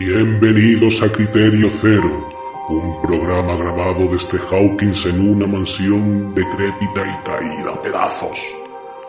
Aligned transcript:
Bienvenidos 0.00 1.02
a 1.02 1.12
Criterio 1.12 1.68
Cero, 1.78 2.26
un 2.70 3.02
programa 3.02 3.54
grabado 3.54 4.08
desde 4.10 4.38
Hawkins 4.38 5.04
en 5.04 5.34
una 5.34 5.46
mansión 5.46 6.34
decrépita 6.34 7.02
y 7.02 7.22
caída 7.22 7.70
a 7.74 7.82
pedazos. 7.82 8.40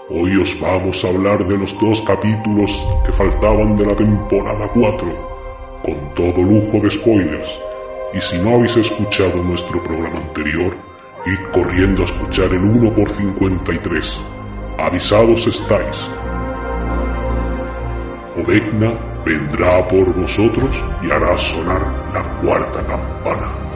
Hoy 0.09 0.35
os 0.35 0.59
vamos 0.59 1.01
a 1.05 1.07
hablar 1.07 1.47
de 1.47 1.57
los 1.57 1.79
dos 1.79 2.01
capítulos 2.01 2.69
que 3.05 3.13
faltaban 3.13 3.77
de 3.77 3.85
la 3.85 3.95
temporada 3.95 4.69
4, 4.73 5.81
con 5.85 6.13
todo 6.13 6.43
lujo 6.43 6.81
de 6.83 6.89
spoilers. 6.89 7.49
Y 8.13 8.19
si 8.19 8.37
no 8.39 8.55
habéis 8.55 8.75
escuchado 8.75 9.41
nuestro 9.41 9.81
programa 9.81 10.19
anterior, 10.19 10.75
id 11.25 11.51
corriendo 11.53 12.01
a 12.01 12.05
escuchar 12.05 12.53
el 12.53 12.65
1 12.65 12.93
por 12.93 13.09
53. 13.09 14.19
Avisados 14.77 15.47
estáis. 15.47 16.11
Ovegna 18.35 19.10
vendrá 19.25 19.87
por 19.87 20.13
vosotros 20.13 20.83
y 21.01 21.11
hará 21.11 21.37
sonar 21.37 21.81
la 22.13 22.33
cuarta 22.41 22.85
campana. 22.85 23.70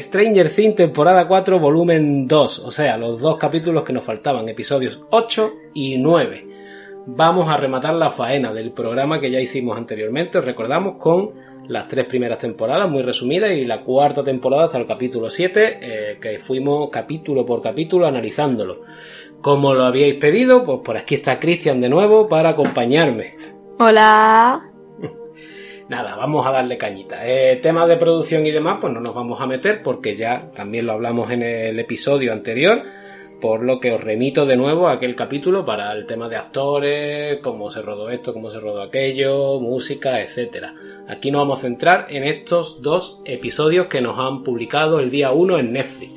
Stranger 0.00 0.50
Things 0.50 0.76
temporada 0.76 1.26
4 1.26 1.58
volumen 1.58 2.26
2, 2.26 2.58
o 2.60 2.70
sea, 2.70 2.96
los 2.96 3.20
dos 3.20 3.36
capítulos 3.36 3.84
que 3.84 3.92
nos 3.92 4.04
faltaban, 4.04 4.48
episodios 4.48 5.02
8 5.10 5.52
y 5.74 5.98
9. 5.98 6.46
Vamos 7.06 7.48
a 7.48 7.56
rematar 7.56 7.94
la 7.94 8.10
faena 8.10 8.52
del 8.52 8.72
programa 8.72 9.20
que 9.20 9.30
ya 9.30 9.40
hicimos 9.40 9.76
anteriormente, 9.76 10.38
os 10.38 10.44
recordamos, 10.44 10.96
con 10.98 11.32
las 11.68 11.88
tres 11.88 12.06
primeras 12.06 12.38
temporadas 12.38 12.88
muy 12.88 13.02
resumidas 13.02 13.52
y 13.52 13.64
la 13.64 13.82
cuarta 13.82 14.24
temporada 14.24 14.64
hasta 14.64 14.78
el 14.78 14.86
capítulo 14.86 15.30
7, 15.30 15.78
eh, 15.80 16.18
que 16.20 16.38
fuimos 16.38 16.88
capítulo 16.90 17.44
por 17.44 17.62
capítulo 17.62 18.06
analizándolo. 18.06 18.82
Como 19.40 19.74
lo 19.74 19.84
habíais 19.84 20.14
pedido, 20.14 20.64
pues 20.64 20.78
por 20.84 20.96
aquí 20.96 21.16
está 21.16 21.38
Cristian 21.38 21.80
de 21.80 21.88
nuevo 21.88 22.26
para 22.26 22.50
acompañarme. 22.50 23.30
Hola. 23.78 24.68
Nada, 25.88 26.16
vamos 26.16 26.46
a 26.46 26.50
darle 26.50 26.76
cañita. 26.76 27.26
Eh, 27.26 27.56
temas 27.56 27.88
de 27.88 27.96
producción 27.96 28.44
y 28.46 28.50
demás, 28.50 28.76
pues 28.78 28.92
no 28.92 29.00
nos 29.00 29.14
vamos 29.14 29.40
a 29.40 29.46
meter 29.46 29.82
porque 29.82 30.14
ya 30.14 30.50
también 30.54 30.84
lo 30.84 30.92
hablamos 30.92 31.30
en 31.30 31.42
el 31.42 31.78
episodio 31.78 32.34
anterior, 32.34 32.82
por 33.40 33.62
lo 33.62 33.80
que 33.80 33.92
os 33.92 34.00
remito 34.00 34.44
de 34.44 34.56
nuevo 34.56 34.88
a 34.88 34.92
aquel 34.92 35.14
capítulo 35.14 35.64
para 35.64 35.90
el 35.92 36.04
tema 36.04 36.28
de 36.28 36.36
actores, 36.36 37.38
cómo 37.42 37.70
se 37.70 37.80
rodó 37.80 38.10
esto, 38.10 38.34
cómo 38.34 38.50
se 38.50 38.60
rodó 38.60 38.82
aquello, 38.82 39.58
música, 39.60 40.20
etcétera. 40.20 40.74
Aquí 41.08 41.30
nos 41.30 41.40
vamos 41.40 41.60
a 41.60 41.62
centrar 41.62 42.06
en 42.10 42.24
estos 42.24 42.82
dos 42.82 43.22
episodios 43.24 43.86
que 43.86 44.02
nos 44.02 44.18
han 44.18 44.44
publicado 44.44 45.00
el 45.00 45.10
día 45.10 45.32
1 45.32 45.58
en 45.58 45.72
Netflix. 45.72 46.12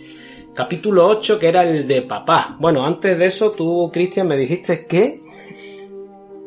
Capítulo 0.54 1.08
8, 1.08 1.40
que 1.40 1.48
era 1.48 1.64
el 1.64 1.88
de 1.88 2.02
papá. 2.02 2.58
Bueno, 2.60 2.86
antes 2.86 3.18
de 3.18 3.26
eso, 3.26 3.52
tú, 3.52 3.90
Cristian, 3.94 4.28
me 4.28 4.36
dijiste 4.36 4.86
que... 4.86 5.22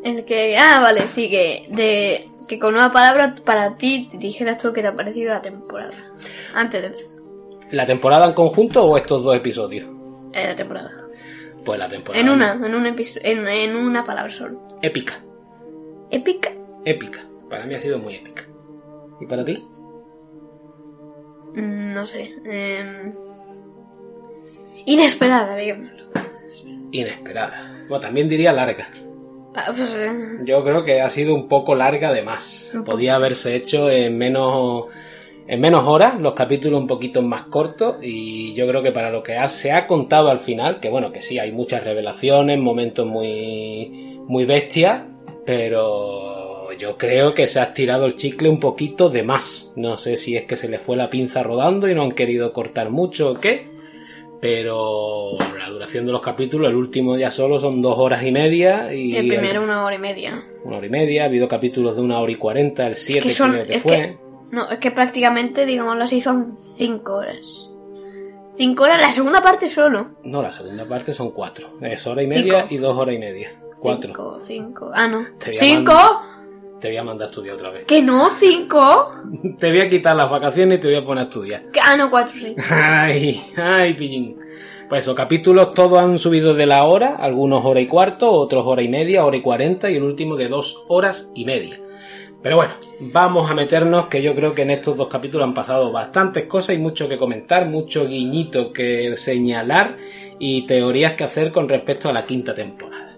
El 0.04 0.26
que. 0.26 0.58
Ah, 0.58 0.80
vale, 0.80 1.08
sí, 1.08 1.30
que. 1.30 1.66
De. 1.70 2.26
Que 2.48 2.58
con 2.58 2.74
una 2.74 2.92
palabra 2.92 3.34
para 3.44 3.76
ti 3.76 4.10
dijeras 4.14 4.60
tú 4.60 4.72
que 4.72 4.82
te 4.82 4.88
ha 4.88 4.94
parecido 4.96 5.32
la 5.32 5.42
temporada. 5.42 5.94
Antes 6.54 6.82
de 6.82 7.14
¿La 7.70 7.86
temporada 7.86 8.26
en 8.26 8.32
conjunto 8.34 8.84
o 8.84 8.96
estos 8.96 9.22
dos 9.24 9.34
episodios? 9.36 9.88
eh, 10.32 10.46
la 10.48 10.54
temporada. 10.56 10.90
Pues 11.64 11.78
la 11.80 11.88
temporada. 11.88 12.22
En 12.22 12.30
una, 12.30 12.52
en 12.52 12.74
un 12.74 12.86
en, 12.86 13.48
en 13.48 13.76
una 13.76 14.04
palabra 14.04 14.30
solo. 14.30 14.60
Épica. 14.82 15.20
Épica. 16.10 16.50
Épica. 16.84 17.20
Para 17.48 17.64
mí 17.66 17.74
ha 17.74 17.78
sido 17.80 17.98
muy 17.98 18.16
épica. 18.16 18.42
¿Y 19.20 19.26
para 19.26 19.44
ti? 19.44 19.64
Mm, 21.54 21.94
No 21.94 22.04
sé. 22.04 22.34
em, 22.44 23.12
Inesperada, 24.86 25.56
digámoslo. 25.56 26.04
Inesperada. 26.92 27.84
Bueno, 27.88 28.00
también 28.00 28.28
diría 28.28 28.52
larga. 28.52 28.88
Yo 30.44 30.64
creo 30.64 30.84
que 30.84 31.00
ha 31.00 31.08
sido 31.10 31.34
un 31.34 31.48
poco 31.48 31.74
larga 31.74 32.12
de 32.12 32.22
más. 32.22 32.72
Podía 32.84 33.14
haberse 33.16 33.54
hecho 33.56 33.90
en 33.90 34.18
menos 34.18 34.84
en 35.46 35.60
menos 35.60 35.86
horas, 35.86 36.18
los 36.20 36.32
capítulos 36.32 36.80
un 36.80 36.86
poquito 36.86 37.20
más 37.20 37.42
cortos 37.44 37.96
y 38.00 38.54
yo 38.54 38.66
creo 38.66 38.82
que 38.82 38.92
para 38.92 39.10
lo 39.10 39.22
que 39.22 39.36
ha- 39.36 39.46
se 39.46 39.72
ha 39.72 39.86
contado 39.86 40.30
al 40.30 40.40
final, 40.40 40.80
que 40.80 40.88
bueno, 40.88 41.12
que 41.12 41.20
sí, 41.20 41.38
hay 41.38 41.52
muchas 41.52 41.84
revelaciones, 41.84 42.58
momentos 42.58 43.06
muy 43.06 44.20
muy 44.26 44.46
bestias, 44.46 45.02
pero 45.44 46.72
yo 46.78 46.96
creo 46.96 47.34
que 47.34 47.46
se 47.46 47.60
ha 47.60 47.64
estirado 47.64 48.06
el 48.06 48.16
chicle 48.16 48.48
un 48.48 48.58
poquito 48.58 49.10
de 49.10 49.22
más. 49.22 49.72
No 49.76 49.96
sé 49.98 50.16
si 50.16 50.36
es 50.36 50.44
que 50.44 50.56
se 50.56 50.68
le 50.68 50.78
fue 50.78 50.96
la 50.96 51.10
pinza 51.10 51.42
rodando 51.42 51.88
y 51.88 51.94
no 51.94 52.02
han 52.02 52.12
querido 52.12 52.52
cortar 52.52 52.90
mucho 52.90 53.32
o 53.32 53.34
qué, 53.34 53.68
pero 54.44 55.38
la 55.58 55.70
duración 55.70 56.04
de 56.04 56.12
los 56.12 56.20
capítulos, 56.20 56.68
el 56.68 56.76
último 56.76 57.16
ya 57.16 57.30
solo 57.30 57.58
son 57.58 57.80
dos 57.80 57.96
horas 57.98 58.22
y 58.24 58.30
media 58.30 58.92
y 58.92 59.16
el 59.16 59.26
primero 59.26 59.62
una 59.62 59.84
hora 59.84 59.94
y 59.96 59.98
media. 59.98 60.42
una 60.64 60.76
hora 60.76 60.86
y 60.86 60.90
media, 60.90 61.22
ha 61.22 61.26
habido 61.26 61.48
capítulos 61.48 61.96
de 61.96 62.02
una 62.02 62.20
hora 62.20 62.30
y 62.30 62.36
cuarenta, 62.36 62.86
el 62.86 62.94
7 62.94 63.18
Es 63.20 63.24
que 63.24 63.30
son. 63.30 63.52
que 63.52 63.74
Es 63.76 63.82
fue. 63.82 63.92
que, 63.92 64.18
no, 64.50 64.70
es 64.70 64.78
que 64.78 64.90
prácticamente, 64.90 65.64
digámoslo 65.64 66.04
así, 66.04 66.20
son 66.20 66.56
cinco 66.76 67.14
horas. 67.14 67.70
Cinco 68.58 68.84
horas, 68.84 69.00
la 69.00 69.10
segunda 69.10 69.42
parte 69.42 69.68
solo. 69.68 70.10
No, 70.24 70.42
la 70.42 70.52
segunda 70.52 70.86
parte 70.86 71.12
son 71.14 71.30
cuatro. 71.32 71.78
Es 71.80 72.06
hora 72.06 72.22
y 72.22 72.26
media 72.26 72.60
Cinco. 72.68 72.74
y 72.74 72.76
dos 72.76 72.96
horas 72.98 73.14
y 73.14 73.18
media. 73.18 73.50
Cuatro. 73.80 74.08
Cinco, 74.14 74.38
cinco. 74.46 74.90
Ah, 74.94 75.08
no. 75.08 75.24
¿Cinco? 75.52 75.92
Te 76.84 76.90
voy 76.90 76.98
a 76.98 77.02
mandar 77.02 77.28
a 77.28 77.30
estudiar 77.30 77.54
otra 77.54 77.70
vez. 77.70 77.86
¿Que 77.86 78.02
no? 78.02 78.28
¿Cinco? 78.38 79.14
Te 79.58 79.70
voy 79.70 79.80
a 79.80 79.88
quitar 79.88 80.14
las 80.14 80.28
vacaciones 80.28 80.76
y 80.76 80.80
te 80.82 80.88
voy 80.88 80.96
a 80.98 81.02
poner 81.02 81.24
a 81.24 81.28
estudiar. 81.28 81.62
Ah, 81.82 81.96
no, 81.96 82.10
cuatro, 82.10 82.34
sí. 82.38 82.54
Ay, 82.70 83.40
ay, 83.56 83.94
pillín. 83.94 84.38
Pues 84.90 85.04
esos 85.04 85.14
capítulos 85.14 85.72
todos 85.72 85.98
han 85.98 86.18
subido 86.18 86.52
de 86.52 86.66
la 86.66 86.84
hora, 86.84 87.16
algunos 87.16 87.64
hora 87.64 87.80
y 87.80 87.86
cuarto, 87.86 88.30
otros 88.30 88.66
hora 88.66 88.82
y 88.82 88.90
media, 88.90 89.24
hora 89.24 89.34
y 89.34 89.40
cuarenta 89.40 89.90
y 89.90 89.96
el 89.96 90.02
último 90.02 90.36
de 90.36 90.48
dos 90.48 90.84
horas 90.88 91.32
y 91.34 91.46
media. 91.46 91.80
Pero 92.42 92.56
bueno, 92.56 92.74
vamos 93.00 93.50
a 93.50 93.54
meternos 93.54 94.08
que 94.08 94.20
yo 94.20 94.34
creo 94.34 94.54
que 94.54 94.60
en 94.60 94.72
estos 94.72 94.94
dos 94.94 95.08
capítulos 95.08 95.46
han 95.46 95.54
pasado 95.54 95.90
bastantes 95.90 96.44
cosas 96.44 96.76
y 96.76 96.78
mucho 96.78 97.08
que 97.08 97.16
comentar, 97.16 97.64
mucho 97.64 98.06
guiñito 98.06 98.74
que 98.74 99.16
señalar 99.16 99.96
y 100.38 100.66
teorías 100.66 101.14
que 101.14 101.24
hacer 101.24 101.50
con 101.50 101.66
respecto 101.66 102.10
a 102.10 102.12
la 102.12 102.24
quinta 102.24 102.54
temporada. 102.54 103.16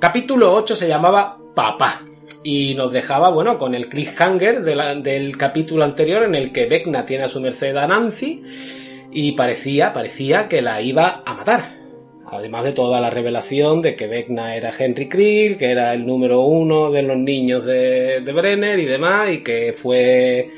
Capítulo 0.00 0.52
8 0.52 0.74
se 0.74 0.88
llamaba 0.88 1.38
Papá 1.54 2.06
y 2.44 2.74
nos 2.74 2.92
dejaba, 2.92 3.30
bueno, 3.30 3.56
con 3.58 3.74
el 3.74 3.88
cliffhanger 3.88 4.62
del 4.62 5.36
capítulo 5.38 5.82
anterior 5.82 6.22
en 6.22 6.34
el 6.34 6.52
que 6.52 6.66
Vecna 6.66 7.06
tiene 7.06 7.24
a 7.24 7.28
su 7.28 7.40
merced 7.40 7.74
a 7.76 7.86
Nancy 7.86 8.42
y 9.10 9.32
parecía, 9.32 9.94
parecía 9.94 10.46
que 10.46 10.60
la 10.60 10.82
iba 10.82 11.22
a 11.24 11.34
matar. 11.34 11.78
Además 12.30 12.64
de 12.64 12.72
toda 12.72 13.00
la 13.00 13.10
revelación 13.10 13.80
de 13.80 13.96
que 13.96 14.06
Vecna 14.06 14.56
era 14.56 14.72
Henry 14.76 15.08
Creel, 15.08 15.56
que 15.56 15.70
era 15.70 15.94
el 15.94 16.04
número 16.04 16.42
uno 16.42 16.90
de 16.90 17.02
los 17.02 17.16
niños 17.16 17.64
de, 17.64 18.20
de 18.20 18.32
Brenner 18.32 18.78
y 18.78 18.86
demás, 18.86 19.30
y 19.30 19.42
que 19.42 19.72
fue 19.72 20.50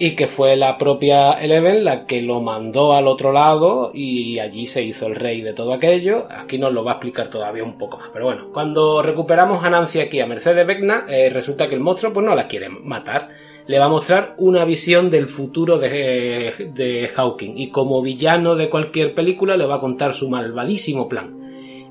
y 0.00 0.14
que 0.14 0.28
fue 0.28 0.56
la 0.56 0.78
propia 0.78 1.32
Eleven 1.32 1.84
la 1.84 2.06
que 2.06 2.22
lo 2.22 2.40
mandó 2.40 2.94
al 2.94 3.08
otro 3.08 3.32
lado 3.32 3.90
y 3.92 4.38
allí 4.38 4.64
se 4.64 4.82
hizo 4.82 5.06
el 5.06 5.16
rey 5.16 5.40
de 5.40 5.52
todo 5.52 5.74
aquello. 5.74 6.28
Aquí 6.30 6.56
nos 6.56 6.72
lo 6.72 6.84
va 6.84 6.92
a 6.92 6.94
explicar 6.94 7.28
todavía 7.28 7.64
un 7.64 7.76
poco 7.76 7.98
más. 7.98 8.08
Pero 8.12 8.26
bueno, 8.26 8.50
cuando 8.52 9.02
recuperamos 9.02 9.64
a 9.64 9.70
Nancy 9.70 9.98
aquí 9.98 10.20
a 10.20 10.26
Mercedes 10.26 10.64
Vecna, 10.64 11.04
eh, 11.08 11.30
resulta 11.30 11.68
que 11.68 11.74
el 11.74 11.80
monstruo 11.80 12.12
pues 12.12 12.24
no 12.24 12.36
la 12.36 12.46
quiere 12.46 12.68
matar. 12.68 13.30
Le 13.66 13.78
va 13.78 13.86
a 13.86 13.90
mostrar 13.90 14.34
una 14.38 14.64
visión 14.64 15.10
del 15.10 15.26
futuro 15.26 15.78
de, 15.78 16.70
de 16.72 17.10
Hawking 17.14 17.54
y 17.56 17.70
como 17.70 18.00
villano 18.00 18.54
de 18.54 18.70
cualquier 18.70 19.14
película 19.14 19.56
le 19.56 19.66
va 19.66 19.76
a 19.76 19.80
contar 19.80 20.14
su 20.14 20.30
malvadísimo 20.30 21.08
plan. 21.08 21.36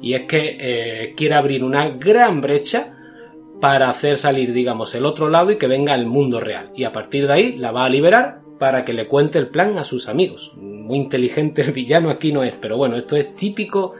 Y 0.01 0.13
es 0.13 0.21
que 0.23 0.57
eh, 0.59 1.13
quiere 1.15 1.35
abrir 1.35 1.63
una 1.63 1.89
gran 1.89 2.39
brecha 2.39 2.96
para 3.59 3.89
hacer 3.89 4.17
salir, 4.17 4.53
digamos, 4.53 4.93
el 4.95 5.05
otro 5.05 5.29
lado 5.29 5.51
y 5.51 5.57
que 5.57 5.67
venga 5.67 5.95
el 5.95 6.05
mundo 6.05 6.39
real. 6.39 6.71
Y 6.75 6.83
a 6.83 6.91
partir 6.91 7.27
de 7.27 7.33
ahí 7.33 7.57
la 7.57 7.71
va 7.71 7.85
a 7.85 7.89
liberar 7.89 8.41
para 8.59 8.83
que 8.85 8.93
le 8.93 9.07
cuente 9.07 9.39
el 9.39 9.49
plan 9.49 9.77
a 9.77 9.83
sus 9.83 10.07
amigos. 10.07 10.53
Muy 10.55 10.97
inteligente 10.97 11.61
el 11.61 11.71
villano 11.71 12.09
aquí 12.09 12.31
no 12.31 12.43
es, 12.43 12.53
pero 12.59 12.77
bueno, 12.77 12.97
esto 12.97 13.15
es 13.15 13.35
típico 13.35 13.93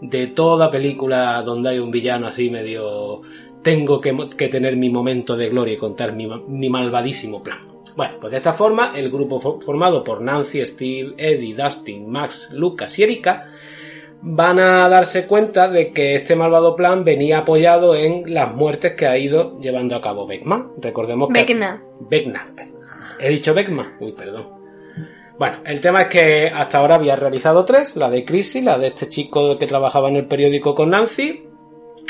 de 0.00 0.28
toda 0.28 0.70
película 0.70 1.42
donde 1.42 1.70
hay 1.70 1.78
un 1.78 1.90
villano 1.90 2.26
así 2.26 2.50
medio... 2.50 3.22
Tengo 3.62 3.98
que, 3.98 4.12
tener 4.48 4.76
mi 4.76 4.90
momento 4.90 5.38
de 5.38 5.48
gloria 5.48 5.72
y 5.72 5.78
contar 5.78 6.12
mi, 6.12 6.28
mi 6.48 6.68
malvadísimo 6.68 7.42
plan. 7.42 7.60
Bueno, 7.96 8.16
pues 8.20 8.32
de 8.32 8.36
esta 8.36 8.52
forma, 8.52 8.92
el 8.94 9.10
grupo 9.10 9.40
formado 9.40 10.04
por 10.04 10.20
Nancy, 10.20 10.66
Steve, 10.66 11.14
Eddie, 11.16 11.54
Dustin, 11.54 12.10
Max, 12.10 12.50
Lucas 12.52 12.98
y 12.98 13.04
Erika 13.04 13.46
van 14.26 14.58
a 14.58 14.88
darse 14.88 15.26
cuenta 15.26 15.68
de 15.68 15.92
que 15.92 16.16
este 16.16 16.34
malvado 16.34 16.74
plan 16.74 17.04
venía 17.04 17.38
apoyado 17.38 17.94
en 17.94 18.32
las 18.32 18.54
muertes 18.54 18.94
que 18.94 19.06
ha 19.06 19.18
ido 19.18 19.60
llevando 19.60 19.94
a 19.94 20.00
cabo 20.00 20.26
Beckman. 20.26 20.72
Recordemos 20.78 21.28
que... 21.28 21.40
Beckman. 21.40 21.82
Beckman. 22.00 22.72
He 23.20 23.28
dicho 23.28 23.52
Beckman. 23.52 23.96
Uy, 24.00 24.12
perdón. 24.12 24.48
Bueno, 25.38 25.58
el 25.66 25.80
tema 25.80 26.02
es 26.02 26.08
que 26.08 26.48
hasta 26.48 26.78
ahora 26.78 26.94
había 26.94 27.16
realizado 27.16 27.64
tres, 27.66 27.96
la 27.96 28.08
de 28.08 28.24
Chrissy, 28.24 28.62
la 28.62 28.78
de 28.78 28.88
este 28.88 29.08
chico 29.08 29.58
que 29.58 29.66
trabajaba 29.66 30.08
en 30.08 30.16
el 30.16 30.26
periódico 30.26 30.74
con 30.74 30.90
Nancy 30.90 31.44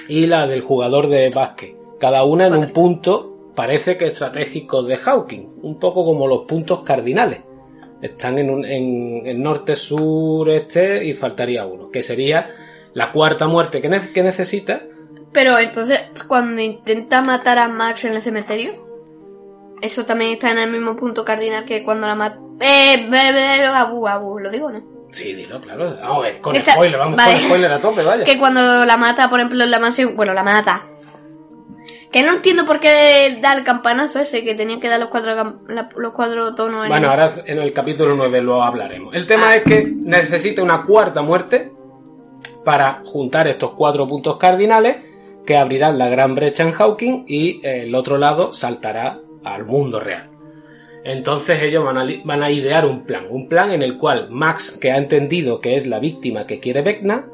y 0.09 0.27
la 0.27 0.47
del 0.47 0.61
jugador 0.61 1.09
de 1.09 1.31
básquet. 1.31 1.75
Cada 1.99 2.23
una 2.23 2.47
en 2.47 2.55
un 2.55 2.73
punto 2.73 3.51
parece 3.57 3.97
que 3.97 4.07
estratégico 4.07 4.83
de 4.83 4.99
Hawking, 4.99 5.49
un 5.63 5.79
poco 5.81 6.05
como 6.05 6.29
los 6.29 6.45
puntos 6.45 6.83
cardinales 6.83 7.41
están 8.03 8.39
en, 8.39 8.51
un, 8.51 8.65
en, 8.65 9.43
norte, 9.43 9.77
sur, 9.77 10.49
este 10.51 11.05
y 11.05 11.15
faltaría 11.15 11.67
uno, 11.67 11.91
que 11.91 12.03
sería 12.03 12.51
la 12.93 13.13
cuarta 13.13 13.47
muerte 13.47 13.81
que, 13.81 13.91
que 14.13 14.23
necesita. 14.23 14.83
Pero 15.33 15.59
entonces, 15.59 16.01
cuando 16.29 16.61
intenta 16.61 17.23
matar 17.23 17.59
a 17.59 17.69
Max 17.69 18.05
en 18.05 18.15
el 18.15 18.23
cementerio, 18.23 18.85
eso 19.83 20.05
también 20.07 20.33
está 20.33 20.51
en 20.51 20.59
el 20.59 20.71
mismo 20.71 20.97
punto 20.97 21.25
cardinal 21.25 21.65
que 21.65 21.83
cuando 21.83 22.07
la 22.07 22.15
mata. 22.15 22.39
Eh, 22.61 23.07
abu, 23.75 24.07
abu, 24.07 24.39
lo 24.39 24.51
digo, 24.51 24.71
¿no? 24.71 24.95
Sí, 25.11 25.33
dilo, 25.33 25.61
claro. 25.61 25.91
con 26.41 26.57
spoiler, 26.57 26.99
vamos 26.99 27.21
con 27.23 27.39
spoiler 27.39 27.73
a 27.73 27.81
tope, 27.81 28.03
vaya. 28.03 28.25
Que 28.27 28.39
cuando 28.39 28.85
la 28.85 28.97
mata, 28.97 29.31
por 29.31 29.39
ejemplo, 29.39 29.63
en 29.63 29.71
la 29.71 29.79
mansión, 29.79 30.17
bueno, 30.17 30.35
la 30.35 30.43
mata, 30.43 30.83
que 32.15 32.23
no 32.23 32.35
entiendo 32.35 32.65
por 32.65 32.79
qué 32.79 33.39
da 33.43 33.55
el 33.55 33.65
campanazo 33.65 34.21
ese, 34.21 34.45
que 34.45 34.55
tenía 34.55 34.79
que 34.79 34.87
dar 34.87 35.01
los 35.01 35.09
cuatro, 35.09 35.59
los 35.97 36.13
cuatro 36.13 36.55
tonos. 36.55 36.87
bueno, 36.87 37.11
ahora 37.11 37.29
en 37.45 37.59
el 37.59 37.73
capítulo 37.73 38.15
9 38.15 38.41
lo 38.41 38.63
hablaremos. 38.63 39.13
El 39.17 39.27
tema 39.27 39.49
ah. 39.49 39.57
es 39.57 39.65
que 39.65 39.93
necesita 39.93 40.63
una 40.63 40.85
cuarta 40.85 41.23
muerte 41.23 41.73
para 42.65 43.03
juntar 43.05 43.49
estos 43.49 43.73
cuatro 43.73 44.07
puntos 44.07 44.37
cardinales 44.37 44.99
que 45.45 45.57
abrirán 45.57 45.99
la 45.99 46.09
gran 46.09 46.37
brecha 46.37 46.63
en 46.63 46.71
Hawking 46.71 47.25
y 47.27 47.61
el 47.67 47.93
otro 47.97 48.17
lado 48.17 48.53
saltará 48.53 49.19
al 49.43 49.65
mundo 49.65 49.99
real. 49.99 50.31
Entonces 51.03 51.63
ellos 51.63 51.85
van 51.85 51.99
a, 51.99 52.07
van 52.23 52.45
a 52.45 52.51
idear 52.53 52.87
un 52.87 53.03
plan, 53.07 53.27
un 53.29 53.49
plan 53.49 53.73
en 53.73 53.83
el 53.83 53.99
cual 53.99 54.29
Max, 54.31 54.79
que 54.81 54.93
ha 54.93 54.99
entendido 54.99 55.61
que 55.61 55.75
es 55.75 55.89
la 55.89 55.99
víctima 55.99 56.47
que 56.47 56.61
quiere 56.61 56.83
Vecna, 56.83 57.27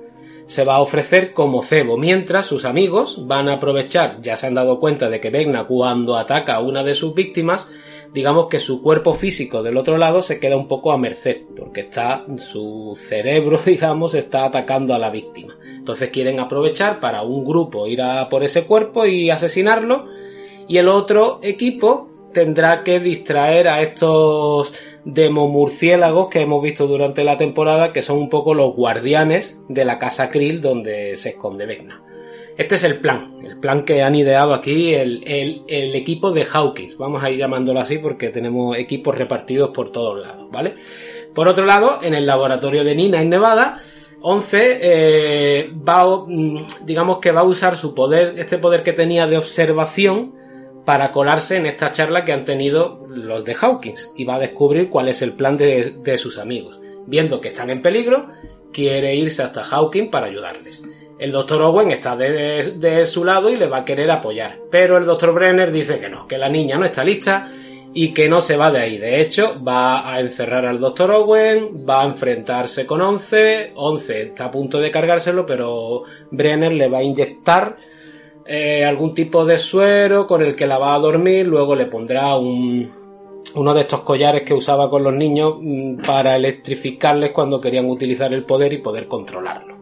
se 0.51 0.65
va 0.65 0.75
a 0.75 0.81
ofrecer 0.81 1.33
como 1.33 1.63
cebo, 1.63 1.97
mientras 1.97 2.45
sus 2.45 2.65
amigos 2.65 3.29
van 3.29 3.49
a 3.49 3.55
aprovechar, 3.55 4.21
ya 4.21 4.37
se 4.37 4.49
han 4.49 4.55
dado 4.55 4.81
cuenta 4.81 5.09
de 5.09 5.21
que 5.21 5.31
Vecna 5.31 5.63
cuando 5.63 6.17
ataca 6.17 6.57
a 6.57 6.61
una 6.61 6.83
de 6.83 6.97
sus 6.97 7.15
víctimas, 7.15 7.71
digamos 8.13 8.49
que 8.49 8.59
su 8.59 8.83
cuerpo 8.83 9.15
físico 9.15 9.63
del 9.63 9.77
otro 9.77 9.97
lado 9.97 10.23
se 10.23 10.41
queda 10.41 10.57
un 10.57 10.67
poco 10.67 10.91
a 10.91 10.99
merced, 10.99 11.43
porque 11.57 11.83
está, 11.83 12.27
su 12.39 12.99
cerebro, 13.01 13.61
digamos, 13.65 14.15
está 14.15 14.45
atacando 14.45 14.93
a 14.93 14.99
la 14.99 15.11
víctima. 15.11 15.57
Entonces 15.65 16.09
quieren 16.09 16.41
aprovechar 16.41 16.99
para 16.99 17.23
un 17.23 17.45
grupo 17.45 17.87
ir 17.87 18.03
a 18.03 18.29
por 18.29 18.43
ese 18.43 18.65
cuerpo 18.65 19.07
y 19.07 19.31
asesinarlo, 19.31 20.07
y 20.67 20.79
el 20.79 20.89
otro 20.89 21.39
equipo 21.45 22.11
tendrá 22.33 22.83
que 22.83 22.99
distraer 22.99 23.69
a 23.69 23.83
estos 23.83 24.75
demomurciélagos 25.05 26.29
que 26.29 26.41
hemos 26.41 26.63
visto 26.63 26.87
durante 26.87 27.25
la 27.25 27.39
temporada, 27.39 27.93
que 27.93 28.03
son 28.03 28.19
un 28.19 28.29
poco 28.29 28.55
los 28.55 28.75
guardianes 28.75 29.59
de 29.69 29.85
la 29.85 29.99
casa 29.99 30.31
Krill 30.31 30.61
donde 30.61 31.17
se 31.17 31.31
esconde 31.31 31.67
Vecna. 31.67 32.03
Este 32.61 32.75
es 32.75 32.85
el 32.85 32.99
plan, 32.99 33.39
el 33.43 33.57
plan 33.59 33.85
que 33.85 34.03
han 34.03 34.15
ideado 34.15 34.53
aquí 34.53 34.93
el, 34.93 35.25
equipo 35.67 36.31
de 36.31 36.45
Hawkins. 36.45 36.99
Vamos 36.99 37.23
a 37.23 37.31
ir 37.31 37.39
llamándolo 37.39 37.81
así 37.81 37.97
porque 37.97 38.29
tenemos 38.29 38.77
equipos 38.77 39.17
repartidos 39.17 39.71
por 39.71 39.91
todos 39.91 40.21
lados, 40.21 40.47
¿vale? 40.51 40.75
Por 41.35 41.49
otro 41.49 41.65
lado, 41.65 42.01
en 42.03 42.13
el 42.13 42.27
laboratorio 42.27 42.85
de 42.85 42.95
Nina 42.95 43.23
en 43.23 43.31
Nevada, 43.31 43.81
11 44.21 44.79
eh, 44.83 45.73
va, 45.89 46.25
mm, 46.27 46.67
digamos 46.85 47.19
que 47.19 47.33
va 47.33 47.41
a 47.41 47.45
usar 47.45 47.77
su 47.77 47.95
poder, 47.95 48.39
este 48.39 48.59
poder 48.59 48.83
que 48.83 48.93
tenía 48.93 49.27
de 49.27 49.39
observación, 49.39 50.35
para 50.91 51.13
colarse 51.13 51.57
en 51.57 51.67
esta 51.67 51.93
charla 51.93 52.25
que 52.25 52.33
han 52.33 52.45
tenido 52.45 53.07
los 53.09 53.45
de 53.45 53.55
Hawkins 53.55 54.13
y 54.17 54.25
va 54.25 54.35
a 54.35 54.39
descubrir 54.41 54.89
cuál 54.89 55.07
es 55.07 55.23
el 55.23 55.35
plan 55.35 55.57
de, 55.57 56.19
sus 56.19 56.37
amigos. 56.37 56.81
Viendo 57.07 57.41
que 57.41 57.47
están 57.47 57.71
en 57.71 57.81
peligro, 57.81 58.27
quiere 58.73 59.15
irse 59.15 59.45
hasta 59.45 59.63
Hawkins 59.63 60.09
para 60.11 60.27
ayudarles. 60.27 60.83
El 61.17 61.31
doctor 61.31 61.63
Owen 61.63 61.93
está 61.93 62.17
de, 62.17 63.07
su 63.07 63.25
lado 63.25 63.51
y 63.51 63.57
le 63.57 63.69
va 63.69 63.79
a 63.79 63.85
querer 63.85 64.11
apoyar, 64.11 64.59
pero 64.69 64.97
el 64.97 65.07
doctor 65.07 65.33
Brenner 65.33 65.71
dice 65.71 66.01
que 66.01 66.09
no, 66.09 66.27
que 66.27 66.39
la 66.39 66.49
niña 66.49 66.77
no 66.77 66.87
está 66.87 67.05
lista 67.05 67.49
y 67.95 68.13
que 68.13 68.29
no 68.29 68.41
se 68.41 68.57
va 68.57 68.73
de 68.73 68.81
ahí. 68.81 68.99
De 68.99 69.21
hecho, 69.21 69.63
va 69.63 70.13
a 70.13 70.19
encerrar 70.19 70.67
al 70.67 70.81
doctor 70.81 71.13
Owen, 71.13 71.87
va 71.89 72.03
a 72.03 72.07
enfrentarse 72.07 72.85
con 72.85 73.01
Once, 73.01 73.71
Once 73.77 74.23
está 74.23 74.47
a 74.47 74.51
punto 74.51 74.81
de 74.81 74.91
cargárselo, 74.91 75.47
pero 75.47 76.03
Brenner 76.33 76.73
le 76.73 76.89
va 76.89 76.99
a 76.99 77.05
inyectar 77.05 77.77
eh, 78.53 78.85
algún 78.85 79.15
tipo 79.15 79.45
de 79.45 79.61
suero 79.61 80.27
con 80.27 80.43
el 80.43 80.57
que 80.57 80.67
la 80.67 80.77
va 80.77 80.97
a 80.97 80.99
dormir, 80.99 81.47
luego 81.47 81.77
le 81.77 81.87
pondrá 81.87 82.35
un, 82.37 82.91
uno 83.55 83.75
de 83.75 83.83
estos 83.83 84.01
collares 84.01 84.43
que 84.43 84.53
usaba 84.53 84.91
con 84.91 85.05
los 85.05 85.15
niños 85.15 85.59
mm, 85.61 85.99
para 85.99 86.35
electrificarles 86.35 87.31
cuando 87.31 87.61
querían 87.61 87.89
utilizar 87.89 88.35
el 88.35 88.45
poder 88.45 88.73
y 88.73 88.79
poder 88.79 89.07
controlarlo. 89.07 89.77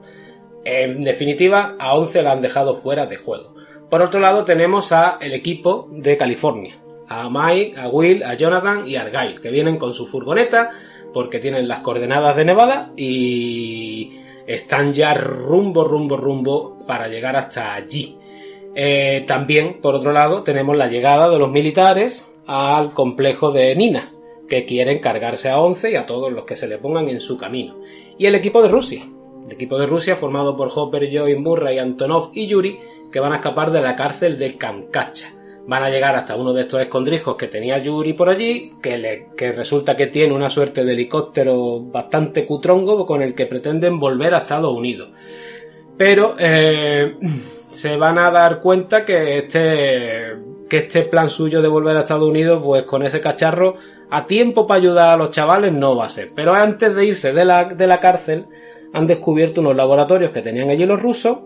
En 0.67 1.01
definitiva, 1.01 1.77
a 1.79 1.95
11 1.95 2.23
la 2.23 2.33
han 2.33 2.43
dejado 2.43 2.75
fuera 2.75 3.07
de 3.07 3.17
juego. 3.17 3.55
Por 3.89 4.03
otro 4.03 4.21
lado, 4.21 4.45
tenemos 4.45 4.93
a 4.93 5.17
el 5.19 5.33
equipo 5.33 5.89
de 5.91 6.19
California, 6.19 6.79
a 7.09 7.31
Mike, 7.31 7.81
a 7.81 7.89
Will, 7.89 8.23
a 8.23 8.35
Jonathan 8.35 8.87
y 8.87 8.97
a 8.97 9.01
Argyle, 9.01 9.41
que 9.41 9.51
vienen 9.51 9.79
con 9.79 9.95
su 9.95 10.05
furgoneta 10.05 10.73
porque 11.15 11.39
tienen 11.39 11.69
las 11.69 11.79
coordenadas 11.79 12.37
de 12.37 12.45
Nevada 12.45 12.93
y 12.99 14.13
están 14.47 14.93
ya 14.93 15.15
rumbo, 15.15 15.85
rumbo, 15.85 16.19
rumbo 16.19 16.85
para 16.87 17.09
llegar 17.09 17.35
hasta 17.35 17.73
allí. 17.73 18.18
Eh, 18.81 19.25
también, 19.27 19.81
por 19.83 19.97
otro 19.97 20.13
lado, 20.13 20.45
tenemos 20.45 20.77
la 20.77 20.87
llegada 20.87 21.29
de 21.29 21.37
los 21.37 21.51
militares 21.51 22.31
al 22.47 22.93
complejo 22.93 23.51
de 23.51 23.75
Nina, 23.75 24.13
que 24.49 24.67
quieren 24.67 25.01
cargarse 25.01 25.49
a 25.49 25.61
Once 25.61 25.91
y 25.91 25.97
a 25.97 26.07
todos 26.07 26.31
los 26.33 26.45
que 26.45 26.55
se 26.55 26.69
le 26.69 26.79
pongan 26.79 27.09
en 27.09 27.21
su 27.21 27.37
camino. 27.37 27.81
Y 28.19 28.27
el 28.27 28.37
equipo 28.37 28.63
de 28.63 28.69
Rusia. 28.69 29.05
El 29.45 29.53
equipo 29.53 29.81
de 29.81 29.87
Rusia 29.87 30.15
formado 30.15 30.57
por 30.57 30.71
Hopper, 30.73 31.11
Joy, 31.11 31.35
Murray, 31.35 31.81
Antonov 31.81 32.31
y 32.35 32.47
Yuri, 32.47 32.79
que 33.11 33.19
van 33.19 33.33
a 33.33 33.37
escapar 33.37 33.73
de 33.73 33.81
la 33.81 33.97
cárcel 33.97 34.39
de 34.39 34.57
Kamkacha. 34.57 35.35
Van 35.67 35.83
a 35.83 35.91
llegar 35.91 36.15
hasta 36.15 36.37
uno 36.37 36.53
de 36.53 36.63
estos 36.63 36.81
escondrijos 36.81 37.35
que 37.35 37.49
tenía 37.49 37.79
Yuri 37.79 38.13
por 38.13 38.29
allí, 38.29 38.75
que, 38.81 39.27
que 39.37 39.51
resulta 39.51 39.97
que 39.97 40.07
tiene 40.07 40.35
una 40.35 40.51
suerte 40.51 40.85
de 40.85 40.93
helicóptero 40.93 41.81
bastante 41.81 42.47
cutrongo 42.47 43.05
con 43.05 43.23
el 43.23 43.35
que 43.35 43.47
pretenden 43.47 43.99
volver 43.99 44.37
a 44.37 44.39
Estados 44.39 44.73
Unidos. 44.73 45.11
Pero 45.97 46.37
eh, 46.39 47.17
se 47.79 47.97
van 47.97 48.19
a 48.19 48.31
dar 48.31 48.61
cuenta 48.61 49.05
que 49.05 49.39
este, 49.39 50.37
que 50.69 50.79
este 50.79 51.03
plan 51.03 51.31
suyo 51.31 51.63
de 51.63 51.69
volver 51.69 51.97
a 51.97 52.01
Estados 52.01 52.29
Unidos, 52.29 52.61
pues 52.65 52.83
con 52.83 53.05
ese 53.05 53.21
cacharro, 53.21 53.77
a 54.11 54.27
tiempo 54.27 54.67
para 54.67 54.81
ayudar 54.81 55.11
a 55.11 55.17
los 55.17 55.31
chavales 55.31 55.73
no 55.73 55.95
va 55.95 56.07
a 56.07 56.11
ser. 56.11 56.33
Pero 56.35 56.55
antes 56.55 56.95
de 56.95 57.07
irse 57.07 57.33
de 57.33 57.45
la, 57.45 57.67
de 57.67 57.87
la 57.87 58.01
cárcel, 58.01 58.47
han 58.93 59.07
descubierto 59.07 59.61
unos 59.61 59.77
laboratorios 59.77 60.33
que 60.33 60.43
tenían 60.43 60.71
allí 60.71 60.87
los 60.87 61.01
rusos, 61.01 61.39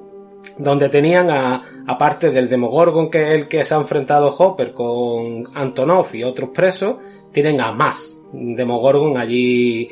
donde 0.57 0.89
tenían 0.89 1.31
a, 1.31 1.85
aparte 1.87 2.31
del 2.31 2.49
Demogorgon 2.49 3.11
que 3.11 3.23
es 3.23 3.35
el 3.35 3.49
que 3.49 3.65
se 3.65 3.75
ha 3.75 3.79
enfrentado 3.79 4.35
Hopper 4.37 4.73
con 4.73 5.45
Antonov 5.55 6.15
y 6.15 6.25
otros 6.25 6.51
presos, 6.51 6.97
tienen 7.31 7.61
a 7.61 7.73
más 7.73 8.17
Demogorgon 8.33 9.19
allí 9.19 9.91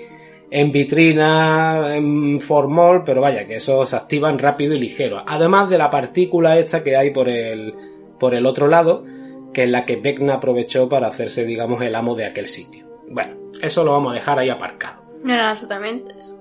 en 0.51 0.73
vitrina, 0.73 1.97
en 1.97 2.41
formol, 2.41 3.05
pero 3.05 3.21
vaya, 3.21 3.47
que 3.47 3.57
esos 3.57 3.89
se 3.89 3.97
activan 3.97 4.39
rápido 4.39 4.75
y 4.75 4.81
ligero. 4.81 5.23
Además 5.27 5.71
de 5.71 5.79
la 5.79 5.91
partícula 5.91 6.59
esta 6.59 6.83
que 6.83 6.97
hay 6.97 7.11
por 7.11 7.29
el, 7.29 7.75
por 8.19 8.35
el 8.35 8.47
otro 8.47 8.67
lado, 8.67 9.05
que 9.53 9.65
es 9.65 9.71
la 9.71 9.85
que 9.85 9.97
Vecna 9.97 10.35
aprovechó 10.35 10.89
para 10.89 11.09
hacerse, 11.09 11.45
digamos, 11.45 11.83
el 11.83 11.95
amo 11.95 12.15
de 12.17 12.27
aquel 12.27 12.47
sitio. 12.47 12.87
Bueno, 13.09 13.37
eso 13.63 13.85
lo 13.85 13.93
vamos 13.93 14.13
a 14.13 14.15
dejar 14.17 14.39
ahí 14.39 14.49
aparcado. 14.49 15.03
No 15.23 15.35
eran 15.35 15.49
azotamentes. 15.49 16.35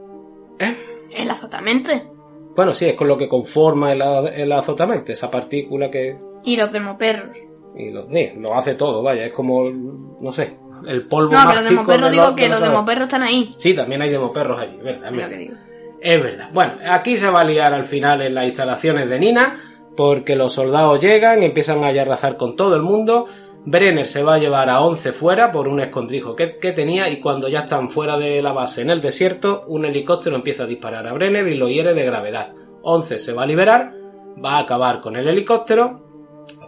¿Eh? 0.60 0.76
El 1.16 1.30
azotamente. 1.30 2.08
Bueno, 2.56 2.74
sí, 2.74 2.86
es 2.86 2.96
con 2.96 3.08
lo 3.08 3.18
que 3.18 3.30
conforma 3.30 3.92
el, 3.92 4.02
el 4.02 4.52
azotamente, 4.52 5.14
esa 5.14 5.30
partícula 5.30 5.90
que... 5.90 6.18
Y 6.44 6.58
los 6.58 6.72
demoperros. 6.72 7.38
Y 7.76 7.92
lo, 7.92 8.10
sí, 8.10 8.32
lo 8.38 8.56
hace 8.56 8.76
todo, 8.76 9.04
vaya, 9.04 9.26
es 9.26 9.34
como, 9.34 9.64
no 9.70 10.34
sé, 10.34 10.58
el 10.88 11.08
polvo 11.08 11.34
No, 11.34 11.50
que 11.50 11.56
los 11.56 11.64
demoperros 11.70 12.10
de 12.10 12.12
digo 12.12 12.36
que 12.36 12.44
de 12.44 12.50
los 12.50 12.60
los- 12.60 12.70
demoperros 12.70 13.04
están 13.06 13.24
ahí. 13.24 13.54
Sí, 13.58 13.74
también 13.74 14.02
hay 14.02 14.10
demoperros 14.10 14.60
allí, 14.60 14.78
¿verdad? 14.78 15.14
Es 15.20 15.28
que 15.30 15.38
digo. 15.38 15.54
Es 16.02 16.22
verdad. 16.24 16.50
Bueno, 16.54 16.74
aquí 16.90 17.18
se 17.18 17.30
va 17.30 17.42
a 17.42 17.44
liar 17.44 17.74
al 17.74 17.86
final 17.86 18.22
en 18.22 18.34
las 18.36 18.46
instalaciones 18.46 19.10
de 19.10 19.20
Nina, 19.20 19.62
porque 19.98 20.36
los 20.36 20.54
soldados 20.54 21.00
llegan, 21.02 21.44
empiezan 21.44 21.84
a 21.84 21.92
yarrazar 21.92 22.38
con 22.38 22.56
todo 22.56 22.76
el 22.76 22.82
mundo. 22.82 23.26
Brenner 23.66 24.06
se 24.06 24.24
va 24.24 24.36
a 24.36 24.38
llevar 24.38 24.70
a 24.70 24.80
11 24.80 25.12
fuera 25.12 25.52
por 25.52 25.68
un 25.68 25.82
escondrijo 25.82 26.34
que, 26.36 26.58
que 26.58 26.72
tenía 26.72 27.10
y 27.10 27.20
cuando 27.20 27.50
ya 27.50 27.60
están 27.60 27.90
fuera 27.90 28.18
de 28.18 28.42
la 28.42 28.54
base 28.54 28.82
en 28.82 28.90
el 28.90 29.02
desierto, 29.02 29.64
un 29.68 29.84
helicóptero 29.84 30.38
empieza 30.38 30.64
a 30.64 30.68
disparar 30.68 31.06
a 31.06 31.12
Brenner 31.14 31.46
y 31.50 31.56
lo 31.56 31.68
hiere 31.68 31.94
de 31.94 32.06
gravedad. 32.06 32.54
11 32.82 33.20
se 33.20 33.34
va 33.34 33.44
a 33.44 33.46
liberar, 33.46 33.94
va 34.44 34.54
a 34.54 34.60
acabar 34.60 35.02
con 35.02 35.18
el 35.18 35.28
helicóptero. 35.28 36.09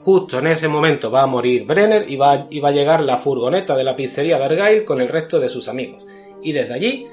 Justo 0.03 0.39
en 0.39 0.48
ese 0.48 0.67
momento 0.67 1.12
va 1.12 1.22
a 1.24 1.27
morir 1.27 1.65
Brenner 1.65 2.10
y 2.10 2.15
va, 2.15 2.48
y 2.50 2.60
va 2.60 2.70
a 2.70 2.72
llegar 2.72 3.01
la 3.01 3.17
furgoneta 3.20 3.75
de 3.75 3.84
la 3.84 3.96
pizzería 3.96 4.38
de 4.39 4.46
Argyle 4.46 4.84
con 4.84 5.00
el 5.00 5.08
resto 5.10 5.39
de 5.39 5.48
sus 5.50 5.67
amigos. 5.67 6.05
Y 6.41 6.51
desde 6.53 6.74
allí 6.74 7.08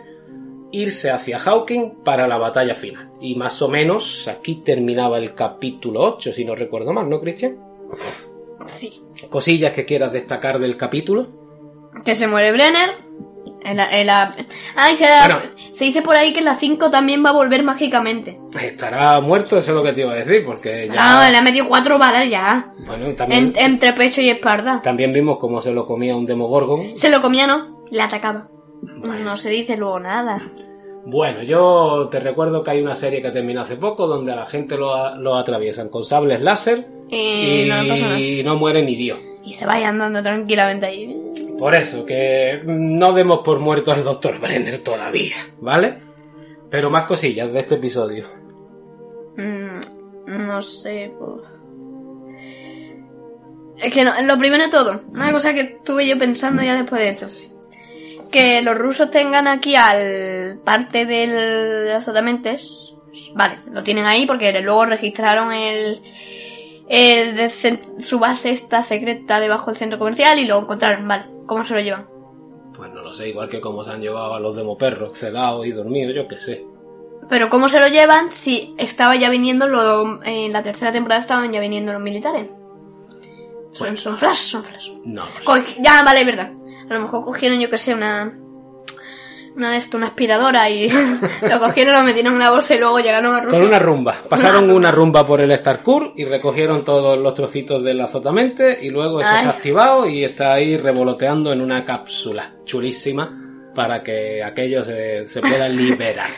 irse 0.73 1.11
hacia 1.11 1.39
Hawking 1.39 2.03
para 2.05 2.27
la 2.27 2.39
batalla 2.39 2.75
final. 2.75 3.11
Y 3.21 3.35
más 3.35 3.61
o 3.63 3.69
menos 3.69 4.27
aquí 4.29 4.57
terminaba 4.57 5.19
el 5.19 5.35
capítulo 5.35 6.01
8, 6.03 6.33
si 6.33 6.45
no 6.45 6.55
recuerdo 6.55 6.93
mal, 6.93 7.09
¿no, 7.11 7.21
Cristian? 7.21 7.59
Sí. 8.67 9.03
Cosillas 9.29 9.73
que 9.73 9.85
quieras 9.85 10.13
destacar 10.13 10.59
del 10.59 10.77
capítulo. 10.77 11.27
Que 12.05 12.15
se 12.15 12.27
muere 12.27 12.53
Brenner. 12.53 12.91
En 13.65 13.77
la, 13.77 13.91
en 14.01 14.07
la- 14.07 14.35
Ay, 14.77 14.97
se, 14.97 15.05
Bueno. 15.05 15.41
Se 15.79 15.85
dice 15.85 16.03
por 16.03 16.17
ahí 16.17 16.33
que 16.33 16.41
la 16.41 16.57
5 16.57 16.91
también 16.91 17.25
va 17.25 17.31
a 17.31 17.35
volver 17.35 17.63
mágicamente. 17.63 18.37
Estará 18.61 19.21
muerto, 19.21 19.59
eso 19.59 19.71
es 19.71 19.77
lo 19.77 19.85
que 19.85 19.93
te 19.93 20.01
iba 20.01 20.13
a 20.13 20.17
decir, 20.17 20.45
porque 20.45 20.89
Ah, 20.91 21.23
ya... 21.25 21.31
le 21.31 21.37
ha 21.37 21.43
metido 21.43 21.69
cuatro 21.69 21.99
balas 21.99 22.29
ya. 22.29 22.73
Bueno, 22.85 23.15
también, 23.15 23.53
En- 23.57 23.65
entre 23.73 23.93
pecho 23.93 24.21
y 24.21 24.29
espalda. 24.31 24.81
también 24.83 25.13
vimos 25.13 25.39
cómo 25.39 25.61
se 25.61 25.71
lo 25.73 25.87
comía 25.87 26.17
un 26.17 26.25
Demogorgon. 26.25 26.97
Se 26.97 27.09
lo 27.11 27.23
comía, 27.23 27.47
¿no? 27.47 27.85
Le 27.93 28.03
atacaba. 28.03 28.49
No 28.83 29.37
se 29.37 29.51
dice 29.51 29.77
luego 29.77 30.01
nada. 30.01 30.43
Bueno, 31.07 31.43
yo 31.45 32.09
te 32.11 32.19
recuerdo 32.21 32.63
que 32.65 32.73
hay 32.73 32.83
una 32.83 32.95
serie 32.97 33.23
que 33.23 33.31
terminó 33.31 33.61
hace 33.63 33.77
poco 33.77 34.07
donde 34.09 34.33
a 34.33 34.37
la 34.37 34.47
gente 34.47 34.77
lo, 34.77 35.15
lo 35.17 35.37
atraviesan 35.37 35.89
con 35.91 36.05
sables 36.05 36.41
láser 36.41 36.87
Y, 37.09 37.63
y 37.63 38.43
no 38.45 38.53
no 38.53 38.59
muere 38.59 38.83
ni 38.83 38.97
Dios. 38.97 39.19
Y 39.45 39.55
se 39.55 39.65
vaya 39.65 39.89
andando 39.89 40.23
tranquilamente 40.23 40.87
ahí. 40.87 41.17
Por 41.59 41.75
eso, 41.75 42.07
que 42.07 42.63
no 42.65 43.13
demos 43.13 43.41
por 43.41 43.59
muerto 43.59 43.91
al 43.91 44.05
doctor 44.05 44.39
Brenner 44.39 44.79
todavía, 44.79 45.35
¿vale? 45.61 45.99
Pero 46.71 46.89
más 46.89 47.05
cosillas 47.05 47.53
de 47.53 47.61
este 47.61 47.75
episodio. 47.75 48.29
Mm, 49.37 50.47
no 50.47 50.63
sé, 50.63 51.13
pues... 51.19 51.43
Es 53.79 53.93
que 53.93 54.05
no, 54.05 54.13
lo 54.23 54.39
primero 54.39 54.65
de 54.65 54.71
todo, 54.71 55.03
una 55.09 55.33
cosa 55.33 55.53
que 55.53 55.61
estuve 55.61 56.07
yo 56.07 56.17
pensando 56.17 56.63
ya 56.63 56.77
después 56.77 57.01
de 57.01 57.09
esto. 57.09 57.27
Que 58.31 58.63
los 58.63 58.77
rusos 58.77 59.11
tengan 59.11 59.49
aquí 59.49 59.75
al 59.75 60.61
parte 60.65 61.07
del 61.07 61.91
azotamentes. 61.91 62.95
Vale, 63.35 63.61
lo 63.73 63.83
tienen 63.83 64.07
ahí 64.07 64.27
porque 64.27 64.53
luego 64.61 64.87
registraron 64.87 65.53
el, 65.53 66.03
el 66.89 67.51
su 67.51 68.19
base 68.19 68.51
esta 68.51 68.85
secreta 68.85 69.41
debajo 69.41 69.67
del 69.71 69.77
centro 69.77 69.99
comercial 69.99 70.39
y 70.39 70.45
lo 70.45 70.61
encontraron, 70.61 71.09
vale. 71.09 71.38
¿Cómo 71.49 71.65
se 71.65 71.75
lo 71.75 71.81
llevan? 71.81 72.07
Pues 72.75 72.93
no 72.93 73.03
lo 73.03 73.13
sé, 73.15 73.31
igual 73.31 73.49
que 73.49 73.61
como 73.61 73.83
se 73.83 73.91
han 73.91 74.03
llevado 74.03 74.35
a 74.35 74.41
los 74.41 74.55
demoperros, 74.55 75.19
sedados 75.19 75.67
y 75.67 75.73
dormidos, 75.73 76.15
yo 76.15 76.29
qué 76.29 76.39
sé. 76.39 76.65
Pero 77.29 77.49
¿cómo 77.49 77.69
se 77.69 77.81
lo 77.81 77.89
llevan 77.89 78.31
si 78.31 78.75
estaba 78.79 79.17
ya 79.17 79.31
viniendo 79.31 79.67
lo, 79.67 80.23
en 80.23 80.53
la 80.53 80.63
tercera 80.63 80.93
temporada 80.93 81.23
estaban 81.23 81.51
ya 81.51 81.59
viniendo 81.59 81.93
los 81.93 82.03
militares? 82.03 82.49
Son, 83.73 83.97
son 83.97 84.19
flash, 84.19 84.51
son 84.51 84.63
flash. 84.63 84.93
No 85.05 85.23
lo 85.45 85.63
sé. 85.65 85.77
Ya, 85.81 86.03
vale, 86.03 86.21
es 86.21 86.27
verdad. 86.27 86.53
A 86.89 86.95
lo 86.95 87.01
mejor 87.01 87.25
cogieron, 87.25 87.59
yo 87.59 87.71
que 87.71 87.79
sé, 87.79 87.95
una. 87.95 88.39
Una 89.59 89.73
de 89.73 89.77
esto, 89.77 89.97
una 89.97 90.07
aspiradora 90.07 90.71
y 90.71 90.89
lo 91.43 91.59
cogieron, 91.59 91.93
lo 91.95 92.03
metieron 92.03 92.33
en 92.33 92.37
una 92.37 92.51
bolsa 92.51 92.75
y 92.77 92.79
luego 92.79 92.99
llegaron 93.01 93.35
a 93.35 93.41
Rusia. 93.41 93.59
Con 93.59 93.69
una 93.69 93.79
rumba. 93.81 94.17
Pasaron 94.29 94.71
una 94.71 94.91
rumba 94.93 95.27
por 95.27 95.41
el 95.41 95.55
Starcourt 95.59 96.17
y 96.17 96.25
recogieron 96.25 96.85
todos 96.85 97.19
los 97.19 97.35
trocitos 97.35 97.83
del 97.83 98.01
azotamente 98.01 98.79
y 98.81 98.91
luego 98.91 99.21
eso 99.21 99.29
Ay. 99.31 99.41
se 99.43 99.47
ha 99.47 99.51
activado 99.51 100.09
y 100.09 100.25
está 100.25 100.53
ahí 100.55 100.77
revoloteando 100.77 101.53
en 101.53 101.61
una 101.61 101.85
cápsula 101.85 102.53
chulísima 102.65 103.37
para 103.75 104.03
que 104.03 104.43
aquellos 104.45 104.87
se, 104.87 105.29
se 105.29 105.41
puedan 105.41 105.77
liberar. 105.77 106.31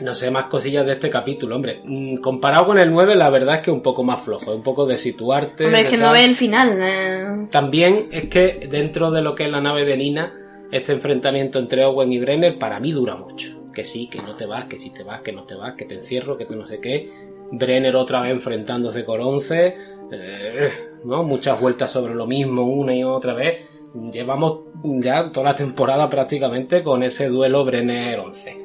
No 0.00 0.12
sé, 0.12 0.28
más 0.30 0.46
cosillas 0.46 0.84
de 0.84 0.94
este 0.94 1.08
capítulo, 1.08 1.54
hombre. 1.54 1.80
Mm, 1.84 2.16
Comparado 2.16 2.66
con 2.66 2.78
el 2.80 2.90
9, 2.90 3.14
la 3.14 3.30
verdad 3.30 3.56
es 3.56 3.60
que 3.60 3.70
un 3.70 3.80
poco 3.80 4.02
más 4.02 4.20
flojo, 4.22 4.52
un 4.52 4.62
poco 4.62 4.86
de 4.86 4.98
situarte. 4.98 5.66
Hombre, 5.66 5.82
es 5.82 5.88
que 5.90 5.96
no 5.96 6.10
ve 6.10 6.24
el 6.24 6.34
final. 6.34 6.78
eh. 6.82 7.46
También 7.50 8.08
es 8.10 8.24
que 8.28 8.66
dentro 8.68 9.12
de 9.12 9.22
lo 9.22 9.36
que 9.36 9.44
es 9.44 9.50
la 9.50 9.60
nave 9.60 9.84
de 9.84 9.96
Nina, 9.96 10.32
este 10.70 10.92
enfrentamiento 10.92 11.58
entre 11.58 11.84
Owen 11.84 12.12
y 12.12 12.18
Brenner 12.18 12.58
para 12.58 12.80
mí 12.80 12.92
dura 12.92 13.16
mucho. 13.16 13.62
Que 13.72 13.84
sí, 13.84 14.08
que 14.08 14.20
no 14.22 14.34
te 14.34 14.46
vas, 14.46 14.66
que 14.66 14.78
si 14.78 14.90
te 14.90 15.02
vas, 15.02 15.20
que 15.22 15.32
no 15.32 15.44
te 15.44 15.54
vas, 15.54 15.74
que 15.74 15.84
te 15.84 15.94
encierro, 15.96 16.36
que 16.36 16.44
te 16.44 16.54
no 16.56 16.66
sé 16.66 16.80
qué. 16.80 17.10
Brenner 17.50 17.96
otra 17.96 18.20
vez 18.20 18.32
enfrentándose 18.32 19.04
con 19.04 19.20
Once. 19.20 19.76
eh, 20.12 20.70
¿no? 21.04 21.22
Muchas 21.24 21.60
vueltas 21.60 21.90
sobre 21.90 22.14
lo 22.14 22.26
mismo 22.26 22.62
una 22.62 22.94
y 22.94 23.04
otra 23.04 23.34
vez. 23.34 23.68
Llevamos 24.12 24.60
ya 24.82 25.30
toda 25.30 25.50
la 25.50 25.56
temporada 25.56 26.10
prácticamente 26.10 26.82
con 26.82 27.02
ese 27.02 27.28
duelo 27.28 27.64
Brenner-11. 27.64 28.56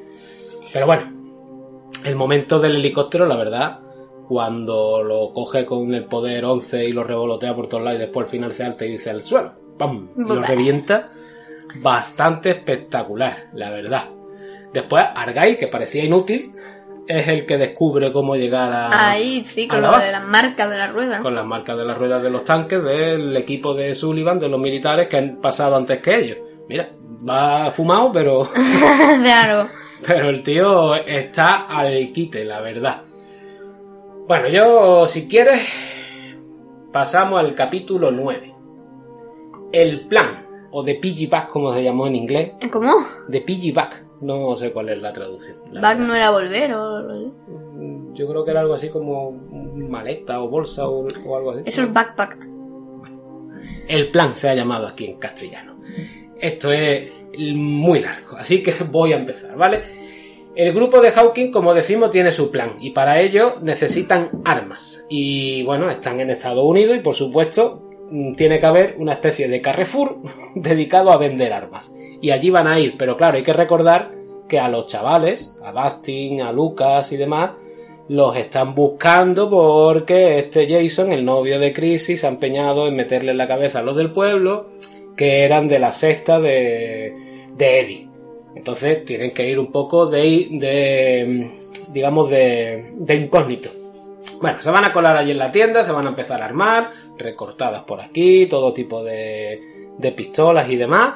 Pero 0.74 0.86
bueno, 0.86 1.03
el 2.03 2.15
momento 2.15 2.60
del 2.60 2.75
helicóptero, 2.77 3.25
la 3.25 3.36
verdad, 3.36 3.79
cuando 4.27 5.03
lo 5.03 5.32
coge 5.34 5.65
con 5.65 5.94
el 5.94 6.06
poder 6.06 6.46
11 6.46 6.86
y 6.86 6.91
lo 6.94 7.03
revolotea 7.03 7.56
por 7.56 7.68
todos 7.68 7.84
lados 7.84 8.00
y 8.00 8.01
después 8.03 8.25
al 8.25 8.32
final 8.32 8.51
se 8.53 8.63
alta 8.63 8.86
y 8.86 8.91
dice 8.91 9.10
al 9.10 9.24
suelo, 9.24 9.51
¡pam! 9.77 10.10
Y 10.18 10.22
lo 10.22 10.41
revienta, 10.41 11.10
bastante 11.75 12.51
espectacular, 12.51 13.49
la 13.53 13.69
verdad. 13.69 14.05
Después 14.73 15.03
Argyle, 15.15 15.57
que 15.57 15.67
parecía 15.67 16.03
inútil, 16.03 16.53
es 17.07 17.27
el 17.27 17.45
que 17.45 17.57
descubre 17.57 18.11
cómo 18.11 18.35
llegar 18.35 18.71
a... 18.71 19.09
Ahí, 19.09 19.43
sí, 19.43 19.67
con 19.67 19.81
la 19.81 19.91
lo 19.91 19.97
de 19.97 20.11
las 20.11 20.25
marcas 20.25 20.69
de 20.69 20.77
la 20.77 20.88
rueda. 20.88 21.19
Con 21.21 21.33
las 21.33 21.45
marcas 21.45 21.75
de 21.75 21.85
las 21.85 21.97
ruedas 21.97 22.21
de 22.21 22.29
los 22.29 22.45
tanques 22.45 22.83
del 22.83 23.35
equipo 23.35 23.73
de 23.73 23.95
Sullivan, 23.95 24.39
de 24.39 24.47
los 24.47 24.59
militares 24.59 25.07
que 25.07 25.17
han 25.17 25.38
pasado 25.38 25.75
antes 25.75 25.99
que 26.01 26.15
ellos. 26.15 26.38
Mira, 26.67 26.91
va 27.27 27.71
fumado, 27.71 28.11
pero... 28.11 28.47
claro. 29.23 29.69
Pero 30.05 30.29
el 30.29 30.43
tío 30.43 30.95
está 30.95 31.65
al 31.65 32.11
quite, 32.13 32.45
la 32.45 32.61
verdad. 32.61 33.01
Bueno, 34.27 34.47
yo, 34.47 35.07
si 35.07 35.27
quieres, 35.27 35.67
pasamos 36.93 37.39
al 37.39 37.55
capítulo 37.55 38.11
9. 38.11 38.53
El 39.71 40.01
plan, 40.01 40.45
o 40.71 40.83
de 40.83 40.95
Piggyback, 40.95 41.49
como 41.49 41.73
se 41.73 41.83
llamó 41.83 42.07
en 42.07 42.15
inglés. 42.15 42.51
¿Cómo? 42.71 42.93
De 43.27 43.41
Piggyback, 43.41 44.05
no 44.21 44.55
sé 44.55 44.71
cuál 44.71 44.89
es 44.89 45.01
la 45.01 45.11
traducción. 45.13 45.57
la 45.71 45.81
Back 45.81 45.97
verdad. 45.97 46.07
no 46.07 46.15
era 46.15 46.31
volver 46.31 46.73
o... 46.73 47.33
Yo 48.13 48.27
creo 48.27 48.43
que 48.43 48.51
era 48.51 48.59
algo 48.61 48.73
así 48.73 48.89
como 48.89 49.31
maleta 49.31 50.41
o 50.41 50.49
bolsa 50.49 50.88
o, 50.88 51.07
o 51.07 51.38
algo 51.38 51.51
así. 51.51 51.61
Eso 51.65 51.83
es 51.83 51.93
backpack. 51.93 52.38
El 53.88 54.11
plan 54.11 54.35
se 54.35 54.49
ha 54.49 54.55
llamado 54.55 54.88
aquí 54.88 55.05
en 55.05 55.17
castellano. 55.17 55.79
Esto 56.39 56.71
es 56.71 57.11
muy 57.55 57.99
largo, 58.01 58.38
así 58.38 58.61
que 58.63 58.73
voy 58.91 59.13
a 59.13 59.17
empezar, 59.17 59.55
¿vale? 59.55 59.99
El 60.55 60.73
grupo 60.73 60.99
de 60.99 61.11
Hawking, 61.11 61.51
como 61.51 61.73
decimos, 61.73 62.11
tiene 62.11 62.31
su 62.31 62.51
plan 62.51 62.77
y 62.81 62.89
para 62.91 63.21
ello 63.21 63.55
necesitan 63.61 64.29
armas. 64.43 65.05
Y 65.09 65.63
bueno, 65.63 65.89
están 65.89 66.19
en 66.19 66.31
Estados 66.31 66.63
Unidos 66.65 66.97
y 66.97 66.99
por 66.99 67.15
supuesto 67.15 67.88
mm, 67.88 67.88
tiene 68.35 68.59
que 68.59 68.65
haber 68.65 68.95
una 68.97 69.13
especie 69.13 69.47
de 69.47 69.61
Carrefour 69.61 70.17
dedicado 70.55 71.11
a 71.11 71.17
vender 71.17 71.53
armas. 71.53 71.91
Y 72.21 72.31
allí 72.31 72.49
van 72.49 72.67
a 72.67 72.79
ir, 72.79 72.95
pero 72.97 73.15
claro, 73.15 73.37
hay 73.37 73.43
que 73.43 73.53
recordar 73.53 74.11
que 74.47 74.59
a 74.59 74.67
los 74.67 74.87
chavales, 74.87 75.55
a 75.63 75.71
Dustin, 75.71 76.41
a 76.41 76.51
Lucas 76.51 77.11
y 77.11 77.17
demás, 77.17 77.51
los 78.09 78.35
están 78.35 78.73
buscando 78.73 79.49
porque 79.49 80.39
este 80.39 80.67
Jason, 80.67 81.13
el 81.13 81.23
novio 81.23 81.59
de 81.59 81.71
Crisis, 81.71 82.21
se 82.21 82.27
ha 82.27 82.29
empeñado 82.29 82.87
en 82.87 82.95
meterle 82.95 83.31
en 83.31 83.37
la 83.37 83.47
cabeza 83.47 83.79
a 83.79 83.83
los 83.83 83.95
del 83.95 84.11
pueblo 84.11 84.65
que 85.15 85.43
eran 85.43 85.67
de 85.67 85.79
la 85.79 85.91
sexta 85.91 86.39
de, 86.39 87.13
de 87.55 87.79
Eddie. 87.79 88.09
Entonces 88.55 89.05
tienen 89.05 89.31
que 89.31 89.47
ir 89.47 89.59
un 89.59 89.71
poco 89.71 90.07
de, 90.07 90.47
de 90.51 91.51
digamos, 91.93 92.29
de, 92.31 92.93
de 92.97 93.15
incógnito. 93.15 93.69
Bueno, 94.41 94.62
se 94.62 94.72
van 94.72 94.86
a 94.86 94.93
colar 94.93 95.17
allí 95.17 95.31
en 95.31 95.38
la 95.38 95.51
tienda, 95.51 95.84
se 95.84 95.91
van 95.91 96.05
a 96.05 96.10
empezar 96.10 96.41
a 96.41 96.46
armar, 96.46 96.91
recortadas 97.17 97.84
por 97.84 98.00
aquí, 98.00 98.48
todo 98.48 98.74
tipo 98.74 99.03
de, 99.03 99.93
pistolas 100.15 100.69
y 100.69 100.77
demás. 100.77 101.15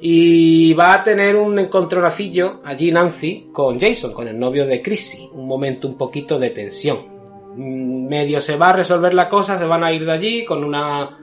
Y 0.00 0.74
va 0.74 0.94
a 0.94 1.02
tener 1.02 1.36
un 1.36 1.58
encontronacillo 1.58 2.60
allí 2.64 2.90
Nancy 2.90 3.48
con 3.52 3.78
Jason, 3.78 4.12
con 4.12 4.28
el 4.28 4.38
novio 4.38 4.66
de 4.66 4.82
Chrissy. 4.82 5.30
Un 5.32 5.46
momento 5.46 5.88
un 5.88 5.96
poquito 5.96 6.38
de 6.38 6.50
tensión. 6.50 6.98
Mm, 7.56 8.08
Medio 8.08 8.40
se 8.40 8.56
va 8.56 8.70
a 8.70 8.74
resolver 8.74 9.14
la 9.14 9.28
cosa, 9.28 9.56
se 9.56 9.64
van 9.64 9.84
a 9.84 9.92
ir 9.92 10.04
de 10.04 10.12
allí 10.12 10.44
con 10.44 10.62
una 10.64 11.16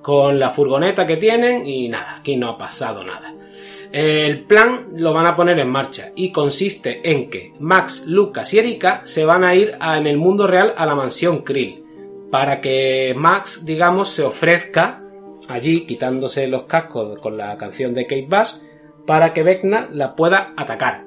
con 0.00 0.38
la 0.38 0.50
furgoneta 0.50 1.06
que 1.06 1.16
tienen 1.16 1.66
y 1.66 1.88
nada, 1.88 2.16
aquí 2.16 2.36
no 2.36 2.50
ha 2.50 2.58
pasado 2.58 3.02
nada. 3.02 3.34
El 3.96 4.40
plan 4.40 4.88
lo 4.96 5.14
van 5.14 5.24
a 5.24 5.36
poner 5.36 5.56
en 5.60 5.70
marcha 5.70 6.10
y 6.16 6.32
consiste 6.32 7.00
en 7.08 7.30
que 7.30 7.52
Max, 7.60 8.06
Lucas 8.08 8.52
y 8.52 8.58
Erika 8.58 9.02
se 9.04 9.24
van 9.24 9.44
a 9.44 9.54
ir 9.54 9.78
en 9.80 10.08
el 10.08 10.16
mundo 10.16 10.48
real 10.48 10.74
a 10.76 10.84
la 10.84 10.96
mansión 10.96 11.44
Krill 11.44 11.84
para 12.28 12.60
que 12.60 13.14
Max, 13.16 13.64
digamos, 13.64 14.08
se 14.08 14.24
ofrezca 14.24 15.00
allí 15.46 15.86
quitándose 15.86 16.48
los 16.48 16.64
cascos 16.64 17.20
con 17.20 17.36
la 17.36 17.56
canción 17.56 17.94
de 17.94 18.08
Kate 18.08 18.26
Bass 18.28 18.60
para 19.06 19.32
que 19.32 19.44
Vecna 19.44 19.88
la 19.92 20.16
pueda 20.16 20.54
atacar. 20.56 21.04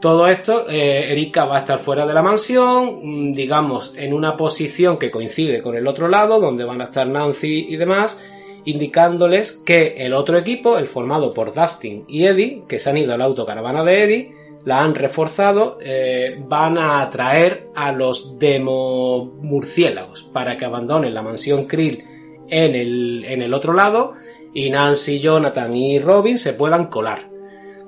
Todo 0.00 0.26
esto, 0.26 0.68
eh, 0.68 1.12
Erika 1.12 1.44
va 1.44 1.58
a 1.58 1.60
estar 1.60 1.78
fuera 1.78 2.04
de 2.06 2.14
la 2.14 2.24
mansión, 2.24 3.02
mm, 3.04 3.32
digamos, 3.34 3.94
en 3.96 4.12
una 4.12 4.36
posición 4.36 4.98
que 4.98 5.12
coincide 5.12 5.62
con 5.62 5.76
el 5.76 5.86
otro 5.86 6.08
lado, 6.08 6.40
donde 6.40 6.64
van 6.64 6.80
a 6.80 6.86
estar 6.86 7.06
Nancy 7.06 7.66
y 7.68 7.76
demás, 7.76 8.18
indicándoles 8.66 9.52
que 9.64 9.94
el 9.96 10.12
otro 10.12 10.36
equipo, 10.36 10.76
el 10.76 10.88
formado 10.88 11.32
por 11.32 11.54
Dustin 11.54 12.04
y 12.06 12.26
Eddie, 12.26 12.64
que 12.68 12.78
se 12.78 12.90
han 12.90 12.98
ido 12.98 13.14
a 13.14 13.16
la 13.16 13.24
autocaravana 13.24 13.82
de 13.82 14.02
Eddie, 14.02 14.34
la 14.64 14.82
han 14.82 14.96
reforzado, 14.96 15.78
eh, 15.80 16.36
van 16.46 16.76
a 16.76 17.00
atraer 17.00 17.68
a 17.76 17.92
los 17.92 18.38
demo 18.38 19.24
murciélagos 19.40 20.24
para 20.32 20.56
que 20.56 20.64
abandonen 20.64 21.14
la 21.14 21.22
mansión 21.22 21.66
Krill 21.66 22.04
en 22.48 22.74
el, 22.74 23.24
en 23.24 23.42
el 23.42 23.54
otro 23.54 23.72
lado 23.72 24.14
y 24.52 24.68
Nancy, 24.70 25.20
Jonathan 25.20 25.72
y 25.72 26.00
Robin 26.00 26.36
se 26.36 26.52
puedan 26.52 26.86
colar. 26.86 27.30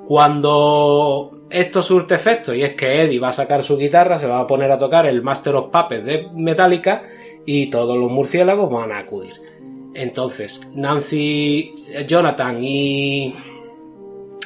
Cuando 0.06 1.32
esto 1.50 1.82
surte 1.82 2.14
efecto 2.14 2.54
y 2.54 2.62
es 2.62 2.74
que 2.74 3.02
Eddie 3.02 3.18
va 3.18 3.30
a 3.30 3.32
sacar 3.32 3.64
su 3.64 3.76
guitarra, 3.76 4.18
se 4.18 4.28
va 4.28 4.40
a 4.40 4.46
poner 4.46 4.70
a 4.70 4.78
tocar 4.78 5.06
el 5.06 5.22
Master 5.22 5.56
of 5.56 5.70
Puppets 5.70 6.04
de 6.04 6.28
Metallica 6.32 7.02
y 7.44 7.70
todos 7.70 7.98
los 7.98 8.10
murciélagos 8.10 8.70
van 8.70 8.92
a 8.92 8.98
acudir. 8.98 9.57
Entonces, 9.98 10.60
Nancy, 10.74 11.74
Jonathan 12.06 12.62
y, 12.62 13.34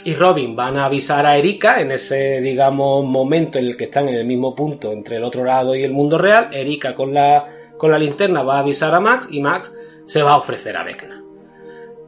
y 0.03 0.15
Robin 0.15 0.57
van 0.57 0.79
a 0.79 0.87
avisar 0.87 1.27
a 1.27 1.37
Erika 1.37 1.79
en 1.79 1.93
ese, 1.93 2.41
digamos, 2.41 3.05
momento 3.05 3.59
en 3.59 3.67
el 3.67 3.77
que 3.77 3.85
están 3.85 4.09
en 4.09 4.15
el 4.15 4.25
mismo 4.25 4.55
punto 4.55 4.91
entre 4.93 5.19
el 5.19 5.25
otro 5.25 5.45
lado 5.45 5.77
y 5.77 5.83
el 5.85 5.93
mundo 5.93 6.17
real. 6.17 6.49
Erika 6.55 6.95
con 6.95 7.13
la, 7.13 7.47
con 7.77 7.91
la 7.91 7.99
linterna 7.99 8.43
va 8.43 8.57
a 8.57 8.61
avisar 8.61 8.95
a 8.95 9.01
Max 9.01 9.29
y 9.31 9.43
Max 9.43 9.75
se 10.07 10.23
va 10.23 10.33
a 10.33 10.39
ofrecer 10.39 10.75
a 10.75 10.85
Vecna. 10.85 11.23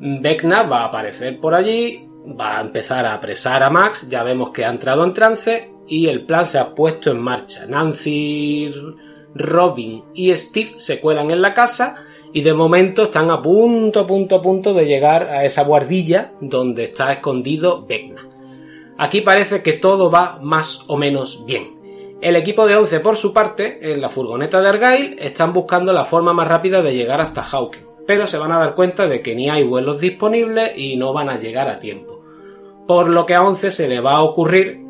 Vecna 0.00 0.62
va 0.62 0.80
a 0.80 0.86
aparecer 0.86 1.38
por 1.38 1.54
allí, 1.54 2.08
va 2.40 2.56
a 2.56 2.62
empezar 2.62 3.04
a 3.04 3.12
apresar 3.12 3.62
a 3.62 3.68
Max, 3.68 4.08
ya 4.08 4.22
vemos 4.22 4.52
que 4.52 4.64
ha 4.64 4.70
entrado 4.70 5.04
en 5.04 5.12
trance 5.12 5.70
y 5.86 6.06
el 6.06 6.24
plan 6.24 6.46
se 6.46 6.58
ha 6.58 6.74
puesto 6.74 7.10
en 7.10 7.20
marcha. 7.20 7.66
Nancy, 7.66 8.72
Robin 9.34 10.02
y 10.14 10.34
Steve 10.34 10.76
se 10.78 10.98
cuelan 10.98 11.30
en 11.30 11.42
la 11.42 11.52
casa 11.52 12.06
y 12.34 12.42
de 12.42 12.52
momento 12.52 13.04
están 13.04 13.30
a 13.30 13.40
punto, 13.40 14.00
a 14.00 14.06
punto, 14.08 14.34
a 14.34 14.42
punto 14.42 14.74
de 14.74 14.86
llegar 14.86 15.28
a 15.28 15.44
esa 15.44 15.62
guardilla 15.62 16.32
donde 16.40 16.82
está 16.82 17.12
escondido 17.12 17.86
Vecna. 17.86 18.28
Aquí 18.98 19.20
parece 19.20 19.62
que 19.62 19.74
todo 19.74 20.10
va 20.10 20.40
más 20.42 20.82
o 20.88 20.96
menos 20.96 21.46
bien. 21.46 22.18
El 22.20 22.34
equipo 22.34 22.66
de 22.66 22.74
11, 22.74 22.98
por 23.00 23.16
su 23.16 23.32
parte, 23.32 23.92
en 23.92 24.00
la 24.00 24.10
furgoneta 24.10 24.60
de 24.60 24.68
Argyle, 24.68 25.16
están 25.20 25.52
buscando 25.52 25.92
la 25.92 26.04
forma 26.04 26.32
más 26.32 26.48
rápida 26.48 26.82
de 26.82 26.96
llegar 26.96 27.20
hasta 27.20 27.44
Hawking, 27.44 27.86
pero 28.04 28.26
se 28.26 28.38
van 28.38 28.50
a 28.50 28.58
dar 28.58 28.74
cuenta 28.74 29.06
de 29.06 29.22
que 29.22 29.36
ni 29.36 29.48
hay 29.48 29.62
vuelos 29.62 30.00
disponibles 30.00 30.72
y 30.76 30.96
no 30.96 31.12
van 31.12 31.28
a 31.28 31.38
llegar 31.38 31.68
a 31.68 31.78
tiempo. 31.78 32.20
Por 32.88 33.10
lo 33.10 33.26
que 33.26 33.36
a 33.36 33.44
11 33.44 33.70
se 33.70 33.88
le 33.88 34.00
va 34.00 34.16
a 34.16 34.22
ocurrir 34.24 34.84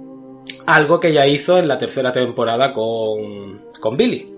algo 0.66 0.98
que 0.98 1.12
ya 1.12 1.26
hizo 1.26 1.58
en 1.58 1.68
la 1.68 1.76
tercera 1.76 2.10
temporada 2.10 2.72
con, 2.72 3.66
con 3.78 3.98
Billy, 3.98 4.32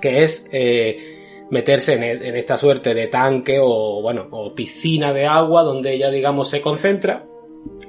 que 0.00 0.24
es 0.24 0.48
eh, 0.50 1.21
meterse 1.52 1.92
en, 1.92 2.02
en, 2.02 2.34
esta 2.34 2.56
suerte 2.56 2.94
de 2.94 3.08
tanque 3.08 3.58
o, 3.60 4.00
bueno, 4.00 4.26
o 4.30 4.54
piscina 4.54 5.12
de 5.12 5.26
agua 5.26 5.62
donde 5.62 5.92
ella, 5.92 6.10
digamos, 6.10 6.48
se 6.48 6.62
concentra 6.62 7.26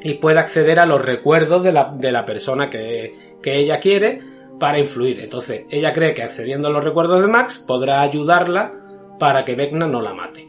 y 0.03 0.15
puede 0.15 0.39
acceder 0.39 0.79
a 0.79 0.86
los 0.86 1.01
recuerdos 1.01 1.63
de 1.63 1.72
la, 1.72 2.25
persona 2.25 2.70
que, 2.70 3.38
que 3.41 3.55
ella 3.55 3.79
quiere 3.79 4.20
para 4.60 4.79
influir. 4.79 5.22
Entonces, 5.22 5.63
ella 5.70 5.93
cree 5.93 6.13
que 6.13 6.24
accediendo 6.24 6.67
a 6.67 6.72
los 6.72 6.84
recuerdos 6.84 7.22
de 7.22 7.27
Max 7.27 7.63
podrá 7.65 8.01
ayudarla 8.01 8.74
para 9.17 9.46
que 9.46 9.55
Vecna 9.55 9.88
no 9.88 10.01
la 10.01 10.13
mate. 10.13 10.46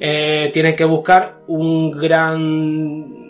Eh, 0.00 0.48
tienen 0.50 0.74
que 0.74 0.86
buscar 0.86 1.42
un 1.48 1.90
gran 1.90 3.26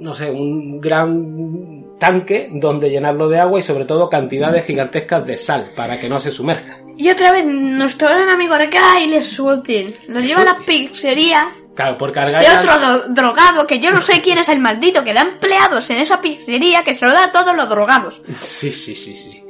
no 0.00 0.14
sé, 0.14 0.30
un 0.30 0.80
gran 0.80 1.98
tanque 1.98 2.48
donde 2.54 2.88
llenarlo 2.88 3.28
de 3.28 3.38
agua 3.38 3.60
y 3.60 3.62
sobre 3.62 3.84
todo 3.84 4.08
cantidades 4.08 4.64
gigantescas 4.64 5.26
de 5.26 5.36
sal 5.36 5.72
para 5.76 6.00
que 6.00 6.08
no 6.08 6.18
se 6.18 6.30
sumerja. 6.30 6.79
Y 6.96 7.08
otra 7.10 7.32
vez 7.32 7.44
nuestro 7.46 8.08
gran 8.08 8.28
amigo 8.28 8.54
Argyle 8.54 9.10
les 9.10 9.26
suelten. 9.26 9.94
Los 10.08 10.24
lleva 10.24 10.42
a 10.42 10.44
la 10.44 10.56
pizzería. 10.58 11.50
Claro, 11.74 11.96
por 11.96 12.12
De 12.12 12.20
otro 12.58 12.78
do- 12.78 13.08
drogado, 13.08 13.66
que 13.66 13.78
yo 13.80 13.90
no 13.90 14.02
sé 14.02 14.20
quién 14.20 14.38
es 14.38 14.48
el 14.48 14.58
maldito 14.58 15.02
que 15.02 15.14
da 15.14 15.22
empleados 15.22 15.88
en 15.90 15.98
esa 15.98 16.20
pizzería 16.20 16.82
que 16.84 16.94
se 16.94 17.06
lo 17.06 17.12
da 17.12 17.24
a 17.26 17.32
todos 17.32 17.56
los 17.56 17.68
drogados. 17.68 18.20
Sí, 18.34 18.70
sí, 18.70 18.94
sí, 18.94 19.16
sí. 19.16 19.42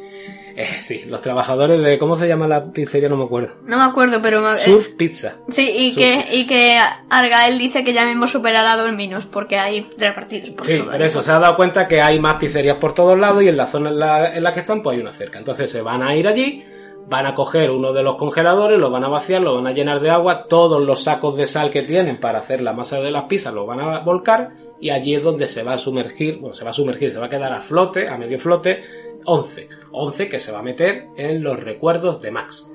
Eh, 0.56 0.82
sí, 0.86 1.04
los 1.06 1.22
trabajadores 1.22 1.80
de. 1.82 1.98
¿Cómo 1.98 2.16
se 2.18 2.28
llama 2.28 2.46
la 2.46 2.70
pizzería? 2.70 3.08
No 3.08 3.16
me 3.16 3.24
acuerdo. 3.24 3.54
No 3.64 3.78
me 3.78 3.84
acuerdo, 3.84 4.20
pero... 4.20 4.42
me- 4.42 4.56
Surf 4.58 4.88
Pizza. 4.90 5.36
Sí, 5.48 5.62
y 5.70 5.92
Surf 5.92 6.04
que, 6.04 6.16
Pizza. 6.18 6.34
y 6.34 6.46
que 6.46 6.78
Argael 7.08 7.58
dice 7.58 7.82
que 7.82 7.92
ya 7.94 8.04
mismo 8.04 8.26
superará 8.26 8.72
a 8.72 8.76
Dorminos 8.76 9.26
porque 9.26 9.58
hay 9.58 9.88
tres 9.96 10.12
partidos 10.12 10.50
por 10.50 10.66
Sí, 10.66 10.76
todo 10.78 10.90
por 10.90 11.02
eso 11.02 11.22
se 11.22 11.30
ha 11.30 11.38
dado 11.38 11.56
cuenta 11.56 11.88
que 11.88 12.02
hay 12.02 12.18
más 12.20 12.34
pizzerías 12.34 12.76
por 12.76 12.92
todos 12.94 13.18
lados 13.18 13.42
y 13.42 13.48
en 13.48 13.56
la 13.56 13.66
zona 13.66 13.88
en 13.90 13.98
la, 13.98 14.34
en 14.36 14.42
la 14.42 14.52
que 14.52 14.60
están, 14.60 14.82
pues 14.82 14.96
hay 14.96 15.00
una 15.02 15.12
cerca. 15.12 15.38
Entonces 15.38 15.70
se 15.70 15.80
van 15.80 16.02
a 16.02 16.14
ir 16.14 16.28
allí, 16.28 16.64
van 17.08 17.26
a 17.26 17.34
coger 17.34 17.70
uno 17.70 17.92
de 17.92 18.02
los 18.02 18.16
congeladores, 18.16 18.78
lo 18.78 18.90
van 18.90 19.04
a 19.04 19.08
vaciar, 19.08 19.42
lo 19.42 19.54
van 19.54 19.66
a 19.66 19.72
llenar 19.72 20.00
de 20.00 20.10
agua, 20.10 20.44
todos 20.44 20.80
los 20.82 21.02
sacos 21.02 21.36
de 21.36 21.46
sal 21.46 21.70
que 21.70 21.82
tienen 21.82 22.20
para 22.20 22.38
hacer 22.38 22.60
la 22.60 22.72
masa 22.72 23.00
de 23.00 23.10
las 23.10 23.24
pizzas 23.24 23.52
los 23.52 23.66
van 23.66 23.80
a 23.80 24.00
volcar 24.00 24.50
y 24.80 24.90
allí 24.90 25.14
es 25.14 25.22
donde 25.22 25.46
se 25.46 25.62
va 25.62 25.74
a 25.74 25.78
sumergir, 25.78 26.38
bueno, 26.38 26.54
se 26.54 26.64
va 26.64 26.70
a 26.70 26.74
sumergir, 26.74 27.10
se 27.10 27.18
va 27.18 27.26
a 27.26 27.30
quedar 27.30 27.52
a 27.52 27.60
flote, 27.60 28.08
a 28.08 28.16
medio 28.16 28.38
flote, 28.38 28.82
11. 29.24 29.68
11 29.92 30.28
que 30.28 30.38
se 30.38 30.52
va 30.52 30.60
a 30.60 30.62
meter 30.62 31.08
en 31.16 31.42
los 31.42 31.58
recuerdos 31.58 32.22
de 32.22 32.30
Max. 32.30 32.70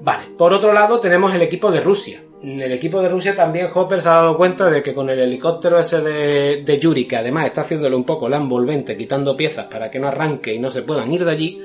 Vale, 0.00 0.26
por 0.36 0.52
otro 0.52 0.72
lado 0.72 1.00
tenemos 1.00 1.34
el 1.34 1.42
equipo 1.42 1.70
de 1.70 1.80
Rusia. 1.80 2.20
En 2.42 2.60
el 2.60 2.72
equipo 2.72 3.00
de 3.00 3.08
Rusia 3.08 3.34
también 3.34 3.68
Hopper 3.74 4.02
se 4.02 4.08
ha 4.08 4.16
dado 4.16 4.36
cuenta 4.36 4.68
de 4.68 4.82
que 4.82 4.94
con 4.94 5.08
el 5.08 5.18
helicóptero 5.18 5.78
ese 5.78 6.02
de, 6.02 6.62
de 6.62 6.78
Yuri, 6.78 7.06
que 7.06 7.16
además 7.16 7.46
está 7.46 7.62
haciéndole 7.62 7.96
un 7.96 8.04
poco 8.04 8.28
la 8.28 8.36
envolvente, 8.36 8.96
quitando 8.96 9.36
piezas 9.36 9.66
para 9.66 9.90
que 9.90 9.98
no 9.98 10.08
arranque 10.08 10.52
y 10.52 10.58
no 10.58 10.70
se 10.70 10.82
puedan 10.82 11.10
ir 11.10 11.24
de 11.24 11.30
allí, 11.30 11.60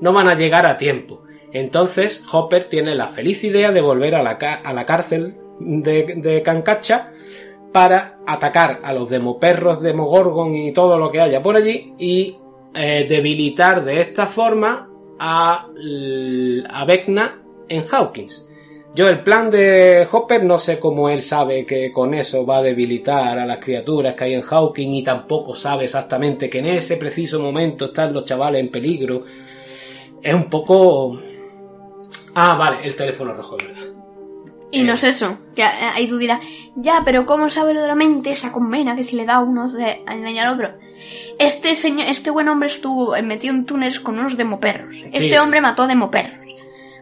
no 0.00 0.12
van 0.12 0.28
a 0.28 0.34
llegar 0.34 0.66
a 0.66 0.78
tiempo. 0.78 1.22
Entonces 1.52 2.24
Hopper 2.32 2.68
tiene 2.68 2.94
la 2.94 3.08
feliz 3.08 3.42
idea 3.44 3.72
de 3.72 3.80
volver 3.80 4.14
a 4.14 4.22
la, 4.22 4.32
a 4.32 4.72
la 4.72 4.86
cárcel 4.86 5.36
de, 5.58 6.14
de 6.16 6.42
para 7.72 8.18
atacar 8.26 8.80
a 8.82 8.92
los 8.92 9.08
demoperros, 9.08 9.80
demogorgon 9.80 10.54
y 10.54 10.72
todo 10.72 10.98
lo 10.98 11.10
que 11.10 11.20
haya 11.20 11.42
por 11.42 11.56
allí 11.56 11.94
y 11.98 12.36
eh, 12.74 13.06
debilitar 13.08 13.84
de 13.84 14.00
esta 14.00 14.26
forma 14.26 14.88
a, 15.18 15.66
a 16.68 16.84
Vecna 16.84 17.42
en 17.68 17.84
Hawkins. 17.90 18.48
Yo 18.92 19.08
el 19.08 19.22
plan 19.22 19.52
de 19.52 20.04
Hopper 20.10 20.42
no 20.42 20.58
sé 20.58 20.80
cómo 20.80 21.08
él 21.08 21.22
sabe 21.22 21.64
que 21.64 21.92
con 21.92 22.12
eso 22.12 22.44
va 22.44 22.58
a 22.58 22.62
debilitar 22.62 23.38
a 23.38 23.46
las 23.46 23.58
criaturas 23.58 24.14
que 24.14 24.24
hay 24.24 24.34
en 24.34 24.42
Hawkins 24.42 24.96
y 24.96 25.04
tampoco 25.04 25.54
sabe 25.54 25.84
exactamente 25.84 26.50
que 26.50 26.58
en 26.58 26.66
ese 26.66 26.96
preciso 26.96 27.38
momento 27.38 27.86
están 27.86 28.12
los 28.12 28.24
chavales 28.24 28.60
en 28.60 28.70
peligro. 28.70 29.22
Es 30.20 30.34
un 30.34 30.50
poco... 30.50 31.20
Ah, 32.34 32.54
vale, 32.56 32.78
el 32.84 32.94
teléfono 32.96 33.32
rojo, 33.34 33.56
es 33.58 33.66
verdad. 33.68 33.82
Y 34.72 34.82
no 34.84 34.92
es 34.92 35.02
eso, 35.02 35.36
que 35.54 35.62
eh, 35.62 35.66
ahí 35.94 36.06
tú 36.06 36.16
dirás, 36.16 36.38
ya, 36.76 37.02
pero 37.04 37.26
¿cómo 37.26 37.48
sabe 37.48 37.74
lo 37.74 37.80
de 37.82 37.88
la 37.88 37.96
mente 37.96 38.30
esa 38.30 38.52
convena 38.52 38.94
que 38.94 39.02
si 39.02 39.16
le 39.16 39.24
da 39.24 39.40
uno 39.40 39.68
de 39.68 40.02
engañar 40.06 40.46
al 40.46 40.54
otro? 40.54 40.70
Este 41.40 41.74
señor, 41.74 42.06
este 42.08 42.30
buen 42.30 42.48
hombre 42.48 42.68
estuvo 42.68 43.16
eh, 43.16 43.22
metido 43.22 43.52
en 43.52 43.66
túneles 43.66 43.98
con 43.98 44.16
unos 44.18 44.36
demoperros. 44.36 45.02
Este 45.12 45.30
Sí. 45.30 45.36
hombre 45.36 45.60
mató 45.60 45.82
a 45.82 45.86
demoperros. 45.88 46.38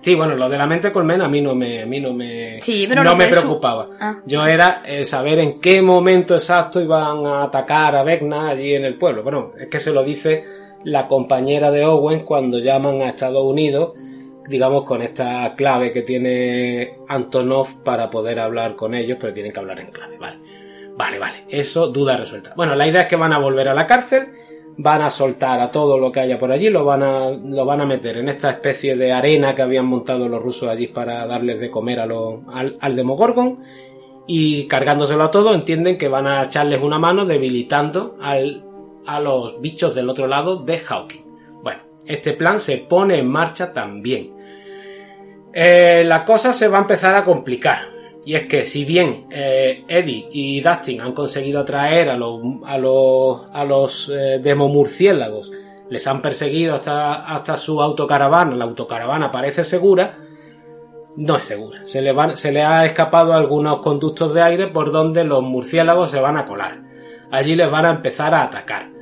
Sí, 0.01 0.15
bueno, 0.15 0.37
lo 0.37 0.49
de 0.49 0.57
la 0.57 0.67
mente 0.67 0.93
colmena 0.93 1.27
a 1.27 1.29
mí 1.29 1.41
no 1.43 1.55
me, 1.55 1.83
a 1.83 1.87
mí 1.87 2.01
no 2.01 2.15
me, 2.15 2.63
Sí, 2.63 2.87
pero 2.89 3.03
no 3.05 3.17
me 3.17 3.27
preocupaba. 3.27 3.89
Ah. 4.01 4.17
Yo 4.25 4.47
era 4.47 4.81
eh, 4.87 5.05
saber 5.05 5.41
en 5.41 5.61
qué 5.61 5.83
momento 5.83 6.35
exacto 6.35 6.81
iban 6.81 7.27
a 7.27 7.43
atacar 7.43 7.97
a 7.97 8.03
Vecna 8.05 8.49
allí 8.49 8.75
en 8.75 8.85
el 8.87 8.97
pueblo. 8.97 9.23
Bueno, 9.25 9.53
es 9.59 9.67
que 9.69 9.81
se 9.81 9.93
lo 9.93 10.05
dice 10.05 10.45
la 10.85 11.09
compañera 11.09 11.71
de 11.73 11.85
Owen 11.85 12.21
cuando 12.21 12.61
llaman 12.61 13.03
a 13.03 13.09
Estados 13.11 13.43
Unidos, 13.45 13.93
digamos 14.49 14.85
con 14.85 15.03
esta 15.03 15.55
clave 15.55 15.93
que 15.93 16.03
tiene 16.03 16.99
Antonov 17.09 17.83
para 17.85 18.11
poder 18.11 18.41
hablar 18.41 18.75
con 18.77 18.95
ellos, 18.95 19.19
pero 19.21 19.33
tienen 19.33 19.53
que 19.53 19.61
hablar 19.61 19.81
en 19.81 19.91
clave, 19.91 20.19
vale. 20.19 20.39
Vale, 20.97 21.19
vale, 21.21 21.45
eso 21.49 21.87
duda 21.87 22.17
resuelta. 22.17 22.55
Bueno, 22.57 22.75
la 22.75 22.89
idea 22.89 23.03
es 23.03 23.07
que 23.07 23.15
van 23.15 23.33
a 23.33 23.39
volver 23.39 23.69
a 23.69 23.75
la 23.75 23.87
cárcel, 23.87 24.33
van 24.79 25.01
a 25.03 25.11
soltar 25.11 25.61
a 25.61 25.71
todo 25.71 25.97
lo 25.97 26.11
que 26.11 26.19
haya 26.19 26.41
por 26.41 26.51
allí, 26.51 26.71
lo 26.71 26.85
van 26.85 27.05
a, 27.05 27.31
lo 27.31 27.65
van 27.65 27.81
a 27.81 27.87
meter 27.87 28.17
en 28.17 28.29
esta 28.29 28.51
especie 28.51 28.97
de 28.97 29.13
arena 29.13 29.55
que 29.55 29.63
habían 29.63 29.87
montado 29.87 30.29
los 30.29 30.43
rusos 30.43 30.69
allí 30.69 30.89
para 30.89 31.25
darles 31.25 31.61
de 31.61 31.71
comer 31.71 32.01
a 32.01 32.07
los, 32.07 32.41
al, 32.53 32.79
al 32.81 32.97
Demogorgon, 32.97 33.61
y 34.27 34.67
cargándoselo 34.67 35.25
a 35.25 35.31
todo 35.31 35.55
entienden 35.55 35.99
que 35.99 36.09
van 36.09 36.27
a 36.27 36.43
echarles 36.43 36.83
una 36.83 36.99
mano 36.99 37.25
debilitando 37.27 38.17
al, 38.21 38.65
a 39.07 39.21
los 39.21 39.61
bichos 39.61 39.95
del 39.95 40.11
otro 40.11 40.27
lado 40.27 40.57
de 40.57 40.79
Hawking. 40.79 41.25
Bueno, 41.63 41.81
este 42.07 42.35
plan 42.35 42.61
se 42.61 42.79
pone 42.79 43.19
en 43.19 43.27
marcha 43.27 43.73
también. 43.73 44.35
Eh, 45.53 46.03
la 46.05 46.25
cosa 46.25 46.53
se 46.53 46.69
va 46.69 46.79
a 46.79 46.83
empezar 46.83 47.15
a 47.15 47.25
complicar. 47.25 47.79
Y 48.25 48.35
es 48.35 48.47
que 48.47 48.65
si 48.65 48.85
bien 48.85 49.27
eh, 49.31 49.85
Eddie 49.89 50.29
y 50.33 50.61
Dustin 50.61 51.01
han 51.01 51.13
conseguido 51.13 51.61
atraer 51.61 52.11
a 52.11 52.17
los, 52.17 52.41
a 52.67 52.77
los, 52.77 53.47
a 53.53 53.65
los 53.65 54.11
eh, 54.11 54.39
demomurciélagos, 54.43 55.51
les 55.89 56.07
han 56.07 56.21
perseguido 56.21 56.75
hasta, 56.75 57.25
hasta 57.25 57.57
su 57.57 57.81
autocaravana, 57.81 58.55
la 58.55 58.65
autocaravana 58.65 59.31
parece 59.31 59.65
segura, 59.65 60.19
no 61.17 61.37
es 61.37 61.45
segura. 61.45 61.81
Se 61.87 62.03
le, 62.03 62.13
van, 62.13 62.37
se 62.37 62.53
le 62.53 62.63
ha 62.63 62.85
escapado 62.85 63.33
algunos 63.33 63.79
conductos 63.79 64.35
de 64.35 64.43
aire 64.43 64.67
por 64.69 64.93
donde 64.93 65.25
los 65.25 65.43
murciélagos 65.43 66.11
se 66.11 66.21
van 66.21 66.37
a 66.37 66.45
colar. 66.45 66.83
Allí 67.31 67.57
les 67.57 67.71
van 67.71 67.87
a 67.87 67.91
empezar 67.91 68.35
a 68.35 68.45
atacar. 68.45 68.98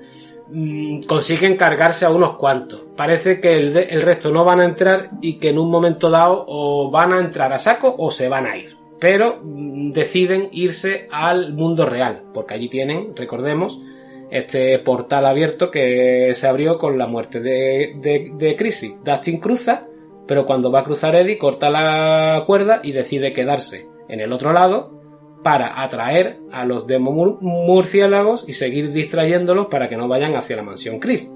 Mm, 0.48 1.02
consiguen 1.02 1.56
cargarse 1.56 2.04
a 2.04 2.10
unos 2.10 2.36
cuantos. 2.36 2.80
Parece 2.96 3.40
que 3.40 3.56
el, 3.56 4.02
resto 4.02 4.30
no 4.30 4.44
van 4.44 4.60
a 4.60 4.64
entrar 4.64 5.10
y 5.20 5.38
que 5.38 5.50
en 5.50 5.58
un 5.58 5.70
momento 5.70 6.10
dado 6.10 6.44
o 6.46 6.90
van 6.90 7.12
a 7.12 7.20
entrar 7.20 7.52
a 7.52 7.58
saco 7.58 7.94
o 7.98 8.10
se 8.10 8.28
van 8.28 8.46
a 8.46 8.56
ir. 8.56 8.76
Pero 9.00 9.40
mm, 9.42 9.90
deciden 9.90 10.48
irse 10.52 11.08
al 11.10 11.52
mundo 11.52 11.86
real, 11.86 12.22
porque 12.32 12.54
allí 12.54 12.68
tienen, 12.68 13.16
recordemos, 13.16 13.80
este 14.30 14.78
portal 14.78 15.26
abierto 15.26 15.70
que 15.70 16.32
se 16.34 16.46
abrió 16.46 16.78
con 16.78 16.98
la 16.98 17.06
muerte 17.06 17.40
de, 17.40 17.94
de, 17.96 18.32
de 18.36 18.56
Chrissy. 18.56 18.96
Dustin 19.04 19.38
cruza, 19.38 19.86
pero 20.26 20.46
cuando 20.46 20.70
va 20.70 20.80
a 20.80 20.84
cruzar 20.84 21.14
Eddie 21.16 21.38
corta 21.38 21.70
la 21.70 22.44
cuerda 22.46 22.80
y 22.82 22.92
decide 22.92 23.32
quedarse 23.32 23.88
en 24.08 24.20
el 24.20 24.32
otro 24.32 24.52
lado 24.52 24.95
para 25.46 25.80
atraer 25.80 26.40
a 26.50 26.64
los 26.64 26.88
demo 26.88 27.38
murciélagos 27.40 28.44
y 28.48 28.52
seguir 28.52 28.90
distrayéndolos 28.90 29.66
para 29.68 29.88
que 29.88 29.96
no 29.96 30.08
vayan 30.08 30.34
hacia 30.34 30.56
la 30.56 30.64
mansión 30.64 30.98
Krill. 30.98 31.30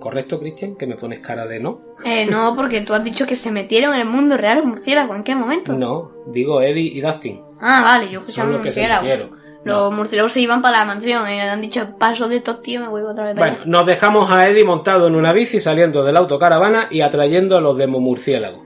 ¿Correcto, 0.00 0.40
Christian? 0.40 0.74
Que 0.74 0.88
me 0.88 0.96
pones 0.96 1.20
cara 1.20 1.46
de 1.46 1.60
no. 1.60 1.80
Eh, 2.04 2.26
no, 2.26 2.56
porque 2.56 2.80
tú 2.80 2.94
has 2.94 3.04
dicho 3.04 3.28
que 3.28 3.36
se 3.36 3.52
metieron 3.52 3.94
en 3.94 4.00
el 4.00 4.08
mundo 4.08 4.36
real 4.36 4.58
los 4.58 4.66
murciélagos. 4.66 5.16
¿En 5.16 5.22
qué 5.22 5.36
momento? 5.36 5.72
No, 5.72 6.10
digo 6.26 6.60
Eddie 6.60 6.94
y 6.94 7.00
Dustin. 7.00 7.40
Ah, 7.60 7.80
vale, 7.84 8.10
yo 8.10 8.18
que 8.26 8.32
Son 8.32 8.34
sean 8.34 8.50
los 8.50 8.60
que 8.60 8.72
se 8.72 8.80
murciélagos. 8.80 9.08
metieron. 9.08 9.38
Los 9.62 9.92
murciélagos 9.92 10.32
se 10.32 10.40
iban 10.40 10.60
para 10.60 10.78
la 10.78 10.84
mansión 10.84 11.30
y 11.30 11.38
han 11.38 11.60
dicho, 11.60 11.96
paso 11.96 12.28
de 12.28 12.38
estos 12.38 12.60
tíos, 12.62 12.82
me 12.82 12.88
voy 12.88 13.02
otra 13.02 13.26
vez 13.26 13.34
para 13.36 13.50
Bueno, 13.50 13.64
nos 13.66 13.86
dejamos 13.86 14.32
a 14.32 14.48
Eddie 14.48 14.64
montado 14.64 15.06
en 15.06 15.14
una 15.14 15.32
bici 15.32 15.60
saliendo 15.60 16.02
de 16.02 16.12
la 16.12 16.18
autocaravana 16.18 16.88
y 16.90 17.02
atrayendo 17.02 17.56
a 17.56 17.60
los 17.60 17.76
demomurciélagos. 17.78 18.62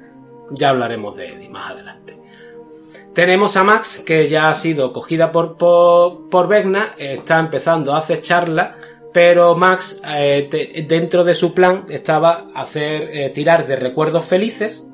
Ya 0.52 0.70
hablaremos 0.70 1.14
de 1.14 1.28
Eddie 1.28 1.50
más 1.50 1.72
adelante. 1.72 2.21
Tenemos 3.14 3.56
a 3.58 3.64
Max, 3.64 4.02
que 4.06 4.28
ya 4.28 4.48
ha 4.48 4.54
sido 4.54 4.92
cogida 4.92 5.32
por, 5.32 5.56
por, 5.58 6.30
por 6.30 6.48
Vecna, 6.48 6.94
está 6.96 7.38
empezando 7.38 7.92
a 7.94 7.98
acecharla, 7.98 8.74
pero 9.12 9.54
Max, 9.54 10.00
eh, 10.06 10.86
dentro 10.88 11.22
de 11.22 11.34
su 11.34 11.52
plan, 11.52 11.84
estaba 11.90 12.48
hacer 12.54 13.10
eh, 13.12 13.30
tirar 13.30 13.66
de 13.66 13.76
recuerdos 13.76 14.24
felices 14.24 14.90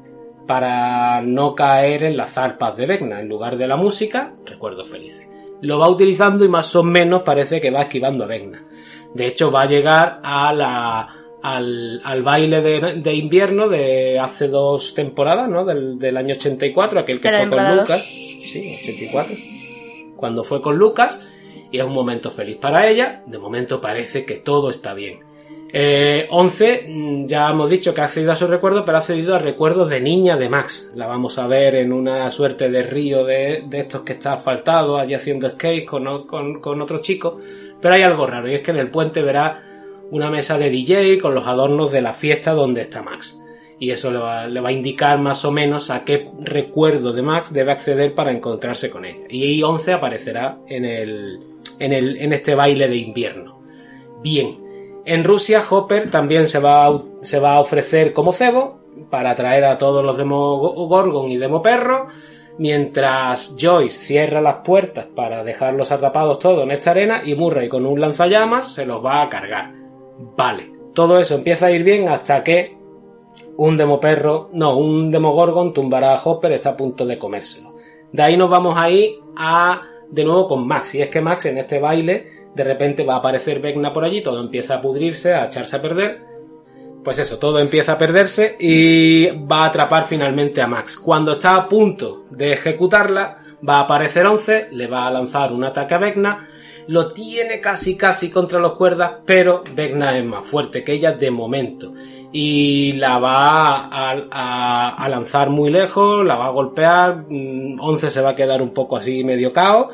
para 0.48 1.20
no 1.22 1.54
caer 1.54 2.02
en 2.02 2.16
las 2.16 2.32
zarpas 2.32 2.76
de 2.76 2.86
Vecna. 2.86 3.20
En 3.20 3.28
lugar 3.28 3.56
de 3.56 3.68
la 3.68 3.76
música, 3.76 4.34
recuerdos 4.44 4.88
felices. 4.88 5.24
Lo 5.60 5.78
va 5.78 5.88
utilizando 5.88 6.44
y 6.44 6.48
más 6.48 6.74
o 6.74 6.82
menos 6.82 7.22
parece 7.22 7.60
que 7.60 7.70
va 7.70 7.82
esquivando 7.82 8.24
a 8.24 8.28
Vecna. 8.28 8.64
De 9.14 9.26
hecho, 9.26 9.52
va 9.52 9.62
a 9.62 9.66
llegar 9.66 10.20
a 10.24 10.52
la, 10.52 11.08
al, 11.42 12.00
al 12.04 12.22
baile 12.22 12.60
de, 12.60 12.94
de 12.96 13.14
invierno 13.14 13.68
de 13.68 14.18
hace 14.18 14.48
dos 14.48 14.94
temporadas, 14.94 15.48
¿no? 15.48 15.64
Del, 15.64 15.98
del 15.98 16.16
año 16.16 16.34
84, 16.34 17.00
aquel 17.00 17.20
que 17.20 17.28
fue 17.28 17.48
con 17.48 17.76
Lucas. 17.76 18.04
Sí, 18.04 18.78
84. 18.82 19.36
Cuando 20.16 20.44
fue 20.44 20.60
con 20.60 20.76
Lucas. 20.76 21.20
Y 21.70 21.78
es 21.78 21.84
un 21.84 21.92
momento 21.92 22.30
feliz 22.30 22.56
para 22.56 22.88
ella. 22.88 23.22
De 23.26 23.38
momento 23.38 23.80
parece 23.80 24.24
que 24.24 24.36
todo 24.36 24.70
está 24.70 24.94
bien. 24.94 25.20
Eh, 25.70 26.26
11, 26.30 26.86
mm, 26.88 27.26
ya 27.26 27.50
hemos 27.50 27.68
dicho 27.68 27.92
que 27.92 28.00
ha 28.00 28.04
accedido 28.04 28.32
a 28.32 28.36
su 28.36 28.46
recuerdo, 28.46 28.86
pero 28.86 28.96
ha 28.96 29.00
accedido 29.00 29.34
a 29.34 29.38
recuerdos 29.38 29.90
de 29.90 30.00
niña 30.00 30.38
de 30.38 30.48
Max. 30.48 30.90
La 30.94 31.06
vamos 31.06 31.38
a 31.38 31.46
ver 31.46 31.74
en 31.74 31.92
una 31.92 32.30
suerte 32.30 32.70
de 32.70 32.82
río 32.82 33.24
de, 33.24 33.64
de 33.66 33.80
estos 33.80 34.00
que 34.00 34.14
está 34.14 34.32
asfaltado, 34.32 34.96
allí 34.96 35.12
haciendo 35.12 35.50
skate 35.50 35.84
con, 35.84 36.26
con, 36.26 36.60
con 36.60 36.80
otro 36.80 36.98
chico. 36.98 37.38
Pero 37.80 37.94
hay 37.94 38.02
algo 38.02 38.26
raro, 38.26 38.50
y 38.50 38.54
es 38.54 38.62
que 38.62 38.70
en 38.70 38.78
el 38.78 38.90
puente 38.90 39.20
verá 39.20 39.62
una 40.10 40.30
mesa 40.30 40.58
de 40.58 40.70
DJ 40.70 41.18
con 41.18 41.34
los 41.34 41.46
adornos 41.46 41.92
de 41.92 42.02
la 42.02 42.14
fiesta 42.14 42.52
donde 42.52 42.82
está 42.82 43.02
Max. 43.02 43.38
Y 43.80 43.90
eso 43.90 44.10
le 44.10 44.18
va, 44.18 44.68
a 44.68 44.72
indicar 44.72 45.18
más 45.20 45.44
o 45.44 45.52
menos 45.52 45.90
a 45.90 46.04
qué 46.04 46.30
recuerdo 46.40 47.12
de 47.12 47.22
Max 47.22 47.52
debe 47.52 47.70
acceder 47.70 48.14
para 48.14 48.32
encontrarse 48.32 48.90
con 48.90 49.04
ella. 49.04 49.26
Y 49.28 49.62
11 49.62 49.92
aparecerá 49.92 50.58
en, 50.66 50.84
el, 50.84 51.38
en, 51.78 51.92
el, 51.92 52.16
en 52.16 52.32
este 52.32 52.56
baile 52.56 52.88
de 52.88 52.96
invierno. 52.96 53.60
Bien. 54.20 54.66
En 55.04 55.24
Rusia, 55.24 55.62
Hopper 55.70 56.10
también 56.10 56.48
se 56.48 56.58
va, 56.58 56.86
a, 56.86 57.02
se 57.22 57.38
va 57.38 57.54
a 57.54 57.60
ofrecer 57.60 58.12
como 58.12 58.32
cebo 58.32 58.80
para 59.10 59.30
atraer 59.30 59.64
a 59.64 59.78
todos 59.78 60.04
los 60.04 60.16
Demogorgon 60.16 61.30
y 61.30 61.36
Demoperro, 61.36 62.08
mientras 62.58 63.56
Joyce 63.58 64.04
cierra 64.04 64.40
las 64.40 64.56
puertas 64.56 65.06
para 65.14 65.44
dejarlos 65.44 65.92
atrapados 65.92 66.40
todos 66.40 66.64
en 66.64 66.72
esta 66.72 66.90
arena 66.90 67.22
y 67.24 67.36
Murray 67.36 67.68
con 67.68 67.86
un 67.86 68.00
lanzallamas 68.00 68.74
se 68.74 68.84
los 68.84 69.04
va 69.04 69.22
a 69.22 69.28
cargar. 69.28 69.77
Vale, 70.18 70.72
todo 70.94 71.18
eso 71.18 71.34
empieza 71.34 71.66
a 71.66 71.70
ir 71.70 71.84
bien 71.84 72.08
hasta 72.08 72.42
que 72.42 72.76
un 73.56 73.76
Demoperro, 73.76 74.50
no, 74.52 74.76
un 74.76 75.10
Demogorgon 75.10 75.72
tumbará 75.72 76.14
a 76.14 76.22
Hopper, 76.22 76.52
está 76.52 76.70
a 76.70 76.76
punto 76.76 77.06
de 77.06 77.18
comérselo. 77.18 77.76
De 78.12 78.22
ahí 78.22 78.36
nos 78.36 78.50
vamos 78.50 78.76
ahí 78.76 79.18
a 79.36 79.82
de 80.10 80.24
nuevo 80.24 80.48
con 80.48 80.66
Max, 80.66 80.94
y 80.94 81.02
es 81.02 81.08
que 81.08 81.20
Max 81.20 81.46
en 81.46 81.58
este 81.58 81.78
baile 81.78 82.38
de 82.54 82.64
repente 82.64 83.04
va 83.04 83.14
a 83.14 83.18
aparecer 83.18 83.60
Vecna 83.60 83.92
por 83.92 84.04
allí, 84.04 84.20
todo 84.20 84.40
empieza 84.40 84.76
a 84.76 84.82
pudrirse, 84.82 85.34
a 85.34 85.46
echarse 85.46 85.76
a 85.76 85.82
perder. 85.82 86.26
Pues 87.04 87.18
eso, 87.20 87.38
todo 87.38 87.60
empieza 87.60 87.92
a 87.92 87.98
perderse 87.98 88.56
y 88.58 89.26
va 89.46 89.64
a 89.64 89.66
atrapar 89.66 90.04
finalmente 90.04 90.60
a 90.60 90.66
Max. 90.66 90.98
Cuando 90.98 91.32
está 91.32 91.54
a 91.54 91.68
punto 91.68 92.24
de 92.30 92.52
ejecutarla, 92.52 93.38
va 93.66 93.76
a 93.76 93.80
aparecer 93.82 94.26
11, 94.26 94.68
le 94.72 94.86
va 94.88 95.06
a 95.06 95.10
lanzar 95.10 95.52
un 95.52 95.64
ataque 95.64 95.94
a 95.94 95.98
Vecna, 95.98 96.48
lo 96.88 97.12
tiene 97.12 97.60
casi 97.60 97.96
casi 97.96 98.30
contra 98.30 98.58
los 98.58 98.72
cuerdas, 98.72 99.12
pero 99.24 99.62
Vecna 99.74 100.16
es 100.18 100.24
más 100.24 100.44
fuerte 100.44 100.82
que 100.82 100.92
ella 100.94 101.12
de 101.12 101.30
momento. 101.30 101.92
Y 102.32 102.92
la 102.94 103.18
va 103.18 103.86
a, 103.86 104.94
a- 104.96 105.08
lanzar 105.08 105.48
muy 105.50 105.70
lejos, 105.70 106.24
la 106.26 106.36
va 106.36 106.46
a 106.46 106.50
golpear, 106.50 107.24
mm, 107.28 107.78
11 107.80 108.10
se 108.10 108.20
va 108.20 108.30
a 108.30 108.36
quedar 108.36 108.60
un 108.60 108.70
poco 108.74 108.96
así 108.96 109.24
medio 109.24 109.52
cao 109.52 109.88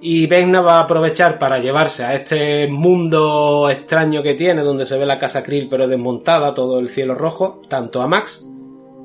y 0.00 0.26
Vecna 0.26 0.60
va 0.60 0.78
a 0.78 0.82
aprovechar 0.82 1.38
para 1.38 1.58
llevarse 1.58 2.04
a 2.04 2.14
este 2.14 2.66
mundo 2.68 3.68
extraño 3.70 4.22
que 4.22 4.34
tiene, 4.34 4.62
donde 4.62 4.84
se 4.84 4.98
ve 4.98 5.06
la 5.06 5.18
casa 5.18 5.42
Krill 5.42 5.68
pero 5.68 5.86
desmontada, 5.88 6.54
todo 6.54 6.78
el 6.80 6.88
cielo 6.88 7.14
rojo, 7.14 7.60
tanto 7.68 8.02
a 8.02 8.08
Max 8.08 8.44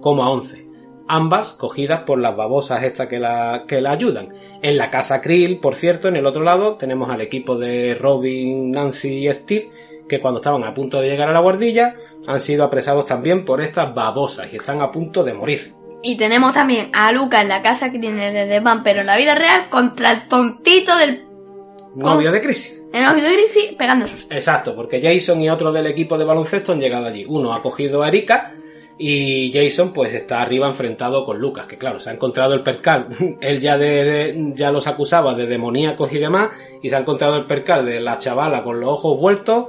como 0.02 0.24
a 0.24 0.30
Once. 0.30 0.61
Ambas 1.14 1.52
cogidas 1.52 2.04
por 2.04 2.20
las 2.20 2.38
babosas 2.38 2.84
estas 2.84 3.08
que 3.08 3.20
la, 3.20 3.66
que 3.68 3.82
la 3.82 3.92
ayudan. 3.92 4.30
En 4.62 4.78
la 4.78 4.90
casa 4.90 5.22
Krill, 5.22 5.60
por 5.60 5.76
cierto, 5.76 6.08
en 6.08 6.16
el 6.16 6.26
otro 6.26 6.42
lado 6.42 6.76
tenemos 6.76 7.10
al 7.10 7.20
equipo 7.20 7.58
de 7.58 7.96
Robin, 7.96 8.72
Nancy 8.72 9.28
y 9.28 9.34
Steve, 9.34 9.72
que 10.08 10.22
cuando 10.22 10.40
estaban 10.40 10.64
a 10.64 10.74
punto 10.74 11.02
de 11.02 11.10
llegar 11.10 11.28
a 11.28 11.34
la 11.34 11.42
guardilla, 11.42 11.96
han 12.28 12.40
sido 12.40 12.64
apresados 12.64 13.06
también 13.06 13.44
por 13.44 13.60
estas 13.60 13.94
babosas 13.94 14.48
y 14.54 14.56
están 14.56 14.82
a 14.82 14.90
punto 14.90 15.22
de 15.26 15.34
morir. 15.34 15.74
Y 16.02 16.16
tenemos 16.16 16.54
también 16.54 16.90
a 16.94 17.12
Luca 17.12 17.42
en 17.42 17.50
la 17.50 17.62
casa 17.62 17.92
que 17.92 18.00
tiene 18.00 18.32
de 18.32 18.60
Van, 18.62 18.82
pero 18.82 19.02
en 19.02 19.08
la 19.08 19.18
vida 19.18 19.36
real, 19.36 19.68
contra 19.70 20.14
el 20.14 20.30
tontito 20.30 20.96
del 20.96 21.26
Novio 21.94 22.32
de 22.32 22.40
Crisis. 22.40 22.82
el 22.94 23.04
novio 23.04 23.24
de 23.26 23.34
Grisi 23.34 23.76
pegando 23.78 24.08
sus. 24.08 24.28
Exacto, 24.30 24.74
porque 24.74 25.02
Jason 25.02 25.42
y 25.42 25.50
otros 25.50 25.74
del 25.74 25.88
equipo 25.88 26.18
de 26.18 26.24
baloncesto 26.24 26.72
han 26.72 26.80
llegado 26.80 27.08
allí. 27.08 27.26
Uno 27.28 27.54
ha 27.54 27.62
cogido 27.62 28.02
a 28.02 28.08
Erika 28.08 28.56
y 29.04 29.52
Jason 29.52 29.92
pues 29.94 30.14
está 30.14 30.42
arriba 30.42 30.68
enfrentado 30.68 31.26
con 31.26 31.40
Lucas, 31.40 31.66
que 31.66 31.78
claro, 31.78 32.00
se 32.00 32.12
ha 32.12 32.14
encontrado 32.14 32.54
el 32.54 32.62
percal. 32.62 33.08
Él 33.42 33.60
ya 33.60 33.80
ya 34.54 34.72
los 34.72 34.86
acusaba 34.88 35.34
de 35.34 35.48
demoníacos 35.48 36.12
y 36.14 36.20
demás 36.20 36.50
y 36.84 36.90
se 36.90 36.96
ha 36.96 37.00
encontrado 37.00 37.36
el 37.38 37.46
percal 37.46 37.86
de 37.86 38.00
la 38.00 38.20
chavala 38.20 38.64
con 38.64 38.80
los 38.80 38.90
ojos 38.90 39.18
vueltos 39.18 39.66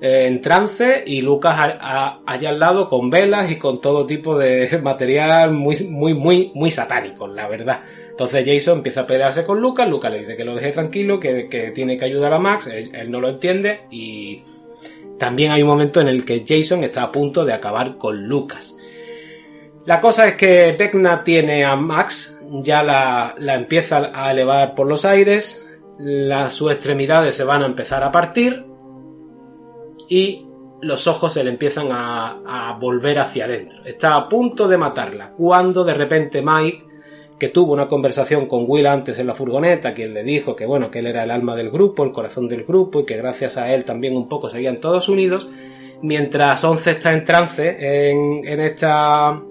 eh, 0.00 0.26
en 0.26 0.40
trance 0.42 1.02
y 1.06 1.22
Lucas 1.22 1.54
a- 1.56 2.20
allá 2.26 2.50
al 2.50 2.58
lado 2.60 2.88
con 2.90 3.08
velas 3.08 3.50
y 3.50 3.56
con 3.56 3.80
todo 3.80 4.04
tipo 4.06 4.36
de 4.36 4.78
material 4.82 5.52
muy 5.52 5.76
muy 5.88 6.12
muy 6.12 6.52
muy 6.54 6.70
satánico, 6.70 7.26
la 7.26 7.48
verdad. 7.48 7.80
Entonces 8.10 8.44
Jason 8.46 8.78
empieza 8.78 9.00
a 9.02 9.06
pelearse 9.06 9.44
con 9.44 9.60
Lucas, 9.60 9.88
Lucas 9.88 10.12
le 10.12 10.20
dice 10.20 10.36
que 10.36 10.44
lo 10.44 10.54
deje 10.54 10.72
tranquilo, 10.72 11.18
que, 11.18 11.48
que 11.48 11.70
tiene 11.70 11.96
que 11.96 12.04
ayudar 12.04 12.34
a 12.34 12.38
Max, 12.38 12.66
él 12.66 13.10
no 13.10 13.20
lo 13.20 13.30
entiende 13.30 13.80
y 13.90 14.42
también 15.18 15.52
hay 15.52 15.62
un 15.62 15.68
momento 15.68 16.00
en 16.00 16.08
el 16.08 16.24
que 16.24 16.44
Jason 16.46 16.82
está 16.82 17.04
a 17.04 17.12
punto 17.12 17.44
de 17.44 17.52
acabar 17.52 17.96
con 17.96 18.24
Lucas. 18.26 18.73
La 19.86 20.00
cosa 20.00 20.28
es 20.28 20.36
que 20.36 20.74
Vecna 20.78 21.22
tiene 21.22 21.64
a 21.64 21.76
Max, 21.76 22.40
ya 22.62 22.82
la, 22.82 23.34
la 23.38 23.54
empieza 23.54 24.10
a 24.14 24.30
elevar 24.30 24.74
por 24.74 24.86
los 24.86 25.04
aires, 25.04 25.68
sus 26.48 26.72
extremidades 26.72 27.36
se 27.36 27.44
van 27.44 27.62
a 27.62 27.66
empezar 27.66 28.02
a 28.02 28.10
partir 28.10 28.64
y 30.08 30.46
los 30.80 31.06
ojos 31.06 31.34
se 31.34 31.44
le 31.44 31.50
empiezan 31.50 31.88
a, 31.92 32.40
a 32.46 32.78
volver 32.78 33.18
hacia 33.18 33.44
adentro. 33.44 33.84
Está 33.84 34.16
a 34.16 34.28
punto 34.28 34.68
de 34.68 34.78
matarla 34.78 35.32
cuando 35.32 35.84
de 35.84 35.94
repente 35.94 36.42
Mike, 36.42 36.84
que 37.38 37.50
tuvo 37.50 37.74
una 37.74 37.88
conversación 37.88 38.46
con 38.46 38.64
Will 38.66 38.86
antes 38.86 39.18
en 39.18 39.26
la 39.26 39.34
furgoneta, 39.34 39.92
quien 39.92 40.14
le 40.14 40.22
dijo 40.22 40.56
que 40.56 40.64
bueno, 40.64 40.90
que 40.90 41.00
él 41.00 41.08
era 41.08 41.24
el 41.24 41.30
alma 41.30 41.54
del 41.54 41.70
grupo, 41.70 42.04
el 42.04 42.12
corazón 42.12 42.48
del 42.48 42.64
grupo 42.64 43.00
y 43.00 43.04
que 43.04 43.18
gracias 43.18 43.58
a 43.58 43.72
él 43.72 43.84
también 43.84 44.16
un 44.16 44.28
poco 44.28 44.48
seguían 44.48 44.80
todos 44.80 45.10
unidos, 45.10 45.48
mientras 46.00 46.64
Once 46.64 46.90
está 46.90 47.12
en 47.12 47.24
trance 47.24 47.76
en, 48.10 48.46
en 48.46 48.60
esta 48.60 49.42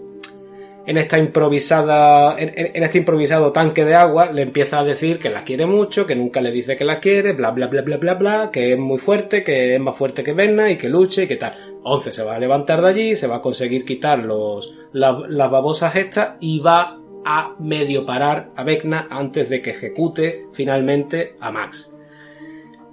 en 0.85 0.97
esta 0.97 1.17
improvisada, 1.17 2.35
en, 2.37 2.83
este 2.83 2.97
improvisado 2.97 3.51
tanque 3.51 3.85
de 3.85 3.95
agua, 3.95 4.31
le 4.31 4.41
empieza 4.41 4.79
a 4.79 4.83
decir 4.83 5.17
que 5.19 5.29
la 5.29 5.43
quiere 5.43 5.65
mucho, 5.65 6.05
que 6.05 6.15
nunca 6.15 6.41
le 6.41 6.51
dice 6.51 6.75
que 6.75 6.83
la 6.83 6.99
quiere, 6.99 7.33
bla 7.33 7.51
bla 7.51 7.67
bla 7.67 7.81
bla 7.83 7.97
bla 7.97 8.13
bla, 8.15 8.49
que 8.51 8.73
es 8.73 8.79
muy 8.79 8.99
fuerte, 8.99 9.43
que 9.43 9.75
es 9.75 9.79
más 9.79 9.95
fuerte 9.97 10.23
que 10.23 10.33
Vecna 10.33 10.69
y 10.69 10.77
que 10.77 10.89
luche 10.89 11.23
y 11.23 11.27
que 11.27 11.37
tal. 11.37 11.53
Once 11.83 12.11
se 12.11 12.23
va 12.23 12.35
a 12.35 12.39
levantar 12.39 12.81
de 12.81 12.89
allí, 12.89 13.15
se 13.15 13.27
va 13.27 13.37
a 13.37 13.41
conseguir 13.41 13.85
quitar 13.85 14.19
los, 14.19 14.73
la- 14.91 15.23
las 15.29 15.49
babosas 15.51 15.95
estas 15.95 16.35
y 16.41 16.59
va 16.59 16.99
a 17.25 17.55
medio 17.59 18.05
parar 18.05 18.49
a 18.55 18.63
Vecna 18.65 19.07
antes 19.09 19.49
de 19.49 19.61
que 19.61 19.69
ejecute 19.69 20.47
finalmente 20.51 21.35
a 21.39 21.51
Max. 21.51 21.93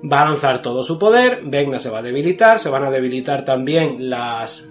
Va 0.00 0.22
a 0.22 0.24
lanzar 0.26 0.62
todo 0.62 0.84
su 0.84 0.98
poder, 0.98 1.40
Vecna 1.42 1.78
se 1.80 1.90
va 1.90 1.98
a 1.98 2.02
debilitar, 2.02 2.58
se 2.60 2.70
van 2.70 2.84
a 2.84 2.90
debilitar 2.90 3.44
también 3.44 4.08
las 4.08 4.66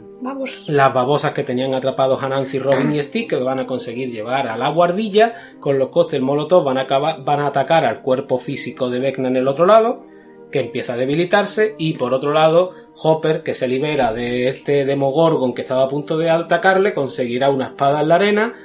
Las 0.68 0.94
babosas 0.94 1.32
que 1.34 1.44
tenían 1.44 1.74
atrapados 1.74 2.22
a 2.22 2.30
Nancy, 2.30 2.60
Robin 2.60 2.92
y 2.94 3.02
Stick, 3.02 3.30
que 3.30 3.36
van 3.38 3.60
a 3.60 3.66
conseguir 3.66 4.12
llevar 4.12 4.48
a 4.48 4.58
la 4.58 4.70
guardilla, 4.70 5.32
con 5.60 5.80
los 5.80 5.90
costes 5.90 6.22
Molotov 6.22 6.64
van 6.66 6.78
a, 6.78 6.82
acabar- 6.82 7.24
van 7.24 7.40
a 7.40 7.48
atacar 7.48 7.86
al 7.86 8.02
cuerpo 8.02 8.38
físico 8.38 8.90
de 8.90 9.00
Vecna 9.00 9.30
en 9.30 9.38
el 9.38 9.48
otro 9.48 9.66
lado, 9.66 10.04
que 10.52 10.60
empieza 10.60 10.94
a 10.94 10.98
debilitarse, 10.98 11.76
y 11.78 11.94
por 11.94 12.14
otro 12.14 12.34
lado, 12.34 12.72
Hopper, 13.02 13.44
que 13.44 13.54
se 13.54 13.68
libera 13.68 14.12
de 14.14 14.48
este 14.50 14.84
Demogorgon 14.84 15.54
que 15.54 15.62
estaba 15.62 15.84
a 15.84 15.90
punto 15.90 16.18
de 16.18 16.30
atacarle, 16.30 16.94
conseguirá 16.94 17.50
una 17.50 17.68
espada 17.68 18.02
en 18.02 18.08
la 18.10 18.16
arena, 18.16 18.56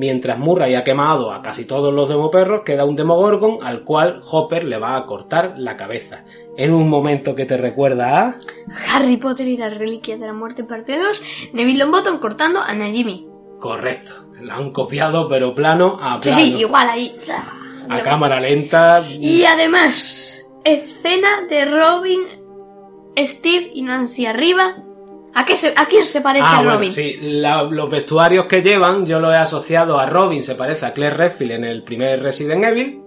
mientras 0.00 0.38
Murray 0.38 0.74
ha 0.76 0.82
quemado 0.82 1.30
a 1.30 1.42
casi 1.42 1.66
todos 1.66 1.92
los 1.92 2.08
demoperros, 2.08 2.62
queda 2.62 2.86
un 2.86 2.96
Demogorgon 2.96 3.58
al 3.62 3.84
cual 3.84 4.22
Hopper 4.30 4.64
le 4.64 4.78
va 4.78 4.96
a 4.96 5.04
cortar 5.04 5.54
la 5.58 5.76
cabeza. 5.76 6.24
En 6.56 6.72
un 6.72 6.88
momento 6.88 7.34
que 7.34 7.44
te 7.44 7.58
recuerda 7.58 8.18
a... 8.18 8.36
Harry 8.94 9.18
Potter 9.18 9.46
y 9.46 9.58
las 9.58 9.76
reliquias 9.76 10.18
de 10.18 10.26
la 10.26 10.32
muerte 10.32 10.64
parte 10.64 10.98
2. 10.98 11.22
Neville 11.52 11.80
Longbottom 11.80 12.18
cortando 12.18 12.60
a 12.60 12.72
Najimi. 12.72 13.28
Correcto. 13.58 14.14
La 14.40 14.54
han 14.56 14.72
copiado, 14.72 15.28
pero 15.28 15.52
plano 15.54 15.98
a 16.00 16.14
Sí, 16.22 16.30
plano. 16.30 16.36
sí, 16.38 16.54
igual 16.58 16.88
ahí. 16.88 17.14
A 17.90 18.00
cámara 18.02 18.40
lenta. 18.40 19.04
Y 19.06 19.44
además, 19.44 20.46
escena 20.64 21.42
de 21.48 21.66
Robin, 21.66 22.20
Steve 23.18 23.70
y 23.74 23.82
Nancy 23.82 24.24
arriba. 24.24 24.82
¿A, 25.34 25.44
qué 25.44 25.56
se, 25.56 25.68
a 25.76 25.86
quién 25.86 26.04
se 26.04 26.20
parece 26.20 26.44
Ah, 26.46 26.58
a 26.58 26.62
bueno, 26.62 26.76
Robin? 26.76 26.92
sí. 26.92 27.16
La- 27.20 27.62
los 27.62 27.88
vestuarios 27.88 28.46
que 28.46 28.62
llevan, 28.62 29.06
yo 29.06 29.20
lo 29.20 29.32
he 29.32 29.36
asociado 29.36 29.98
a 29.98 30.06
Robin, 30.06 30.42
se 30.42 30.54
parece 30.56 30.86
a 30.86 30.92
Claire 30.92 31.16
Redfield 31.16 31.52
en 31.52 31.64
el 31.64 31.82
primer 31.82 32.22
Resident 32.22 32.64
Evil. 32.64 33.00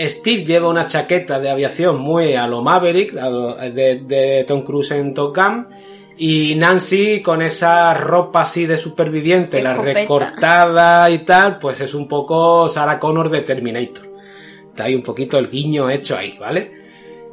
Steve 0.00 0.44
lleva 0.44 0.68
una 0.68 0.86
chaqueta 0.86 1.40
de 1.40 1.50
aviación 1.50 1.98
muy 1.98 2.34
a 2.36 2.46
lo 2.46 2.62
Maverick, 2.62 3.16
a 3.16 3.28
lo- 3.28 3.56
de, 3.56 4.00
de 4.06 4.44
Tom 4.46 4.62
Cruise 4.62 4.92
en 4.92 5.12
Top 5.12 5.34
Gun. 5.36 5.66
Y 6.20 6.54
Nancy 6.56 7.20
con 7.22 7.42
esa 7.42 7.94
ropa 7.94 8.42
así 8.42 8.66
de 8.66 8.76
superviviente, 8.76 9.62
la 9.62 9.74
recortada 9.74 11.08
y 11.10 11.18
tal, 11.20 11.58
pues 11.58 11.80
es 11.80 11.94
un 11.94 12.08
poco 12.08 12.68
Sarah 12.68 12.98
Connor 12.98 13.30
de 13.30 13.42
Terminator. 13.42 14.08
Está 14.68 14.84
ahí 14.84 14.94
un 14.96 15.02
poquito 15.02 15.38
el 15.38 15.48
guiño 15.50 15.88
hecho 15.90 16.16
ahí, 16.16 16.36
¿vale? 16.38 16.72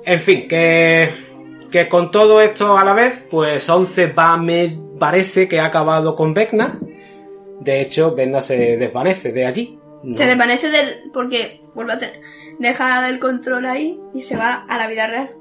En 0.03 0.19
fin, 0.19 0.47
que, 0.47 1.09
que 1.69 1.88
con 1.89 2.12
todo 2.12 2.41
esto 2.41 2.78
a 2.78 2.84
la 2.84 2.93
vez, 2.93 3.23
pues 3.30 3.67
11 3.69 4.08
va, 4.08 4.38
me 4.38 4.78
parece 4.99 5.47
que 5.47 5.60
ha 5.60 5.65
acabado 5.65 6.15
con 6.15 6.34
Vecna. 6.34 6.80
De 7.60 7.82
hecho, 7.82 8.13
Vecna 8.15 8.41
se 8.41 8.78
desvanece 8.78 9.32
de 9.32 9.45
allí. 9.45 9.80
¿no? 10.04 10.13
Se 10.13 10.25
desvanece 10.25 10.69
del. 10.69 11.12
porque 11.13 11.62
vuelve 11.73 11.93
a 11.93 11.99
tener. 11.99 12.21
Deja 12.60 13.10
el 13.10 13.19
control 13.19 13.65
ahí 13.65 13.99
y 14.13 14.21
se 14.21 14.38
va 14.38 14.65
a 14.67 14.78
la 14.78 14.88
vida 14.88 15.08
real. 15.08 15.32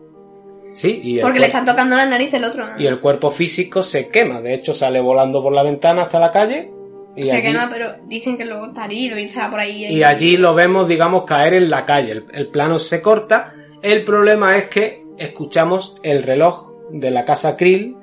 Sí, 0.75 1.01
y 1.05 1.21
Porque 1.21 1.39
le 1.39 1.47
están 1.47 1.65
tocando 1.65 1.95
la 1.95 2.05
nariz 2.05 2.35
el 2.35 2.43
otro. 2.43 2.67
y 2.77 2.87
el 2.87 2.99
cuerpo 2.99 3.31
físico 3.31 3.85
se 3.85 4.09
quema. 4.09 4.41
De 4.41 4.55
hecho, 4.55 4.75
sale 4.75 4.99
volando 5.01 5.41
por 5.41 5.53
la 5.53 5.63
ventana 5.63 6.03
hasta 6.03 6.19
la 6.19 6.33
calle. 6.33 6.73
Y 7.15 7.27
se 7.27 7.33
allí, 7.33 7.43
quema, 7.43 7.69
pero 7.71 7.95
dicen 8.07 8.37
que 8.37 8.45
luego 8.45 8.67
está 8.67 8.87
herido 8.87 9.17
y 9.17 9.25
está 9.27 9.49
por 9.49 9.61
ahí. 9.61 9.85
y 9.85 10.03
allí 10.03 10.37
lo 10.37 10.53
vemos, 10.53 10.89
digamos, 10.89 11.25
caer 11.25 11.55
en 11.55 11.71
la 11.71 11.85
calle. 11.85 12.11
El, 12.11 12.27
el 12.33 12.49
plano 12.49 12.81
se 12.81 13.01
corta. 13.01 13.55
El 13.83 14.03
problema 14.03 14.57
es 14.57 14.65
que 14.69 15.04
escuchamos 15.19 15.97
el 16.03 16.23
reloj 16.23 16.73
de 16.91 17.11
la 17.11 17.25
casa 17.25 17.57
Krill 17.57 17.97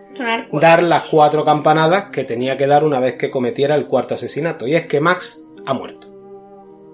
dar 0.60 0.84
las 0.84 1.08
cuatro 1.10 1.46
campanadas 1.46 2.06
que 2.12 2.24
tenía 2.24 2.58
que 2.58 2.68
dar 2.68 2.84
una 2.84 3.00
vez 3.00 3.16
que 3.16 3.32
cometiera 3.32 3.76
el 3.76 3.88
cuarto 3.88 4.16
asesinato. 4.16 4.68
Y 4.68 4.76
es 4.76 4.86
que 4.88 5.00
Max 5.00 5.42
ha 5.66 5.74
muerto. 5.74 6.08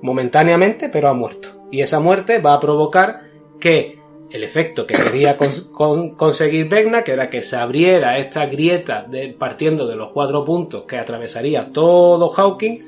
Momentáneamente, 0.02 0.90
pero 0.90 1.10
ha 1.10 1.14
muerto. 1.14 1.50
Y 1.72 1.82
esa 1.82 2.00
muerte 2.00 2.40
va 2.40 2.54
a 2.54 2.60
provocar 2.60 3.22
que 3.60 3.98
el 4.30 4.44
efecto 4.44 4.86
que 4.86 4.94
quería 4.94 5.38
cons- 5.38 5.72
con- 5.72 6.12
conseguir 6.16 6.68
Vecna, 6.70 7.04
que 7.04 7.14
era 7.14 7.30
que 7.30 7.42
se 7.42 7.56
abriera 7.56 8.18
esta 8.20 8.46
grieta 8.46 9.04
de- 9.10 9.30
partiendo 9.38 9.88
de 9.88 9.96
los 9.96 10.12
cuatro 10.12 10.44
puntos 10.46 10.84
que 10.84 10.98
atravesaría 10.98 11.72
todo 11.72 12.30
Hawking, 12.30 12.80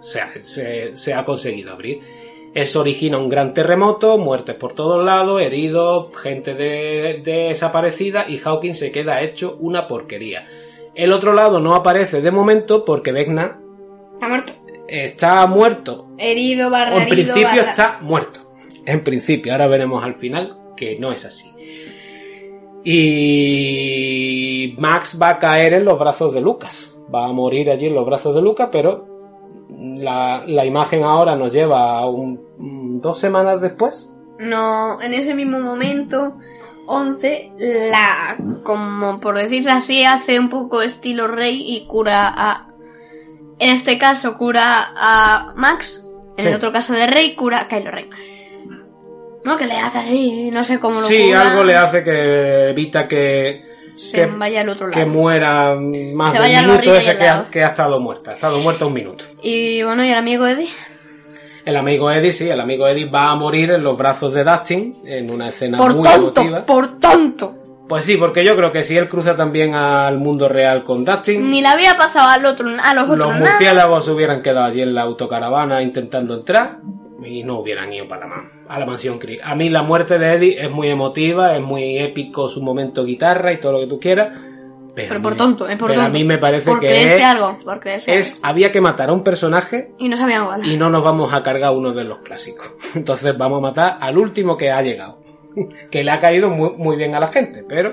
se 0.00 0.20
ha, 0.20 0.32
se- 0.40 0.96
se 0.96 1.14
ha 1.14 1.24
conseguido 1.24 1.72
abrir. 1.72 2.00
Eso 2.56 2.80
origina 2.80 3.18
un 3.18 3.28
gran 3.28 3.52
terremoto, 3.52 4.16
muertes 4.16 4.54
por 4.54 4.72
todos 4.72 5.04
lados, 5.04 5.42
heridos, 5.42 6.08
gente 6.22 6.54
de- 6.54 7.20
desaparecida 7.22 8.24
y 8.28 8.38
Hawking 8.38 8.72
se 8.72 8.90
queda 8.90 9.20
hecho 9.20 9.58
una 9.60 9.86
porquería. 9.86 10.46
El 10.94 11.12
otro 11.12 11.34
lado 11.34 11.60
no 11.60 11.74
aparece 11.74 12.22
de 12.22 12.30
momento 12.30 12.82
porque 12.84 13.12
Vecna 13.12 13.60
Está 14.14 14.28
muerto. 14.28 14.52
está 14.88 15.46
muerto. 15.46 16.06
Herido, 16.16 16.70
barra 16.70 17.02
en 17.02 17.08
principio 17.10 17.42
barra- 17.44 17.70
está 17.70 17.98
muerto. 18.00 18.40
En 18.86 19.04
principio, 19.04 19.52
ahora 19.52 19.66
veremos 19.66 20.02
al 20.02 20.14
final 20.14 20.56
que 20.76 20.98
no 20.98 21.12
es 21.12 21.26
así. 21.26 21.52
Y 22.88 24.74
Max 24.78 25.18
va 25.20 25.30
a 25.30 25.38
caer 25.38 25.74
en 25.74 25.84
los 25.84 25.98
brazos 25.98 26.32
de 26.32 26.40
Lucas. 26.40 26.96
Va 27.14 27.26
a 27.26 27.32
morir 27.32 27.70
allí 27.70 27.86
en 27.86 27.94
los 27.94 28.06
brazos 28.06 28.34
de 28.34 28.40
Lucas, 28.42 28.68
pero 28.72 29.06
la, 29.68 30.44
la 30.46 30.64
imagen 30.64 31.02
ahora 31.04 31.36
nos 31.36 31.52
lleva 31.52 31.98
a 31.98 32.06
un- 32.06 33.00
dos 33.00 33.18
semanas 33.18 33.60
después. 33.60 34.08
No, 34.38 35.00
en 35.00 35.14
ese 35.14 35.34
mismo 35.34 35.58
momento, 35.60 36.36
11, 36.86 37.52
la, 37.90 38.36
como 38.62 39.18
por 39.20 39.36
decirlo 39.36 39.72
así, 39.72 40.04
hace 40.04 40.38
un 40.38 40.48
poco 40.50 40.82
estilo 40.82 41.26
rey 41.28 41.62
y 41.66 41.86
cura 41.86 42.28
a... 42.34 42.68
En 43.58 43.70
este 43.72 43.96
caso 43.98 44.36
cura 44.36 44.92
a 44.94 45.52
Max, 45.56 46.04
en 46.36 46.42
Sí. 46.44 46.48
el 46.50 46.54
otro 46.56 46.70
caso 46.72 46.92
de 46.92 47.06
rey 47.06 47.34
cura 47.34 47.62
a 47.62 47.68
Kylo 47.68 47.90
Ren. 47.90 48.10
No, 49.44 49.56
que 49.56 49.66
le 49.66 49.78
hace 49.78 49.98
así, 49.98 50.50
no 50.50 50.62
sé 50.64 50.78
cómo 50.80 51.00
lo 51.00 51.06
Sí, 51.06 51.26
cura, 51.28 51.50
algo 51.52 51.64
le 51.64 51.74
hace 51.76 52.02
que 52.04 52.70
evita 52.70 53.06
que, 53.08 53.64
se 53.96 54.12
que, 54.12 54.26
vaya 54.26 54.60
al 54.60 54.68
otro 54.68 54.90
que 54.90 55.00
lado. 55.00 55.10
muera 55.10 55.74
más 55.74 56.30
Se 56.32 56.36
de 56.36 56.40
vaya 56.42 56.60
un 56.60 56.66
minuto 56.66 56.94
ese 56.94 57.16
que 57.16 57.22
ha, 57.24 57.34
lado. 57.34 57.50
que 57.50 57.64
ha 57.64 57.68
estado 57.68 57.98
muerta. 58.00 58.30
Ha 58.30 58.34
estado 58.34 58.58
muerta 58.60 58.86
un 58.86 58.92
minuto. 58.92 59.24
Y 59.42 59.82
bueno, 59.82 60.04
¿y 60.04 60.08
el 60.10 60.18
amigo 60.18 60.46
Eddie? 60.46 60.68
El 61.64 61.76
amigo 61.76 62.10
Eddie, 62.12 62.32
sí, 62.32 62.48
el 62.48 62.60
amigo 62.60 62.86
Eddie 62.86 63.06
va 63.06 63.30
a 63.30 63.34
morir 63.34 63.72
en 63.72 63.82
los 63.82 63.98
brazos 63.98 64.32
de 64.32 64.44
Dustin 64.44 64.96
en 65.04 65.30
una 65.30 65.48
escena 65.48 65.78
Por 65.78 65.94
muy 65.96 66.04
tonto, 66.08 66.40
emotiva. 66.40 66.64
por 66.64 66.98
tonto. 67.00 67.54
Pues 67.88 68.04
sí, 68.04 68.16
porque 68.16 68.44
yo 68.44 68.56
creo 68.56 68.70
que 68.72 68.82
si 68.84 68.96
él 68.96 69.08
cruza 69.08 69.36
también 69.36 69.74
al 69.74 70.18
mundo 70.18 70.48
real 70.48 70.82
con 70.84 71.04
Dustin, 71.04 71.48
Ni 71.50 71.62
le 71.62 71.68
había 71.68 71.96
pasado 71.96 72.28
al 72.28 72.44
otro, 72.46 72.68
a 72.82 72.94
los 72.94 73.04
otros 73.04 73.18
los 73.18 73.34
murciélagos 73.38 74.04
se 74.04 74.10
hubieran 74.12 74.42
quedado 74.42 74.66
allí 74.66 74.82
en 74.82 74.94
la 74.94 75.02
autocaravana 75.02 75.82
intentando 75.82 76.34
entrar 76.34 76.78
y 77.24 77.42
no 77.44 77.58
hubieran 77.60 77.92
ido 77.92 78.06
para 78.08 78.26
la, 78.26 78.44
a 78.68 78.78
la 78.78 78.86
mansión 78.86 79.18
Kree. 79.18 79.40
A 79.42 79.54
mí 79.54 79.68
la 79.70 79.82
muerte 79.82 80.18
de 80.18 80.34
Eddie 80.34 80.60
es 80.64 80.70
muy 80.70 80.88
emotiva, 80.88 81.56
es 81.56 81.62
muy 81.62 81.98
épico 81.98 82.48
su 82.48 82.62
momento 82.62 83.04
guitarra 83.04 83.52
y 83.52 83.56
todo 83.58 83.72
lo 83.72 83.80
que 83.80 83.86
tú 83.86 83.98
quieras. 84.00 84.38
Pero, 84.94 85.20
por 85.20 85.32
mí- 85.32 85.38
tonto, 85.38 85.68
es 85.68 85.76
por 85.76 85.88
pero 85.90 86.00
tonto. 86.00 86.16
a 86.16 86.18
mí 86.18 86.24
me 86.24 86.38
parece 86.38 86.70
por 86.70 86.80
que 86.80 87.16
es, 87.16 87.22
algo, 87.22 87.58
por 87.62 87.80
es- 87.86 88.40
había 88.42 88.72
que 88.72 88.80
matar 88.80 89.10
a 89.10 89.12
un 89.12 89.22
personaje. 89.22 89.92
Y 89.98 90.08
no 90.08 90.16
igual. 90.16 90.66
y 90.66 90.76
no 90.78 90.88
nos 90.88 91.04
vamos 91.04 91.32
a 91.34 91.42
cargar 91.42 91.72
uno 91.72 91.92
de 91.92 92.04
los 92.04 92.18
clásicos. 92.20 92.72
Entonces 92.94 93.36
vamos 93.36 93.58
a 93.58 93.60
matar 93.60 93.98
al 94.00 94.16
último 94.16 94.56
que 94.56 94.70
ha 94.70 94.80
llegado. 94.82 95.18
Que 95.90 96.02
le 96.04 96.10
ha 96.10 96.18
caído 96.18 96.50
muy, 96.50 96.70
muy 96.76 96.96
bien 96.96 97.14
a 97.14 97.20
la 97.20 97.28
gente, 97.28 97.64
pero 97.68 97.92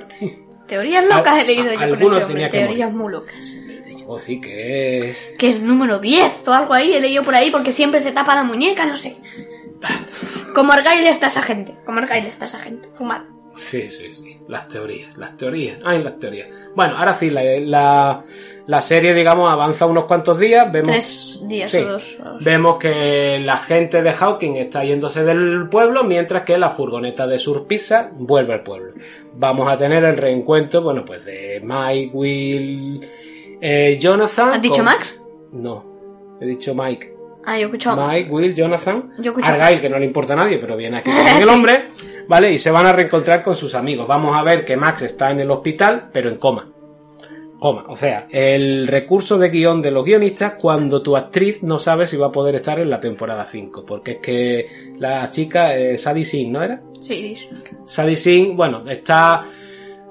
Teorías 0.68 1.06
locas 1.06 1.44
he 1.44 1.46
leído 1.46 1.70
a- 1.70 1.74
yo 1.74 1.80
con 1.80 1.84
algunos 1.84 2.16
ese 2.18 2.26
hombre, 2.26 2.50
Teorías 2.50 2.94
muy 2.94 3.12
locas 3.12 3.58
pues 4.06 4.24
sí 4.26 4.40
que 4.42 5.10
es... 5.10 5.18
Que 5.38 5.50
es 5.50 5.62
número 5.62 6.00
10 6.00 6.48
o 6.48 6.54
algo 6.54 6.74
ahí, 6.74 6.94
he 6.94 7.00
leído 7.02 7.24
por 7.24 7.36
ahí 7.36 7.52
porque 7.52 7.72
siempre 7.72 8.00
se 8.00 8.12
tapa 8.12 8.36
la 8.36 8.44
muñeca, 8.44 8.86
no 8.86 8.96
sé. 8.98 9.18
Como 10.56 10.72
Argyle 10.74 11.08
está 11.10 11.28
esa 11.28 11.42
gente. 11.42 11.76
Como 11.86 12.00
Argyle 12.00 12.28
está 12.28 12.46
esa 12.46 12.60
gente. 12.60 12.90
Fumar. 12.98 13.26
Sí, 13.56 13.88
sí, 13.88 14.14
sí. 14.14 14.38
Las 14.48 14.68
teorías, 14.68 15.16
las 15.18 15.38
teorías. 15.38 15.78
Ay, 15.86 16.02
las 16.04 16.18
teorías. 16.20 16.48
Bueno, 16.76 16.98
ahora 16.98 17.14
sí, 17.14 17.30
la, 17.30 17.44
la, 17.60 18.24
la 18.66 18.82
serie, 18.82 19.14
digamos, 19.14 19.50
avanza 19.50 19.86
unos 19.86 20.06
cuantos 20.06 20.40
días. 20.40 20.72
Vemos, 20.72 20.90
Tres 20.92 21.40
días 21.48 21.70
Sí. 21.72 21.78
o 21.78 21.86
dos. 21.94 22.18
o 22.20 22.24
dos. 22.34 22.44
Vemos 22.44 22.78
que 22.78 23.40
la 23.44 23.58
gente 23.58 24.02
de 24.02 24.12
Hawking 24.12 24.56
está 24.56 24.84
yéndose 24.84 25.24
del 25.24 25.70
pueblo, 25.70 26.04
mientras 26.04 26.44
que 26.44 26.58
la 26.58 26.72
furgoneta 26.72 27.28
de 27.28 27.38
Surpisa 27.40 28.10
vuelve 28.14 28.54
al 28.54 28.64
pueblo. 28.64 28.94
Vamos 29.36 29.72
a 29.72 29.78
tener 29.78 30.04
el 30.04 30.18
reencuentro, 30.18 30.82
bueno, 30.82 31.06
pues 31.06 31.24
de 31.24 31.62
Mike, 31.64 32.12
Will, 32.14 33.08
eh, 33.66 33.98
Jonathan. 34.00 34.50
¿Has 34.50 34.62
dicho 34.62 34.76
con- 34.76 34.86
Max? 34.86 35.20
No, 35.54 35.86
he 36.42 36.46
dicho 36.46 36.76
Mike. 36.76 37.14
Ah, 37.46 37.56
yo 37.58 37.64
he 37.64 37.66
escuchado. 37.66 38.08
Mike, 38.08 38.30
Will, 38.30 38.54
Jonathan, 38.56 39.14
Yo 39.20 39.32
escucho- 39.32 39.50
Argyle, 39.50 39.82
que 39.82 39.90
no 39.90 40.00
le 40.00 40.06
importa 40.06 40.34
a 40.34 40.36
nadie, 40.38 40.58
pero 40.58 40.76
viene 40.78 40.98
aquí 40.98 41.10
con 41.12 41.28
el 41.42 41.50
hombre, 41.50 41.90
¿vale? 42.28 42.52
Y 42.54 42.60
se 42.60 42.72
van 42.72 42.86
a 42.86 42.94
reencontrar 42.94 43.42
con 43.44 43.56
sus 43.56 43.76
amigos. 43.76 44.08
Vamos 44.08 44.36
a 44.36 44.44
ver 44.44 44.64
que 44.66 44.76
Max 44.78 45.02
está 45.04 45.32
en 45.32 45.40
el 45.42 45.52
hospital, 45.52 46.10
pero 46.14 46.30
en 46.30 46.38
coma. 46.38 46.70
coma. 47.60 47.86
O 47.90 47.96
sea, 47.98 48.28
el 48.30 48.88
recurso 48.88 49.38
de 49.38 49.50
guion 49.50 49.82
de 49.82 49.92
los 49.92 50.04
guionistas 50.06 50.56
cuando 50.56 51.02
tu 51.02 51.16
actriz 51.18 51.62
no 51.64 51.80
sabe 51.80 52.08
si 52.08 52.18
va 52.18 52.28
a 52.28 52.32
poder 52.32 52.56
estar 52.56 52.80
en 52.80 52.90
la 52.90 53.00
temporada 53.00 53.46
5. 53.46 53.86
Porque 53.86 54.12
es 54.14 54.18
que 54.20 54.94
la 55.00 55.30
chica, 55.30 55.76
eh, 55.76 55.98
Sadie 55.98 56.26
Singh, 56.26 56.52
¿no 56.52 56.62
era? 56.64 56.82
Sí. 57.02 57.34
Sadie 57.86 58.16
Singh, 58.16 58.56
bueno, 58.56 58.84
está... 58.90 59.46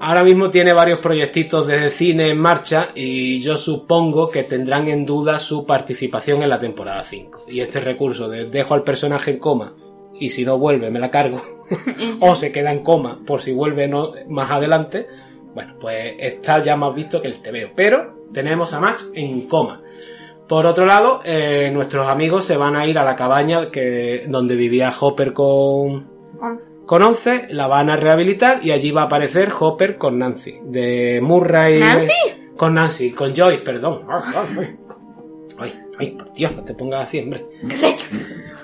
Ahora 0.05 0.25
mismo 0.25 0.51
tiene 0.51 0.73
varios 0.73 0.99
proyectitos 0.99 1.69
de 1.69 1.88
cine 1.93 2.31
en 2.31 2.38
marcha 2.41 2.88
y 2.93 3.41
yo 3.41 3.57
supongo 3.57 4.33
que 4.33 4.43
tendrán 4.43 4.88
en 4.88 5.07
duda 5.07 5.38
su 5.38 5.65
participación 5.65 6.43
en 6.43 6.49
la 6.49 6.59
temporada 6.59 7.05
5. 7.05 7.45
Y 7.47 7.61
este 7.61 7.79
recurso 7.79 8.29
de 8.29 8.47
dejo 8.47 8.75
al 8.75 8.83
personaje 8.83 9.31
en 9.31 9.38
coma 9.38 9.75
y 10.19 10.31
si 10.31 10.45
no 10.45 10.59
vuelve 10.59 10.91
me 10.91 10.99
la 10.99 11.09
cargo 11.09 11.41
o 12.21 12.35
se 12.35 12.51
queda 12.51 12.73
en 12.73 12.83
coma 12.83 13.21
por 13.25 13.43
si 13.43 13.53
vuelve 13.53 13.87
no, 13.87 14.11
más 14.29 14.51
adelante, 14.51 15.07
bueno, 15.55 15.77
pues 15.81 16.15
está 16.19 16.61
ya 16.61 16.75
más 16.75 16.93
visto 16.97 17.23
que 17.23 17.29
el 17.29 17.41
TVO. 17.41 17.71
Pero 17.77 18.27
tenemos 18.35 18.75
a 18.75 18.81
Max 18.81 19.09
en 19.15 19.43
coma. 19.43 19.83
Por 20.49 20.67
otro 20.67 20.85
lado, 20.85 21.21
eh, 21.25 21.71
nuestros 21.73 22.09
amigos 22.09 22.45
se 22.45 22.57
van 22.57 22.75
a 22.75 22.88
ir 22.88 22.99
a 22.99 23.05
la 23.05 23.15
cabaña 23.15 23.71
que, 23.71 24.27
donde 24.29 24.57
vivía 24.57 24.93
Hopper 25.01 25.33
con, 25.33 26.11
Once. 26.41 26.72
Con 26.87 27.03
11, 27.03 27.49
la 27.51 27.66
van 27.66 27.90
a 27.90 27.97
rehabilitar 27.97 28.61
y 28.62 28.71
allí 28.71 28.90
va 28.90 29.03
a 29.03 29.05
aparecer 29.05 29.51
Hopper 29.59 29.97
con 29.97 30.18
Nancy. 30.18 30.59
De 30.64 31.21
Murray. 31.23 31.79
¿Nancy? 31.79 32.12
Con 32.57 32.75
Nancy, 32.75 33.11
con 33.12 33.35
Joyce, 33.35 33.62
perdón. 33.62 34.03
Ay, 35.59 35.79
ay, 35.99 36.11
por 36.11 36.33
Dios, 36.33 36.55
no 36.57 36.64
te 36.64 36.75
pongas 36.75 37.09
así, 37.09 37.21
hombre. 37.21 37.47
¿Qué 37.68 37.77
sé? 37.77 37.97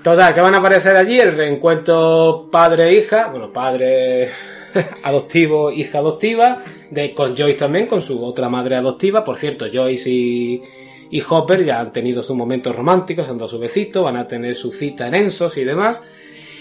Total, 0.02 0.34
que 0.34 0.40
van 0.40 0.54
a 0.54 0.58
aparecer 0.58 0.96
allí 0.96 1.18
el 1.18 1.36
reencuentro 1.36 2.48
padre-hija, 2.50 3.28
bueno, 3.28 3.52
padre 3.52 4.30
adoptivo, 5.02 5.70
hija 5.70 5.98
adoptiva, 5.98 6.62
de, 6.90 7.14
con 7.14 7.36
Joyce 7.36 7.58
también, 7.58 7.86
con 7.86 8.02
su 8.02 8.24
otra 8.24 8.48
madre 8.48 8.76
adoptiva. 8.76 9.24
Por 9.24 9.36
cierto, 9.36 9.66
Joyce 9.72 10.10
y, 10.10 10.62
y 11.10 11.22
Hopper 11.28 11.64
ya 11.64 11.80
han 11.80 11.92
tenido 11.92 12.22
sus 12.22 12.36
momentos 12.36 12.74
románticos, 12.74 13.28
han 13.28 13.38
dado 13.38 13.48
su 13.48 13.58
besito, 13.58 14.02
van 14.02 14.16
a 14.16 14.26
tener 14.26 14.54
su 14.54 14.72
cita 14.72 15.06
en 15.06 15.14
Ensos 15.14 15.56
y 15.56 15.64
demás. 15.64 16.02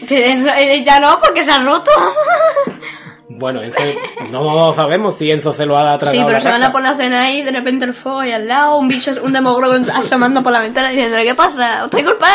Que 0.07 0.33
eso, 0.33 0.49
eh, 0.49 0.83
Ya 0.83 0.99
no, 0.99 1.19
porque 1.19 1.43
se 1.43 1.51
ha 1.51 1.59
roto. 1.59 1.91
Bueno, 3.29 3.61
Enzo, 3.61 3.77
no 4.31 4.73
sabemos 4.73 5.17
si 5.17 5.29
Enzo 5.29 5.53
se 5.53 5.65
lo 5.65 5.77
ha 5.77 5.97
tragado 5.97 6.17
Sí, 6.17 6.23
pero 6.25 6.37
la 6.37 6.39
se 6.39 6.49
van 6.49 6.63
a 6.63 6.71
por 6.71 6.81
la 6.81 6.95
cena 6.95 7.23
ahí, 7.23 7.43
de 7.43 7.51
repente 7.51 7.85
el 7.85 7.93
fuego 7.93 8.19
ahí 8.19 8.31
al 8.31 8.47
lado, 8.47 8.77
un 8.77 8.87
bicho, 8.87 9.11
un 9.21 9.33
demogorgon 9.33 9.87
asomando 9.93 10.41
por 10.41 10.51
la 10.53 10.61
ventana 10.61 10.89
diciendo, 10.89 11.17
¿qué 11.21 11.35
pasa? 11.35 11.83
¿Os 11.83 11.91
traigo 11.91 12.11
el 12.11 12.17
pan? 12.17 12.29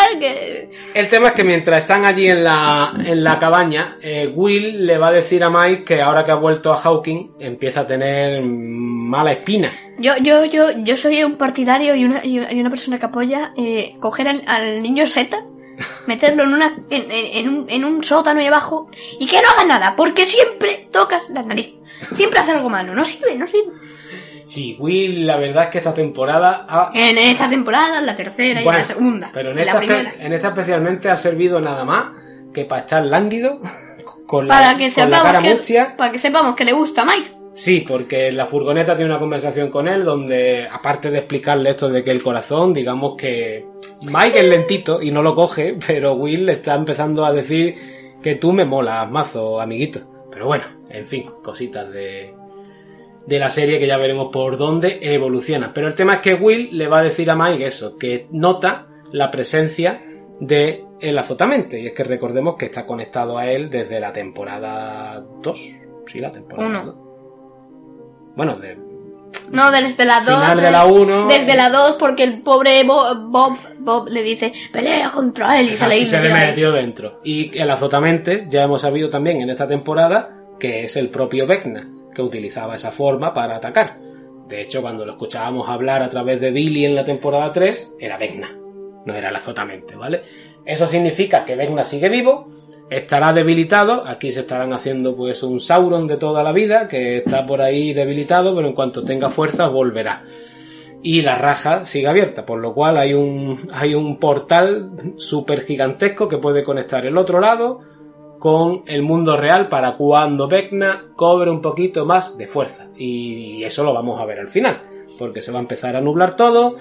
El 0.94 1.08
tema 1.08 1.28
es 1.28 1.34
que 1.34 1.44
mientras 1.44 1.80
están 1.80 2.04
allí 2.04 2.28
en 2.28 2.44
la, 2.44 2.92
en 3.04 3.24
la 3.24 3.38
cabaña, 3.38 3.96
eh, 4.02 4.30
Will 4.32 4.86
le 4.86 4.98
va 4.98 5.08
a 5.08 5.12
decir 5.12 5.42
a 5.42 5.50
Mike 5.50 5.84
que 5.84 6.02
ahora 6.02 6.24
que 6.24 6.30
ha 6.30 6.36
vuelto 6.36 6.72
a 6.72 6.76
Hawking 6.76 7.32
empieza 7.40 7.80
a 7.80 7.86
tener 7.86 8.42
mala 8.42 9.32
espina. 9.32 9.72
Yo, 9.98 10.12
yo, 10.20 10.44
yo, 10.44 10.70
yo 10.78 10.96
soy 10.96 11.24
un 11.24 11.36
partidario 11.36 11.94
y 11.94 12.04
una, 12.04 12.24
y 12.24 12.38
una 12.38 12.70
persona 12.70 12.98
que 12.98 13.06
apoya 13.06 13.52
eh, 13.56 13.96
coger 13.98 14.28
al, 14.28 14.42
al 14.46 14.82
niño 14.82 15.06
Z, 15.06 15.36
meterlo 16.06 16.42
en 16.44 16.54
una, 16.54 16.76
en, 16.90 17.48
un, 17.48 17.66
en 17.68 17.84
un 17.84 18.02
sótano 18.04 18.40
ahí 18.40 18.46
abajo 18.46 18.88
y 19.18 19.26
que 19.26 19.40
no 19.40 19.48
haga 19.50 19.64
nada, 19.64 19.94
porque 19.96 20.24
siempre 20.24 20.88
tocas 20.90 21.28
la 21.30 21.42
nariz. 21.42 21.74
Siempre 22.14 22.40
hace 22.40 22.52
algo 22.52 22.68
malo, 22.68 22.94
no 22.94 23.04
sirve, 23.04 23.36
no 23.36 23.46
sirve. 23.46 23.72
Sí, 24.44 24.76
Will, 24.80 25.24
la 25.26 25.36
verdad 25.36 25.64
es 25.64 25.70
que 25.70 25.78
esta 25.78 25.94
temporada 25.94 26.66
ha... 26.68 26.90
En 26.94 27.16
esta 27.16 27.48
temporada, 27.48 28.00
en 28.00 28.06
la 28.06 28.16
tercera 28.16 28.60
y 28.60 28.66
en 28.66 28.72
la 28.74 28.84
segunda. 28.84 29.30
Pero 29.32 29.52
en 29.52 29.58
esta, 29.60 29.74
la 29.74 29.80
espe- 29.80 29.86
primera. 29.86 30.14
en 30.18 30.32
esta 30.32 30.48
especialmente 30.48 31.08
ha 31.10 31.16
servido 31.16 31.60
nada 31.60 31.84
más 31.84 32.06
que 32.52 32.64
para 32.64 32.80
estar 32.82 33.04
lánguido 33.06 33.60
con 34.26 34.48
Para 34.48 34.72
la, 34.72 34.78
que, 34.78 34.90
con 34.92 35.10
la 35.10 35.22
cara 35.22 35.28
sepamos 35.38 35.44
que, 35.48 35.54
mustia. 35.54 35.96
para 35.96 36.12
que 36.12 36.18
sepamos 36.18 36.56
que 36.56 36.64
le 36.64 36.72
gusta 36.72 37.02
a 37.02 37.04
Mike. 37.04 37.30
Sí, 37.54 37.84
porque 37.86 38.32
la 38.32 38.46
furgoneta 38.46 38.96
tiene 38.96 39.10
una 39.10 39.20
conversación 39.20 39.70
con 39.70 39.86
él 39.86 40.04
donde, 40.04 40.66
aparte 40.70 41.10
de 41.10 41.18
explicarle 41.18 41.70
esto 41.70 41.88
de 41.90 42.02
que 42.02 42.10
el 42.10 42.22
corazón, 42.22 42.72
digamos 42.72 43.14
que 43.16 43.66
Mike 44.02 44.40
es 44.40 44.48
lentito 44.48 45.02
y 45.02 45.10
no 45.10 45.22
lo 45.22 45.34
coge, 45.34 45.76
pero 45.86 46.14
Will 46.14 46.48
está 46.48 46.74
empezando 46.74 47.24
a 47.24 47.32
decir 47.32 47.74
que 48.22 48.36
tú 48.36 48.52
me 48.52 48.64
molas, 48.64 49.10
mazo, 49.10 49.60
amiguito. 49.60 50.00
Pero 50.30 50.46
bueno, 50.46 50.64
en 50.88 51.06
fin, 51.06 51.28
cositas 51.42 51.92
de, 51.92 52.34
de 53.26 53.38
la 53.38 53.50
serie 53.50 53.78
que 53.78 53.86
ya 53.86 53.98
veremos 53.98 54.28
por 54.32 54.56
dónde 54.56 54.98
evoluciona. 55.02 55.72
Pero 55.74 55.88
el 55.88 55.94
tema 55.94 56.14
es 56.14 56.20
que 56.20 56.34
Will 56.34 56.70
le 56.72 56.88
va 56.88 57.00
a 57.00 57.02
decir 57.02 57.30
a 57.30 57.36
Mike 57.36 57.66
eso, 57.66 57.98
que 57.98 58.28
nota 58.30 58.86
la 59.10 59.30
presencia 59.30 60.02
de 60.40 60.84
el 61.00 61.18
azotamente. 61.18 61.78
Y 61.80 61.88
es 61.88 61.92
que 61.92 62.04
recordemos 62.04 62.56
que 62.56 62.66
está 62.66 62.86
conectado 62.86 63.36
a 63.36 63.50
él 63.50 63.68
desde 63.68 64.00
la 64.00 64.12
temporada 64.12 65.22
2. 65.42 65.60
Sí, 66.06 66.18
la 66.18 66.32
temporada 66.32 66.68
1. 66.68 67.01
Bueno, 68.36 68.56
de, 68.56 68.76
No, 69.50 69.70
desde 69.70 70.04
la 70.04 70.20
2. 70.20 70.40
Final 70.40 70.60
de 70.60 70.70
la 70.70 70.86
uno. 70.86 71.26
Desde 71.28 71.54
la 71.54 71.70
2, 71.70 71.96
porque 71.98 72.24
el 72.24 72.42
pobre 72.42 72.82
Bob, 72.84 73.30
Bob, 73.30 73.58
Bob 73.78 74.08
le 74.08 74.22
dice, 74.22 74.52
pelea 74.72 75.10
contra 75.10 75.60
él 75.60 75.70
y 75.70 75.76
se 75.76 75.88
le 75.88 75.98
y 75.98 76.06
se 76.06 76.16
ahí. 76.16 76.32
metió 76.32 76.72
dentro. 76.72 77.20
Y 77.24 77.56
el 77.58 77.70
azotamentes 77.70 78.48
ya 78.48 78.62
hemos 78.62 78.80
sabido 78.82 79.10
también 79.10 79.40
en 79.40 79.50
esta 79.50 79.68
temporada 79.68 80.38
que 80.58 80.84
es 80.84 80.96
el 80.96 81.08
propio 81.08 81.46
Vecna 81.46 81.88
que 82.14 82.22
utilizaba 82.22 82.76
esa 82.76 82.92
forma 82.92 83.34
para 83.34 83.56
atacar. 83.56 83.98
De 84.46 84.60
hecho, 84.60 84.82
cuando 84.82 85.04
lo 85.06 85.12
escuchábamos 85.12 85.68
hablar 85.68 86.02
a 86.02 86.10
través 86.10 86.40
de 86.40 86.50
Billy 86.50 86.84
en 86.84 86.94
la 86.94 87.04
temporada 87.04 87.52
3, 87.52 87.94
era 87.98 88.18
Vecna, 88.18 88.54
no 89.06 89.14
era 89.14 89.30
el 89.30 89.36
azotamente, 89.36 89.96
¿vale? 89.96 90.22
Eso 90.64 90.86
significa 90.86 91.44
que 91.44 91.56
Vecna 91.56 91.84
sigue 91.84 92.08
vivo, 92.08 92.46
estará 92.96 93.32
debilitado, 93.32 94.06
aquí 94.06 94.32
se 94.32 94.40
estarán 94.40 94.72
haciendo 94.72 95.16
pues 95.16 95.42
un 95.42 95.60
Sauron 95.60 96.06
de 96.06 96.16
toda 96.16 96.42
la 96.42 96.52
vida, 96.52 96.88
que 96.88 97.18
está 97.18 97.46
por 97.46 97.60
ahí 97.62 97.92
debilitado, 97.92 98.54
pero 98.54 98.68
en 98.68 98.74
cuanto 98.74 99.04
tenga 99.04 99.30
fuerzas 99.30 99.70
volverá. 99.70 100.24
Y 101.02 101.22
la 101.22 101.36
raja 101.36 101.84
sigue 101.84 102.06
abierta, 102.06 102.46
por 102.46 102.60
lo 102.60 102.74
cual 102.74 102.96
hay 102.96 103.14
un, 103.14 103.58
hay 103.72 103.94
un 103.94 104.18
portal 104.18 104.92
súper 105.16 105.62
gigantesco 105.62 106.28
que 106.28 106.38
puede 106.38 106.62
conectar 106.62 107.04
el 107.06 107.18
otro 107.18 107.40
lado 107.40 107.80
con 108.38 108.82
el 108.86 109.02
mundo 109.02 109.36
real 109.36 109.68
para 109.68 109.96
cuando 109.96 110.46
Vecna 110.46 111.12
cobre 111.16 111.50
un 111.50 111.60
poquito 111.60 112.04
más 112.04 112.36
de 112.36 112.46
fuerza. 112.46 112.88
Y 112.96 113.64
eso 113.64 113.84
lo 113.84 113.94
vamos 113.94 114.20
a 114.20 114.26
ver 114.26 114.38
al 114.40 114.48
final, 114.48 114.82
porque 115.18 115.42
se 115.42 115.50
va 115.50 115.58
a 115.58 115.62
empezar 115.62 115.96
a 115.96 116.00
nublar 116.00 116.36
todo, 116.36 116.76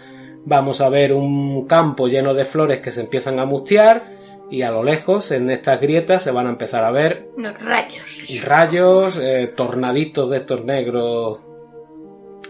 vamos 0.45 0.81
a 0.81 0.89
ver 0.89 1.13
un 1.13 1.65
campo 1.67 2.07
lleno 2.07 2.33
de 2.33 2.45
flores 2.45 2.79
que 2.79 2.91
se 2.91 3.01
empiezan 3.01 3.39
a 3.39 3.45
mustear 3.45 4.20
y 4.51 4.61
a 4.63 4.69
lo 4.71 4.83
lejos 4.83 5.31
en 5.31 5.49
estas 5.49 5.79
grietas 5.81 6.21
se 6.23 6.31
van 6.31 6.45
a 6.45 6.49
empezar 6.51 6.83
a 6.83 6.91
ver 6.91 7.29
Los 7.37 7.59
rayos. 7.63 8.43
rayos, 8.43 9.17
eh, 9.17 9.51
tornaditos 9.55 10.29
de 10.29 10.37
estos 10.37 10.63
negros. 10.63 11.39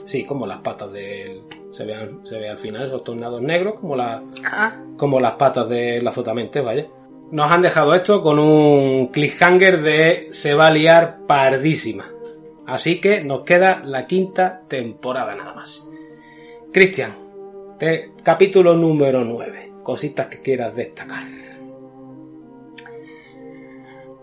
Sí, 0.05 0.25
como 0.25 0.45
las 0.47 0.59
patas 0.61 0.91
del. 0.91 1.43
Se 1.71 1.85
ve, 1.85 1.93
al- 1.95 2.19
se 2.25 2.37
ve 2.37 2.49
al 2.49 2.57
final 2.57 2.87
esos 2.87 3.03
tornados 3.03 3.41
negros, 3.41 3.79
como, 3.79 3.95
la, 3.95 4.21
Ah, 4.43 4.81
como 4.97 5.19
las 5.21 5.33
patas 5.33 5.69
del 5.69 6.05
azotamente, 6.05 6.59
vaya. 6.59 6.85
Nos 7.31 7.49
han 7.49 7.61
dejado 7.61 7.93
esto 7.95 8.21
con 8.21 8.39
un 8.39 9.07
cliffhanger 9.07 9.81
de 9.81 10.27
se 10.31 10.53
va 10.53 10.67
a 10.67 10.71
liar 10.71 11.19
pardísima. 11.27 12.11
Así 12.65 12.99
que 12.99 13.23
nos 13.23 13.41
queda 13.43 13.81
la 13.85 14.05
quinta 14.05 14.63
temporada 14.67 15.33
nada 15.35 15.53
más. 15.53 15.87
Cristian, 16.73 17.13
capítulo 18.23 18.73
número 18.75 19.23
9. 19.23 19.71
Cositas 19.83 20.27
que 20.27 20.41
quieras 20.41 20.75
destacar. 20.75 21.23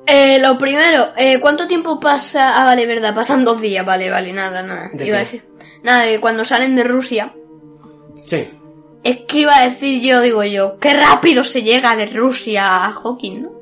Eh, 0.09 0.39
lo 0.41 0.57
primero, 0.59 1.09
eh, 1.17 1.39
¿cuánto 1.41 1.69
tiempo 1.69 2.01
pasa? 2.01 2.61
Ah, 2.61 2.65
vale, 2.65 2.87
verdad, 2.87 3.15
pasan 3.15 3.45
dos 3.45 3.61
días, 3.61 3.85
vale, 3.85 4.09
vale, 4.11 4.33
nada, 4.33 4.63
nada. 4.63 4.91
¿De 4.93 5.07
Iba 5.07 5.17
a 5.19 5.21
decir. 5.21 5.45
Nada, 5.83 6.05
de 6.05 6.19
cuando 6.21 6.45
salen 6.45 6.75
de 6.77 6.85
Rusia. 6.85 7.35
Sí, 8.25 8.49
Es 9.05 9.21
que 9.29 9.41
iba 9.41 9.57
a 9.57 9.65
decir 9.65 10.03
yo, 10.03 10.21
digo 10.23 10.43
yo, 10.45 10.79
qué 10.79 10.95
rápido 10.95 11.45
se 11.45 11.63
llega 11.63 11.95
de 11.97 12.07
Rusia 12.07 12.87
a 12.87 12.93
Hawking, 12.93 13.43
¿no? 13.43 13.53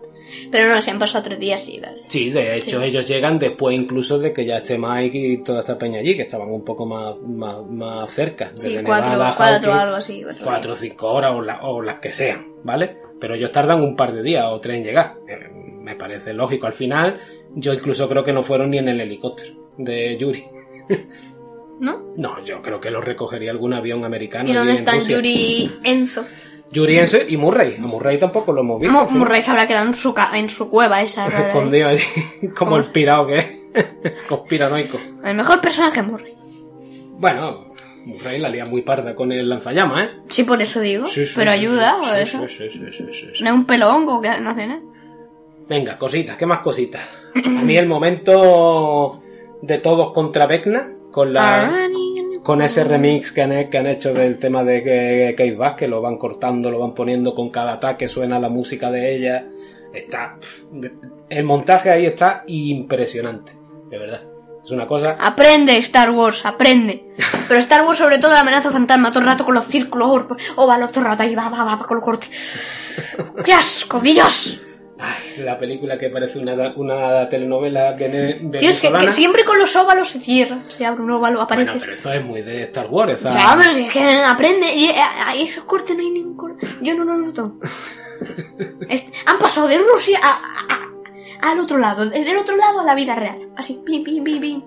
Pero 0.52 0.68
no, 0.72 0.80
se 0.80 0.90
han 0.92 0.98
pasado 0.98 1.24
tres 1.24 1.40
días, 1.40 1.60
sí, 1.60 1.80
vale. 1.80 2.02
Sí, 2.08 2.30
de 2.30 2.56
hecho 2.56 2.80
ellos 2.80 3.06
llegan 3.08 3.38
después 3.38 3.76
incluso 3.76 4.18
de 4.18 4.32
que 4.32 4.46
ya 4.46 4.58
esté 4.58 4.78
Mike 4.78 5.18
y 5.18 5.42
toda 5.42 5.60
esta 5.60 5.76
peña 5.76 5.98
allí, 5.98 6.14
que 6.16 6.22
estaban 6.22 6.48
un 6.48 6.64
poco 6.64 6.86
más, 6.86 7.16
más, 7.26 7.64
más 7.68 8.08
cerca. 8.10 8.52
Sí, 8.54 8.70
desde 8.70 8.84
cuatro, 8.84 9.10
Nevada 9.10 9.34
cuatro, 9.36 9.72
Hawking, 9.72 9.82
algo 9.82 9.96
así. 9.96 10.24
Cuatro 10.42 10.72
o 10.74 10.76
cinco 10.76 11.08
horas 11.08 11.32
o, 11.34 11.42
la- 11.42 11.60
o 11.62 11.82
las 11.82 11.98
que 11.98 12.12
sean, 12.12 12.46
¿vale? 12.62 12.96
Pero 13.20 13.34
ellos 13.34 13.50
tardan 13.50 13.82
un 13.82 13.96
par 13.96 14.12
de 14.12 14.22
días 14.22 14.44
o 14.48 14.60
tres 14.60 14.76
en 14.76 14.84
llegar. 14.84 15.14
Me 15.86 15.94
parece 15.94 16.32
lógico. 16.34 16.66
Al 16.66 16.72
final, 16.72 17.20
yo 17.54 17.72
incluso 17.72 18.08
creo 18.08 18.24
que 18.24 18.32
no 18.32 18.42
fueron 18.42 18.70
ni 18.70 18.78
en 18.78 18.88
el 18.88 19.00
helicóptero 19.00 19.54
de 19.78 20.16
Yuri. 20.18 20.44
¿No? 21.80 22.02
No, 22.16 22.42
yo 22.42 22.60
creo 22.60 22.80
que 22.80 22.90
lo 22.90 23.00
recogería 23.00 23.52
algún 23.52 23.72
avión 23.72 24.04
americano. 24.04 24.48
¿Y 24.48 24.52
dónde 24.52 24.72
en 24.72 24.78
están. 24.78 25.00
Yuri 25.00 25.70
Enzo? 25.84 26.24
Yuri 26.72 26.98
Enzo 26.98 27.18
y 27.28 27.36
Murray. 27.36 27.76
A 27.76 27.82
Murray 27.82 28.18
tampoco 28.18 28.52
lo 28.52 28.62
hemos 28.62 28.80
visto. 28.80 28.92
Mo-. 28.92 29.08
Murray 29.10 29.42
se 29.42 29.52
habrá 29.52 29.68
quedado 29.68 29.86
en 29.86 29.94
su, 29.94 30.12
ca- 30.12 30.36
en 30.36 30.50
su 30.50 30.68
cueva 30.68 31.02
esa 31.02 31.26
rara. 31.28 31.48
Escondido 31.50 31.88
allí, 31.88 32.02
como 32.56 32.76
el 32.78 32.86
pirado 32.86 33.28
que 33.28 33.38
es. 33.38 33.46
Conspiranoico. 34.28 34.98
El 35.22 35.36
mejor 35.36 35.60
personaje 35.60 36.00
es 36.00 36.06
Murray. 36.06 36.34
Bueno, 37.18 37.66
Murray 38.06 38.40
la 38.40 38.48
lía 38.48 38.64
muy 38.64 38.82
parda 38.82 39.14
con 39.14 39.30
el 39.30 39.48
lanzallamas, 39.48 40.02
¿eh? 40.02 40.10
Sí, 40.30 40.42
por 40.42 40.60
eso 40.60 40.80
digo. 40.80 41.06
Sí, 41.06 41.24
sí, 41.26 41.34
pero 41.36 41.52
sí, 41.52 41.58
ayuda, 41.58 41.94
sí, 42.02 42.08
por 42.10 42.18
eso. 42.18 42.38
No 43.44 43.50
es 43.50 43.54
un 43.54 43.66
pelongo 43.66 44.20
que 44.20 44.28
no 44.40 44.50
hace 44.50 44.66
nada. 44.66 44.80
Venga, 45.68 45.98
cositas, 45.98 46.36
¿qué 46.36 46.46
más 46.46 46.60
cositas? 46.60 47.02
A 47.34 47.62
mí 47.62 47.76
el 47.76 47.86
momento 47.86 49.20
de 49.62 49.78
todos 49.78 50.12
contra 50.12 50.46
Vecna, 50.46 50.92
con 51.10 51.32
la, 51.32 51.88
con 52.42 52.62
ese 52.62 52.84
remix 52.84 53.32
que 53.32 53.42
han, 53.42 53.68
que 53.68 53.78
han 53.78 53.86
hecho 53.86 54.14
del 54.14 54.38
tema 54.38 54.62
de 54.62 54.82
que 54.82 55.34
Kate 55.36 55.56
Bass, 55.56 55.74
que 55.74 55.88
lo 55.88 56.00
van 56.00 56.18
cortando, 56.18 56.70
lo 56.70 56.78
van 56.78 56.94
poniendo 56.94 57.34
con 57.34 57.50
cada 57.50 57.74
ataque, 57.74 58.06
suena 58.06 58.38
la 58.38 58.48
música 58.48 58.90
de 58.90 59.16
ella. 59.16 59.48
Está. 59.92 60.36
El 61.28 61.44
montaje 61.44 61.90
ahí 61.90 62.06
está 62.06 62.44
impresionante, 62.46 63.52
de 63.90 63.98
verdad. 63.98 64.22
Es 64.62 64.70
una 64.70 64.86
cosa. 64.86 65.16
Aprende 65.18 65.76
Star 65.78 66.10
Wars, 66.10 66.44
aprende. 66.44 67.06
Pero 67.48 67.60
Star 67.60 67.84
Wars 67.86 67.98
sobre 67.98 68.18
todo 68.18 68.32
la 68.32 68.40
amenaza 68.40 68.70
fantasma, 68.70 69.10
todo 69.10 69.20
el 69.20 69.26
rato 69.26 69.44
con 69.44 69.54
los 69.54 69.64
círculos, 69.64 70.26
óvalos, 70.56 70.92
todo 70.92 71.04
el 71.04 71.10
rato 71.10 71.22
ahí 71.22 71.34
va, 71.34 71.48
va, 71.48 71.64
va, 71.64 71.78
con 71.78 71.96
los 71.96 72.04
cortes. 72.04 72.30
¡Qué 73.44 73.52
asco, 73.52 74.00
Dios! 74.00 74.60
Ay, 74.98 75.44
la 75.44 75.58
película 75.58 75.98
que 75.98 76.08
parece 76.08 76.38
una, 76.38 76.54
una 76.76 77.28
telenovela 77.28 77.94
vene- 77.98 78.34
Tío, 78.58 78.70
es 78.70 78.80
que, 78.80 78.88
venezolana. 78.88 79.06
que 79.06 79.12
siempre 79.12 79.44
con 79.44 79.58
los 79.58 79.76
óvalos 79.76 80.08
se 80.08 80.20
cierra. 80.20 80.60
Se 80.68 80.86
abre 80.86 81.02
un 81.02 81.10
óvalo, 81.10 81.42
aparece. 81.42 81.66
Bueno, 81.72 81.80
pero 81.80 81.94
eso 81.94 82.12
es 82.12 82.24
muy 82.24 82.40
de 82.42 82.62
Star 82.62 82.86
Wars. 82.86 83.12
esa- 83.12 83.30
Ya, 83.30 83.56
pero 83.60 83.72
si 83.74 83.82
es 83.84 83.92
que 83.92 84.00
aprende. 84.00 84.74
Y 84.74 84.86
eh, 84.86 84.94
ahí 84.98 85.42
esos 85.42 85.64
cortes 85.64 85.94
no 85.96 86.02
hay 86.02 86.10
ningún 86.10 86.36
corte. 86.36 86.66
Yo 86.80 86.94
no 86.94 87.04
lo 87.04 87.16
noto. 87.16 87.56
Es- 88.88 89.06
han 89.26 89.38
pasado 89.38 89.68
de 89.68 89.78
Rusia 89.78 90.18
a, 90.22 90.88
al 91.42 91.58
otro 91.60 91.76
lado. 91.78 92.08
Del 92.08 92.36
otro 92.38 92.56
lado 92.56 92.80
a 92.80 92.84
la 92.84 92.94
vida 92.94 93.14
real. 93.14 93.50
Así, 93.56 93.80
pim, 93.84 94.02
pim, 94.02 94.24
pim, 94.24 94.40
pim. 94.40 94.62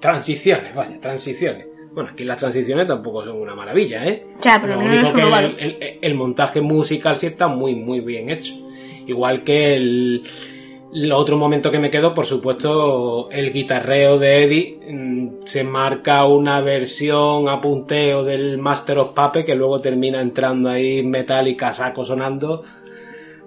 Transiciones, 0.00 0.74
vaya, 0.74 0.98
transiciones. 1.00 1.66
Bueno, 1.92 2.10
aquí 2.12 2.24
las 2.24 2.38
transiciones 2.38 2.86
tampoco 2.88 3.22
son 3.24 3.40
una 3.40 3.54
maravilla, 3.54 4.04
¿eh? 4.04 4.26
Ya, 4.40 4.58
pero 4.60 4.74
Lo 4.74 4.80
no 4.82 4.86
único 4.88 5.06
es 5.06 5.14
un 5.14 5.20
que 5.20 5.64
el- 5.64 5.98
el 6.02 6.14
montaje 6.14 6.60
musical 6.60 7.16
sí 7.16 7.26
está 7.26 7.46
muy, 7.48 7.74
muy 7.76 8.00
bien 8.00 8.30
hecho. 8.30 8.54
Igual 9.06 9.42
que 9.44 9.76
el, 9.76 10.22
otro 11.12 11.36
momento 11.36 11.70
que 11.70 11.78
me 11.78 11.90
quedó, 11.90 12.14
por 12.14 12.26
supuesto, 12.26 13.28
el 13.30 13.52
guitarreo 13.52 14.18
de 14.18 14.44
Eddie 14.44 14.80
mm, 14.92 15.28
se 15.44 15.64
marca 15.64 16.24
una 16.24 16.60
versión 16.60 17.48
a 17.48 17.60
punteo 17.60 18.24
del 18.24 18.58
Master 18.58 18.98
of 18.98 19.12
Puppets 19.12 19.46
que 19.46 19.54
luego 19.54 19.80
termina 19.80 20.20
entrando 20.20 20.70
ahí 20.70 21.02
metálica, 21.02 21.72
saco 21.72 22.04
sonando. 22.04 22.62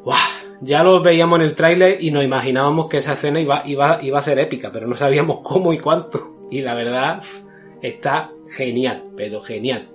¡Guau! 0.03 0.17
Ya 0.61 0.83
lo 0.83 1.01
veíamos 1.01 1.39
en 1.39 1.45
el 1.45 1.55
tráiler 1.55 1.97
y 2.01 2.09
nos 2.11 2.23
imaginábamos 2.23 2.87
que 2.87 2.97
esa 2.97 3.13
escena 3.13 3.39
iba, 3.39 3.61
iba, 3.65 3.99
iba 4.01 4.19
a 4.19 4.23
ser 4.23 4.39
épica, 4.39 4.71
pero 4.71 4.87
no 4.87 4.97
sabíamos 4.97 5.39
cómo 5.43 5.73
y 5.73 5.79
cuánto. 5.79 6.47
Y 6.49 6.61
la 6.61 6.73
verdad, 6.73 7.21
está 7.81 8.31
genial, 8.55 9.03
pero 9.15 9.41
genial. 9.41 9.89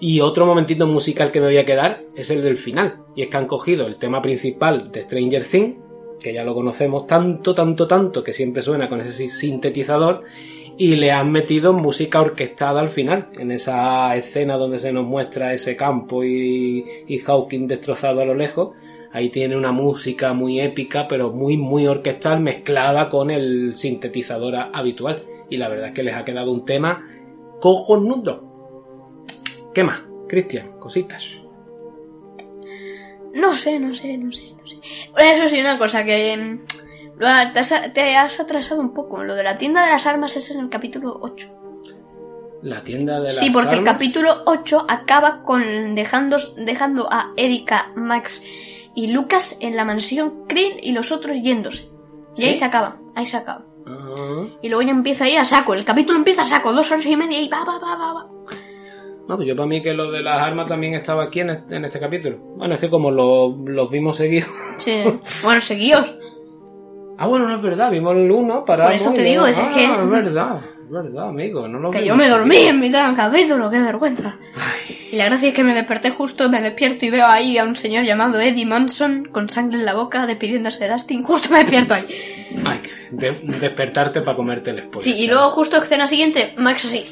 Y 0.00 0.20
otro 0.20 0.46
momentito 0.46 0.86
musical 0.86 1.30
que 1.30 1.40
me 1.40 1.46
voy 1.46 1.58
a 1.58 1.66
quedar 1.66 2.04
es 2.16 2.30
el 2.30 2.42
del 2.42 2.56
final. 2.56 3.02
Y 3.14 3.22
es 3.22 3.28
que 3.28 3.36
han 3.36 3.46
cogido 3.46 3.86
el 3.86 3.96
tema 3.96 4.22
principal 4.22 4.90
de 4.90 5.02
Stranger 5.02 5.44
Things, 5.44 5.76
que 6.18 6.32
ya 6.32 6.42
lo 6.42 6.54
conocemos 6.54 7.06
tanto, 7.06 7.54
tanto, 7.54 7.86
tanto, 7.86 8.24
que 8.24 8.32
siempre 8.32 8.62
suena 8.62 8.88
con 8.88 9.02
ese 9.02 9.28
sintetizador, 9.28 10.24
y 10.78 10.96
le 10.96 11.12
han 11.12 11.30
metido 11.30 11.74
música 11.74 12.22
orquestada 12.22 12.80
al 12.80 12.88
final, 12.88 13.28
en 13.38 13.50
esa 13.50 14.16
escena 14.16 14.56
donde 14.56 14.78
se 14.78 14.90
nos 14.90 15.06
muestra 15.06 15.52
ese 15.52 15.76
campo 15.76 16.24
y, 16.24 16.82
y 17.06 17.18
Hawking 17.18 17.66
destrozado 17.66 18.22
a 18.22 18.24
lo 18.24 18.34
lejos. 18.34 18.70
Ahí 19.12 19.28
tiene 19.28 19.56
una 19.56 19.72
música 19.72 20.32
muy 20.32 20.60
épica, 20.60 21.08
pero 21.08 21.30
muy, 21.30 21.58
muy 21.58 21.86
orquestal, 21.86 22.40
mezclada 22.40 23.10
con 23.10 23.30
el 23.30 23.76
sintetizador 23.76 24.54
habitual. 24.72 25.26
Y 25.50 25.58
la 25.58 25.68
verdad 25.68 25.88
es 25.88 25.92
que 25.92 26.04
les 26.04 26.14
ha 26.14 26.24
quedado 26.24 26.52
un 26.52 26.64
tema 26.64 27.04
cojonudo. 27.60 28.49
¿Qué 29.74 29.84
más? 29.84 30.00
Cristian, 30.28 30.78
cositas. 30.78 31.26
No 33.34 33.54
sé, 33.56 33.78
no 33.78 33.94
sé, 33.94 34.16
no 34.18 34.32
sé, 34.32 34.52
no 34.58 34.66
sé. 34.66 34.78
Eso 35.18 35.48
sí, 35.48 35.60
una 35.60 35.78
cosa 35.78 36.04
que... 36.04 36.36
mm, 36.36 36.66
te 37.52 37.58
has, 37.60 37.92
te 37.92 38.16
has 38.16 38.40
atrasado 38.40 38.80
un 38.80 38.92
poco. 38.92 39.22
Lo 39.22 39.34
de 39.34 39.44
la 39.44 39.56
tienda 39.56 39.84
de 39.84 39.92
las 39.92 40.06
armas 40.06 40.36
es 40.36 40.50
en 40.50 40.60
el 40.60 40.68
capítulo 40.68 41.16
8. 41.20 41.56
La 42.62 42.82
tienda 42.82 43.20
de 43.20 43.26
las 43.28 43.36
Sí, 43.36 43.50
porque 43.50 43.70
el 43.74 43.78
armas. 43.80 43.94
capítulo 43.94 44.42
8 44.46 44.86
acaba 44.88 45.42
con 45.42 45.94
dejando, 45.94 46.36
dejando 46.56 47.08
a 47.10 47.32
Erika, 47.36 47.92
Max 47.94 48.42
y 48.94 49.12
Lucas 49.12 49.56
en 49.60 49.76
la 49.76 49.84
mansión 49.84 50.44
Kryn 50.48 50.78
y 50.82 50.92
los 50.92 51.12
otros 51.12 51.40
yéndose. 51.40 51.88
Y 52.36 52.42
¿Sí? 52.42 52.48
ahí 52.48 52.56
se 52.56 52.64
acaba, 52.64 52.96
ahí 53.14 53.24
se 53.26 53.36
acaba. 53.36 53.64
Ah, 53.86 54.44
Y 54.60 54.68
luego 54.68 54.82
ya 54.82 54.90
empieza 54.90 55.24
ahí 55.24 55.36
a 55.36 55.44
saco. 55.44 55.72
El 55.74 55.84
capítulo 55.84 56.18
empieza 56.18 56.42
a 56.42 56.46
saco, 56.46 56.72
dos 56.72 56.90
horas 56.90 57.06
y 57.06 57.16
media 57.16 57.40
y 57.40 57.48
va, 57.48 57.64
va, 57.64 57.78
va, 57.78 57.96
va, 57.96 58.12
va. 58.12 58.26
No, 59.30 59.36
pues 59.36 59.48
yo 59.48 59.56
para 59.56 59.66
mí 59.66 59.80
que 59.80 59.94
lo 59.94 60.10
de 60.10 60.22
las 60.22 60.42
armas 60.42 60.66
también 60.68 60.94
estaba 60.94 61.24
aquí 61.24 61.40
en 61.40 61.50
este, 61.50 61.76
en 61.76 61.84
este 61.84 61.98
capítulo. 62.00 62.36
Bueno, 62.56 62.74
es 62.74 62.80
que 62.80 62.90
como 62.90 63.10
lo- 63.10 63.56
los 63.64 63.90
vimos 63.90 64.16
seguidos. 64.16 64.50
Sí. 64.78 65.02
bueno, 65.42 65.60
seguíos. 65.60 66.14
Ah, 67.16 67.26
bueno, 67.26 67.46
no 67.48 67.54
es 67.56 67.62
verdad, 67.62 67.90
vimos 67.90 68.16
el 68.16 68.30
uno 68.30 68.64
para. 68.64 68.84
Por 68.86 68.94
eso 68.94 69.12
te 69.12 69.22
digo, 69.22 69.46
es 69.46 69.58
ah, 69.58 69.70
que- 69.74 69.84
es 69.84 70.10
verdad, 70.10 70.60
es 70.84 70.90
verdad, 70.90 71.28
amigo. 71.28 71.68
No 71.68 71.78
lo 71.78 71.90
Que 71.90 72.04
yo 72.04 72.16
me 72.16 72.28
dormí 72.28 72.54
seguidos. 72.56 72.74
en 72.74 72.80
mitad 72.80 73.06
del 73.06 73.16
capítulo, 73.16 73.70
qué 73.70 73.80
vergüenza. 73.80 74.36
Y 75.12 75.16
la 75.16 75.26
gracia 75.26 75.48
es 75.48 75.54
que 75.54 75.64
me 75.64 75.74
desperté 75.74 76.10
justo, 76.10 76.48
me 76.48 76.62
despierto 76.62 77.04
y 77.04 77.10
veo 77.10 77.26
ahí 77.26 77.58
a 77.58 77.64
un 77.64 77.76
señor 77.76 78.04
llamado 78.04 78.40
Eddie 78.40 78.64
Manson 78.64 79.26
con 79.32 79.48
sangre 79.48 79.78
en 79.78 79.84
la 79.84 79.94
boca 79.94 80.24
despidiéndose 80.26 80.84
de 80.84 80.92
Dustin. 80.92 81.22
Justo 81.24 81.48
me 81.50 81.58
despierto 81.58 81.94
ahí. 81.94 82.06
Ay, 82.64 82.78
que 82.78 82.90
de- 83.10 83.58
despertarte 83.58 84.22
para 84.22 84.36
comerte 84.36 84.70
el 84.70 84.78
spoiler. 84.84 85.02
Sí, 85.04 85.22
y 85.22 85.26
luego 85.26 85.50
justo 85.50 85.76
escena 85.76 86.06
siguiente, 86.06 86.54
Max 86.56 86.84
así. 86.86 87.04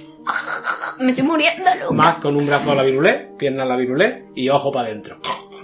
Me 1.00 1.10
estoy 1.10 1.24
muriendo. 1.24 1.92
Más 1.92 2.16
con 2.16 2.36
un 2.36 2.46
brazo 2.46 2.72
a 2.72 2.74
la 2.74 2.82
virulé, 2.82 3.30
pierna 3.38 3.62
a 3.62 3.66
la 3.66 3.76
virulé 3.76 4.26
y 4.34 4.48
ojo 4.48 4.72
para 4.72 4.88
adentro. 4.88 5.18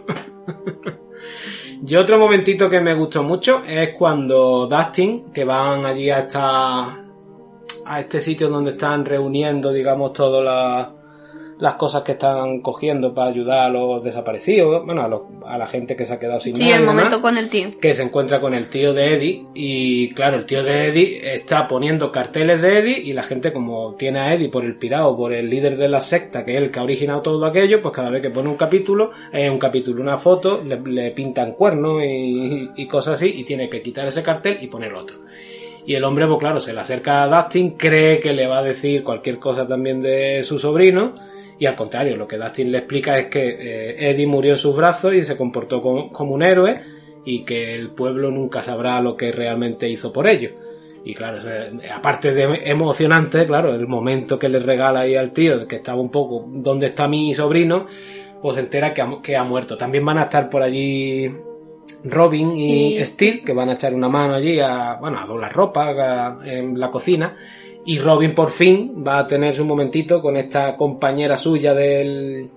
y 1.87 1.97
otro 1.97 2.19
momentito 2.19 2.71
que 2.71 2.81
me 2.81 2.95
gustó 2.95 3.23
mucho 3.23 3.63
es 3.67 3.91
cuando 3.91 4.67
Dustin, 4.67 5.33
que 5.33 5.45
van 5.45 5.87
allí 5.87 6.11
a 6.11 6.21
esta, 6.21 7.05
a 7.87 8.01
este 8.01 8.21
sitio 8.21 8.49
donde 8.49 8.73
están 8.73 9.05
reuniendo, 9.05 9.73
digamos, 9.73 10.13
todas 10.13 10.45
las, 10.45 11.04
las 11.59 11.75
cosas 11.75 12.03
que 12.03 12.13
están 12.13 12.61
cogiendo 12.61 13.15
para 13.15 13.31
ayudar 13.31 13.67
a 13.67 13.69
los 13.69 14.03
desaparecidos, 14.03 14.85
bueno, 14.85 15.03
a, 15.03 15.09
los- 15.09 15.23
a 15.47 15.57
la 15.57 15.67
gente 15.67 15.95
que 15.97 16.05
se 16.05 16.13
ha 16.15 16.19
quedado 16.19 16.41
sin 16.41 16.57
Sí, 16.57 16.65
nada 16.65 16.75
el 16.77 16.81
demás 16.81 16.95
momento 16.97 17.23
con 17.23 17.39
el 17.39 17.49
tío. 17.49 17.79
que 17.81 17.95
se 17.95 18.03
encuentra 18.03 18.41
con 18.41 18.55
el 18.55 18.69
tío 18.69 18.93
de 18.93 19.15
Eddie 19.15 19.47
y 19.55 20.11
claro, 20.15 20.37
el 20.39 20.47
tío 20.47 20.63
de 20.65 20.89
Eddie 20.89 21.35
está 21.35 21.69
poniendo 21.69 22.11
carteles 22.11 22.61
de 22.61 22.79
Eddie 22.81 22.99
y 23.05 23.13
la 23.13 23.23
gente 23.23 23.53
como 23.53 23.95
tiene 23.95 24.19
a 24.19 24.35
Eddie 24.35 24.49
por 24.49 24.65
el 24.65 24.77
pirado, 24.77 25.17
por 25.17 25.33
el 25.33 25.49
líder 25.49 25.77
de 25.77 25.89
la 25.89 26.01
secta, 26.01 26.45
que 26.45 26.57
es 26.57 26.59
el 26.63 26.71
que 26.71 26.81
ha 26.81 26.83
originado 26.83 27.23
todo 27.23 27.45
aquello, 27.47 27.81
pues 27.83 27.95
cada 27.95 28.11
vez 28.11 28.21
que 28.23 28.31
pone 28.31 28.49
un 28.49 28.57
capítulo, 28.57 29.11
es 29.33 29.51
un 29.51 29.59
capítulo, 29.59 30.03
una 30.03 30.19
foto, 30.19 30.63
le, 30.65 30.81
le 30.81 31.11
pintan 31.13 31.53
cuernos 31.53 32.03
y, 32.05 32.71
y 32.77 32.87
cosas 32.89 33.15
así 33.15 33.33
y 33.37 33.45
tiene 33.45 33.69
que 33.69 33.81
quitar 33.81 34.07
ese 34.09 34.23
cartel 34.23 34.59
y 34.61 34.67
poner 34.67 34.93
otro. 34.95 35.17
Y 35.87 35.95
el 35.95 36.05
hombre, 36.05 36.27
pues 36.27 36.39
claro, 36.39 36.61
se 36.61 36.73
le 36.73 36.81
acerca 36.81 37.23
a 37.23 37.29
Dustin, 37.29 37.73
cree 37.73 38.19
que 38.19 38.33
le 38.33 38.47
va 38.47 38.59
a 38.59 38.63
decir 38.63 39.05
cualquier 39.05 39.39
cosa 39.39 39.69
también 39.69 40.01
de 40.01 40.43
su 40.43 40.59
sobrino, 40.59 41.13
y 41.59 41.67
al 41.67 41.77
contrario, 41.77 42.17
lo 42.17 42.27
que 42.27 42.37
Dustin 42.37 42.73
le 42.73 42.79
explica 42.79 43.19
es 43.19 43.27
que 43.27 43.49
eh, 43.49 44.11
Eddie 44.11 44.27
murió 44.27 44.53
en 44.53 44.59
sus 44.59 44.75
brazos 44.77 45.15
y 45.15 45.25
se 45.25 45.37
comportó 45.37 45.81
como, 45.81 46.11
como 46.11 46.35
un 46.35 46.43
héroe, 46.43 46.81
y 47.25 47.45
que 47.45 47.75
el 47.75 47.91
pueblo 47.91 48.31
nunca 48.31 48.63
sabrá 48.63 49.01
lo 49.01 49.17
que 49.17 49.33
realmente 49.33 49.89
hizo 49.89 50.13
por 50.13 50.27
ello. 50.27 50.51
Y 51.07 51.15
claro, 51.15 51.39
eh, 51.47 51.71
aparte 51.95 52.33
de 52.33 52.61
emocionante, 52.65 53.47
claro, 53.47 53.75
el 53.75 53.87
momento 53.87 54.39
que 54.39 54.49
le 54.49 54.59
regala 54.59 55.01
ahí 55.01 55.17
al 55.17 55.33
tío, 55.33 55.67
que 55.67 55.77
estaba 55.77 56.01
un 56.01 56.11
poco, 56.11 56.45
¿dónde 56.49 56.87
está 56.89 57.09
mi 57.09 57.33
sobrino? 57.35 57.87
Pues 58.43 58.57
se 58.57 58.61
entera 58.63 58.93
que 58.93 59.01
ha, 59.03 59.09
que 59.23 59.37
ha 59.37 59.45
muerto. 59.45 59.77
También 59.79 60.05
van 60.05 60.19
a 60.19 60.25
estar 60.25 60.51
por 60.51 60.63
allí 60.63 61.31
Robin 62.05 62.57
y 62.57 62.99
Y- 62.99 63.05
Steve, 63.05 63.43
que 63.45 63.53
van 63.55 63.71
a 63.71 63.75
echar 63.75 63.95
una 63.95 64.09
mano 64.09 64.35
allí 64.35 64.61
a, 64.61 64.97
bueno, 65.01 65.19
a 65.21 65.27
doblar 65.27 65.53
ropa 65.53 65.89
a- 65.91 66.39
en 66.45 66.79
la 66.79 66.91
cocina. 66.91 67.37
Y 67.87 67.99
Robin 67.99 68.35
por 68.35 68.51
fin 68.51 69.05
va 69.07 69.19
a 69.19 69.27
tener 69.27 69.55
su 69.55 69.65
momentito 69.65 70.23
con 70.23 70.37
esta 70.37 70.77
compañera 70.77 71.37
suya 71.37 71.75
del... 71.75 72.51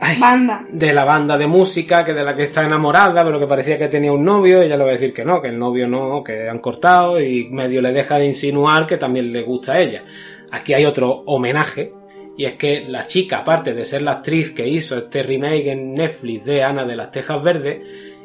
Ay, 0.00 0.16
Banda. 0.20 0.64
de 0.70 0.92
la 0.92 1.04
banda 1.04 1.36
de 1.36 1.48
música, 1.48 2.04
que 2.04 2.14
de 2.14 2.22
la 2.22 2.34
que 2.34 2.44
está 2.44 2.64
enamorada, 2.64 3.24
pero 3.24 3.40
que 3.40 3.48
parecía 3.48 3.78
que 3.78 3.88
tenía 3.88 4.12
un 4.12 4.24
novio, 4.24 4.62
ella 4.62 4.76
le 4.76 4.84
va 4.84 4.90
a 4.90 4.92
decir 4.92 5.12
que 5.12 5.24
no, 5.24 5.42
que 5.42 5.48
el 5.48 5.58
novio 5.58 5.88
no, 5.88 6.22
que 6.22 6.48
han 6.48 6.60
cortado, 6.60 7.20
y 7.20 7.48
medio 7.50 7.82
le 7.82 7.92
deja 7.92 8.16
de 8.16 8.26
insinuar 8.26 8.86
que 8.86 8.96
también 8.96 9.32
le 9.32 9.42
gusta 9.42 9.72
a 9.72 9.80
ella. 9.80 10.04
Aquí 10.52 10.72
hay 10.72 10.84
otro 10.84 11.24
homenaje, 11.26 11.92
y 12.36 12.44
es 12.44 12.54
que 12.54 12.84
la 12.86 13.08
chica, 13.08 13.38
aparte 13.38 13.74
de 13.74 13.84
ser 13.84 14.02
la 14.02 14.12
actriz 14.12 14.52
que 14.52 14.68
hizo 14.68 14.96
este 14.96 15.24
remake 15.24 15.72
en 15.72 15.94
Netflix 15.94 16.44
de 16.44 16.62
Ana 16.62 16.84
de 16.84 16.94
las 16.94 17.10
Tejas 17.10 17.42
Verdes, 17.42 17.80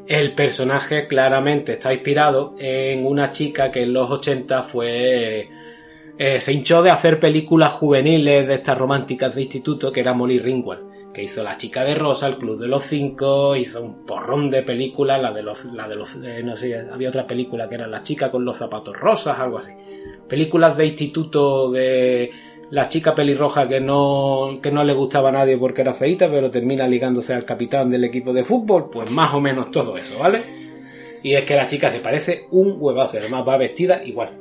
el 0.08 0.34
personaje 0.34 1.08
claramente 1.08 1.74
está 1.74 1.94
inspirado 1.94 2.56
en 2.58 3.06
una 3.06 3.32
chica 3.32 3.72
que 3.72 3.84
en 3.84 3.94
los 3.94 4.10
80 4.10 4.64
fue 4.64 5.50
eh, 6.18 6.42
se 6.42 6.54
hinchó 6.54 6.84
de 6.84 6.92
hacer 6.92 7.20
películas 7.20 7.74
juveniles 7.74 8.48
de 8.48 8.54
estas 8.54 8.78
románticas 8.78 9.34
de 9.34 9.44
instituto 9.44 9.92
que 9.92 10.02
era 10.02 10.14
Molly 10.14 10.40
Ringwald 10.40 10.94
que 11.14 11.24
hizo 11.24 11.44
La 11.44 11.56
chica 11.56 11.84
de 11.84 11.96
rosa, 11.96 12.28
El 12.28 12.38
club 12.38 12.60
de 12.60 12.68
los 12.68 12.84
cinco, 12.84 13.56
hizo 13.56 13.82
un 13.82 14.06
porrón 14.06 14.50
de 14.50 14.64
películas, 14.64 15.22
la 15.22 15.32
de 15.32 15.44
los, 15.44 15.64
la 15.66 15.88
de 15.88 15.96
los, 15.96 16.16
eh, 16.16 16.42
no 16.44 16.58
sé, 16.58 16.76
había 16.92 17.10
otra 17.10 17.28
película 17.28 17.70
que 17.70 17.76
era 17.76 17.88
La 17.88 18.02
chica 18.02 18.32
con 18.32 18.44
los 18.44 18.58
zapatos 18.58 18.98
rosas, 18.98 19.40
algo 19.40 19.60
así. 19.60 19.72
Películas 20.28 20.76
de 20.76 20.88
instituto 20.88 21.72
de 21.72 22.32
la 22.74 22.88
chica 22.88 23.14
pelirroja 23.14 23.68
que 23.70 23.80
no, 23.80 24.58
que 24.60 24.72
no 24.72 24.84
le 24.84 24.94
gustaba 24.94 25.30
a 25.30 25.32
nadie 25.34 25.58
porque 25.60 25.82
era 25.82 25.94
feita, 25.94 26.28
pero 26.28 26.50
termina 26.50 26.88
ligándose 26.88 27.32
al 27.34 27.46
capitán 27.46 27.88
del 27.92 28.04
equipo 28.04 28.34
de 28.34 28.44
fútbol, 28.44 28.90
pues 28.92 29.12
más 29.12 29.32
o 29.36 29.40
menos 29.40 29.70
todo 29.70 29.96
eso, 29.96 30.18
¿vale? 30.18 30.42
Y 31.22 31.36
es 31.36 31.44
que 31.44 31.56
la 31.56 31.68
chica 31.68 31.92
se 31.92 32.00
parece 32.00 32.48
un 32.50 32.76
huevazo, 32.80 33.20
además 33.20 33.48
va 33.48 33.58
vestida 33.58 34.04
igual. 34.04 34.32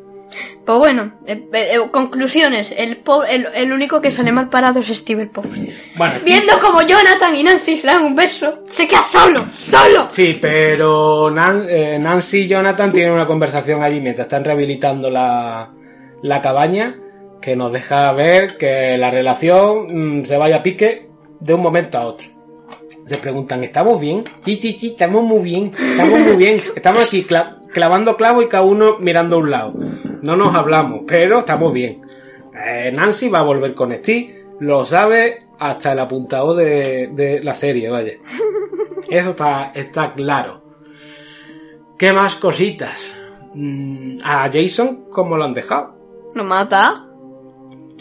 Pues 0.64 0.78
bueno, 0.78 1.12
eh, 1.26 1.46
eh, 1.52 1.72
eh, 1.74 1.78
conclusiones. 1.90 2.72
El, 2.74 2.96
po- 2.96 3.22
el, 3.24 3.48
el 3.54 3.70
único 3.70 4.00
que 4.00 4.10
sale 4.10 4.32
mal 4.32 4.48
parado 4.48 4.80
es 4.80 4.86
Steve, 4.86 5.24
el 5.24 5.28
pobre. 5.28 5.68
Bueno, 5.96 6.14
Viendo 6.24 6.52
como 6.58 6.80
Jonathan 6.80 7.36
y 7.36 7.42
Nancy 7.42 7.76
se 7.76 7.86
dan 7.86 8.02
un 8.02 8.14
beso, 8.14 8.60
se 8.70 8.88
queda 8.88 9.02
solo, 9.02 9.44
solo. 9.54 10.06
Sí, 10.08 10.38
pero 10.40 11.30
Nan- 11.30 11.66
eh, 11.68 11.98
Nancy 11.98 12.38
y 12.44 12.48
Jonathan 12.48 12.90
tienen 12.92 13.12
una 13.12 13.26
conversación 13.26 13.82
allí 13.82 14.00
mientras 14.00 14.24
están 14.24 14.42
rehabilitando 14.42 15.10
la, 15.10 15.70
la 16.22 16.40
cabaña 16.40 16.96
que 17.42 17.54
nos 17.56 17.70
deja 17.72 18.10
ver 18.12 18.56
que 18.56 18.96
la 18.96 19.10
relación 19.10 20.20
mm, 20.20 20.24
se 20.24 20.38
vaya 20.38 20.56
a 20.56 20.62
pique 20.62 21.10
de 21.40 21.52
un 21.54 21.60
momento 21.60 21.98
a 21.98 22.06
otro. 22.06 22.26
Se 23.04 23.16
preguntan, 23.18 23.62
¿estamos 23.64 24.00
bien? 24.00 24.24
Sí, 24.44 24.56
sí, 24.56 24.72
sí, 24.80 24.88
estamos 24.88 25.22
muy 25.24 25.40
bien, 25.42 25.72
estamos 25.76 26.20
muy 26.20 26.36
bien. 26.36 26.60
Estamos 26.76 27.02
aquí 27.06 27.24
cla- 27.24 27.58
clavando 27.68 28.16
clavos 28.16 28.44
y 28.44 28.48
cada 28.48 28.62
uno 28.64 28.96
mirando 29.00 29.36
a 29.36 29.38
un 29.40 29.50
lado. 29.50 29.74
No 30.22 30.36
nos 30.36 30.54
hablamos, 30.54 31.02
pero 31.06 31.40
estamos 31.40 31.72
bien. 31.72 32.00
Eh, 32.64 32.92
Nancy 32.94 33.28
va 33.28 33.40
a 33.40 33.44
volver 33.44 33.74
con 33.74 33.92
Steve, 33.92 34.44
lo 34.60 34.84
sabe 34.86 35.46
hasta 35.58 35.92
el 35.92 35.98
apuntado 35.98 36.54
de, 36.54 37.08
de 37.12 37.42
la 37.42 37.54
serie, 37.54 37.90
vaya. 37.90 38.12
Eso 39.10 39.30
está, 39.30 39.72
está 39.74 40.14
claro. 40.14 40.62
¿Qué 41.98 42.12
más 42.12 42.36
cositas? 42.36 42.98
Mm, 43.54 44.18
A 44.24 44.48
Jason, 44.52 45.06
¿cómo 45.10 45.36
lo 45.36 45.44
han 45.44 45.54
dejado? 45.54 45.94
Lo 46.34 46.44
mata. 46.44 47.06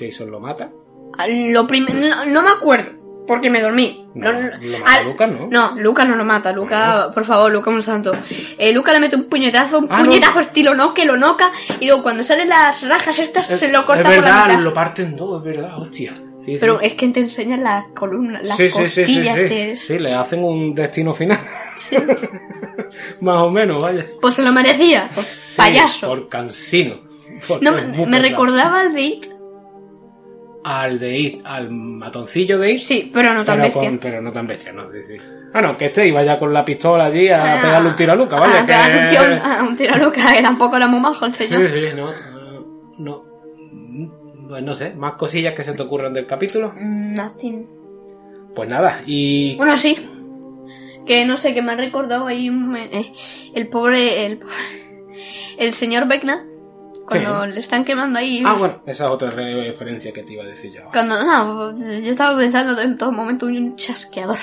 Jason 0.09 0.31
lo 0.31 0.39
mata. 0.39 0.71
A 1.17 1.27
Lo 1.27 1.63
no, 1.63 2.25
no 2.25 2.41
me 2.41 2.49
acuerdo, 2.51 2.91
porque 3.27 3.49
me 3.49 3.61
dormí. 3.61 4.05
No, 4.15 4.31
No, 4.33 4.39
lo 4.61 4.79
mata 4.79 4.93
al- 4.99 5.05
Lucas, 5.05 5.31
¿no? 5.31 5.47
No, 5.49 5.75
Lucas 5.79 6.07
no 6.07 6.15
lo 6.15 6.25
mata. 6.25 6.51
Lucas, 6.51 7.07
por 7.13 7.23
favor, 7.25 7.51
Lucas 7.51 7.73
un 7.73 7.83
santo. 7.83 8.13
Eh, 8.57 8.71
Lucas 8.73 8.93
le 8.93 8.99
mete 9.01 9.15
un 9.15 9.29
puñetazo, 9.29 9.79
un 9.79 9.87
Ah, 9.89 9.97
puñetazo 9.99 10.39
estilo 10.39 10.73
no, 10.75 10.93
que 10.93 11.05
lo 11.05 11.17
noca, 11.17 11.51
y 11.79 11.87
luego 11.87 12.03
cuando 12.03 12.23
salen 12.23 12.49
las 12.49 12.81
rajas 12.87 13.19
estas 13.19 13.47
se 13.47 13.69
lo 13.71 13.85
corta 13.85 14.09
es 14.09 14.15
por 14.15 14.25
la 14.25 14.45
mitad. 14.47 14.59
lo 14.59 14.73
parten 14.73 15.05
en 15.07 15.15
dos, 15.15 15.37
es 15.39 15.43
verdad, 15.43 15.79
hostia. 15.79 16.13
Sí, 16.43 16.57
Pero 16.59 16.79
sí. 16.79 16.87
es 16.87 16.93
que 16.95 17.07
te 17.09 17.19
enseñan 17.19 17.63
las 17.63 17.85
columnas, 17.93 18.43
las 18.43 18.57
sí, 18.57 18.67
sí, 18.69 18.73
sí, 18.85 18.89
sí, 18.89 19.01
costillas 19.03 19.35
sí. 19.37 19.43
de- 19.43 19.77
Sí, 19.77 19.99
le 19.99 20.13
hacen 20.15 20.43
un 20.43 20.73
destino 20.73 21.13
final. 21.13 21.37
Más 23.21 23.37
o 23.43 23.49
menos, 23.49 23.81
vaya. 23.81 24.05
Pues 24.21 24.35
se 24.35 24.41
lo 24.41 24.51
merecía, 24.51 25.09
pues, 25.13 25.53
payaso. 25.57 26.07
Por 26.07 26.27
cansino. 26.29 26.95
No, 27.61 27.71
me, 27.71 27.81
pesado. 27.83 28.21
recordaba 28.21 28.81
al 28.81 28.93
de 28.93 29.01
It, 29.01 29.25
Al 30.63 30.99
de 30.99 31.41
al 31.43 31.71
matoncillo 31.71 32.59
de 32.59 32.73
It. 32.73 32.79
sí, 32.81 33.09
pero 33.13 33.33
no 33.33 33.43
tan 33.43 33.55
pero, 33.55 33.63
bestia. 33.63 33.89
con- 33.89 33.97
pero 33.97 34.21
no 34.21 34.31
tan 34.31 34.45
bestia, 34.47 34.71
no. 34.71 34.91
Sí, 34.91 34.97
sí. 35.07 35.17
Bueno, 35.51 35.75
que 35.77 35.87
este 35.87 36.07
iba 36.07 36.23
ya 36.23 36.37
con 36.39 36.53
la 36.53 36.63
pistola 36.63 37.05
allí 37.05 37.29
a 37.29 37.55
Ah, 37.57 37.61
pegarle 37.61 37.89
un 37.89 37.95
tiro 37.95 38.11
a 38.13 38.15
Luca, 38.15 38.39
vaya. 38.39 38.61
a 38.61 38.65
pegarle 38.65 38.93
que... 38.93 39.01
un, 39.01 39.09
tío- 39.09 39.43
a 39.43 39.63
un 39.63 39.75
tiro 39.75 39.93
a 39.95 39.97
Lucas, 39.97 40.33
que 40.33 40.41
tampoco 40.41 40.77
era 40.77 40.87
muy 40.87 40.99
majo 40.99 41.25
el 41.25 41.33
Sí, 41.33 41.45
señor. 41.47 41.69
sí, 41.69 41.95
no. 41.95 42.11
no, 42.99 43.23
no. 43.25 44.47
Pues 44.49 44.63
no 44.63 44.75
sé, 44.75 44.93
más 44.95 45.13
cosillas 45.15 45.53
que 45.55 45.63
se 45.63 45.73
te 45.73 45.81
ocurran 45.81 46.13
del 46.13 46.25
capítulo. 46.27 46.73
Mm, 46.77 47.15
Nothing. 47.15 47.65
Pues 48.55 48.69
nada, 48.69 49.01
y. 49.05 49.55
Bueno, 49.57 49.75
sí. 49.77 49.97
Que 51.07 51.25
no 51.25 51.37
sé, 51.37 51.53
que 51.55 51.61
me 51.63 51.71
ha 51.71 51.75
recordado 51.75 52.27
ahí 52.27 52.49
un- 52.49 52.75
eh, 52.75 53.11
el 53.55 53.67
pobre, 53.69 54.25
el 54.27 54.37
pobre, 54.37 54.53
el 55.57 55.73
señor 55.73 56.07
Beckna, 56.07 56.45
cuando 57.07 57.45
Sí. 57.45 57.51
le 57.53 57.59
están 57.59 57.83
quemando 57.85 58.19
ahí. 58.19 58.43
Ah, 58.45 58.55
bueno, 58.57 58.81
esa 58.85 59.05
es 59.05 59.11
otra 59.11 59.29
referencia 59.31 60.11
que 60.11 60.23
te 60.23 60.33
iba 60.33 60.43
a 60.43 60.47
decir 60.47 60.71
yo. 60.73 60.81
Cuando, 60.91 61.21
no, 61.23 61.73
yo 61.75 62.11
estaba 62.11 62.37
pensando 62.37 62.79
en 62.81 62.97
todo 62.97 63.11
momento 63.11 63.45
un 63.45 63.75
chasqueador. 63.75 64.37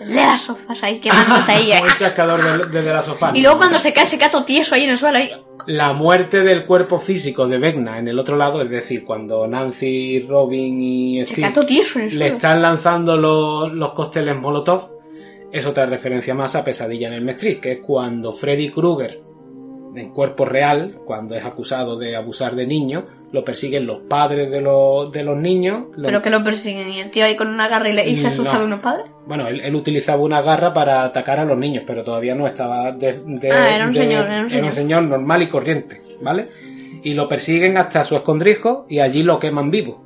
De 0.00 0.16
las 0.16 0.40
sofás 0.40 0.82
ahí 0.82 0.98
quemándose 0.98 1.52
ahí. 1.52 1.70
El 1.72 1.96
chascador 1.96 2.42
del- 2.42 2.70
desde 2.72 2.92
la 2.92 3.02
sofá. 3.02 3.30
Y 3.34 3.40
luego 3.42 3.58
cuando 3.58 3.78
se 3.78 3.92
cae, 3.92 4.04
se 4.04 4.18
queda 4.18 4.32
todo 4.32 4.44
tieso 4.44 4.74
ahí 4.74 4.82
en 4.84 4.90
el 4.90 4.98
suelo. 4.98 5.18
Ahí. 5.18 5.30
La 5.68 5.92
muerte 5.92 6.42
del 6.42 6.64
cuerpo 6.66 6.98
físico 6.98 7.46
de 7.46 7.58
Vecna 7.58 8.00
en 8.00 8.08
el 8.08 8.18
otro 8.18 8.36
lado, 8.36 8.60
es 8.62 8.68
decir, 8.68 9.04
cuando 9.04 9.46
Nancy, 9.46 10.26
Robin 10.28 10.80
y 10.80 11.24
Steve 11.24 11.42
queda 11.42 11.52
todo 11.52 11.66
tieso 11.66 12.00
en 12.00 12.06
el 12.06 12.18
le 12.18 12.26
están 12.28 12.60
lanzando 12.60 13.16
los, 13.16 13.72
los 13.72 13.92
cócteles 13.92 14.36
Molotov, 14.36 14.90
es 15.52 15.64
otra 15.66 15.86
referencia 15.86 16.34
más 16.34 16.56
a 16.56 16.64
Pesadilla 16.64 17.06
en 17.06 17.14
el 17.14 17.28
Street, 17.28 17.60
que 17.60 17.72
es 17.72 17.78
cuando 17.80 18.32
Freddy 18.32 18.70
Krueger, 18.70 19.20
en 19.94 20.10
cuerpo 20.10 20.44
real, 20.44 20.98
cuando 21.04 21.34
es 21.34 21.44
acusado 21.44 21.96
de 21.98 22.16
abusar 22.16 22.54
de 22.56 22.66
niños, 22.66 23.04
lo 23.30 23.44
persiguen 23.44 23.86
los 23.86 24.00
padres 24.02 24.50
de 24.50 24.60
los, 24.60 25.10
de 25.12 25.22
los 25.22 25.36
niños. 25.36 25.84
Pero 26.00 26.20
que 26.22 26.30
lo 26.30 26.42
persiguen 26.42 26.90
y 26.90 27.00
el 27.00 27.10
tío 27.10 27.24
ahí 27.24 27.36
con 27.36 27.48
una 27.48 27.68
garra 27.68 27.88
y, 27.88 27.92
le, 27.94 28.08
y 28.08 28.16
se 28.16 28.26
asusta 28.28 28.54
No. 28.54 28.58
de 28.60 28.64
unos 28.66 28.80
padres. 28.80 29.06
Bueno, 29.26 29.46
él, 29.48 29.60
él 29.60 29.74
utilizaba 29.74 30.22
una 30.22 30.42
garra 30.42 30.72
para 30.72 31.04
atacar 31.04 31.38
a 31.38 31.44
los 31.44 31.56
niños, 31.58 31.84
pero 31.86 32.02
todavía 32.04 32.34
no 32.34 32.46
estaba 32.46 32.92
de, 32.92 33.20
de- 33.24 33.50
Ah, 33.50 33.74
era 33.76 33.86
un 33.86 33.92
de- 33.92 33.98
señor, 34.00 34.24
era 34.26 34.42
un 34.66 34.72
señor. 34.72 35.02
normal 35.04 35.42
y 35.42 35.48
corriente, 35.48 36.00
¿vale? 36.20 36.48
Y 37.02 37.14
lo 37.14 37.26
persiguen 37.28 37.76
hasta 37.78 38.04
su 38.04 38.14
escondrijo 38.16 38.86
y 38.88 38.98
allí 39.00 39.22
lo 39.22 39.38
queman 39.38 39.70
vivo. 39.70 40.04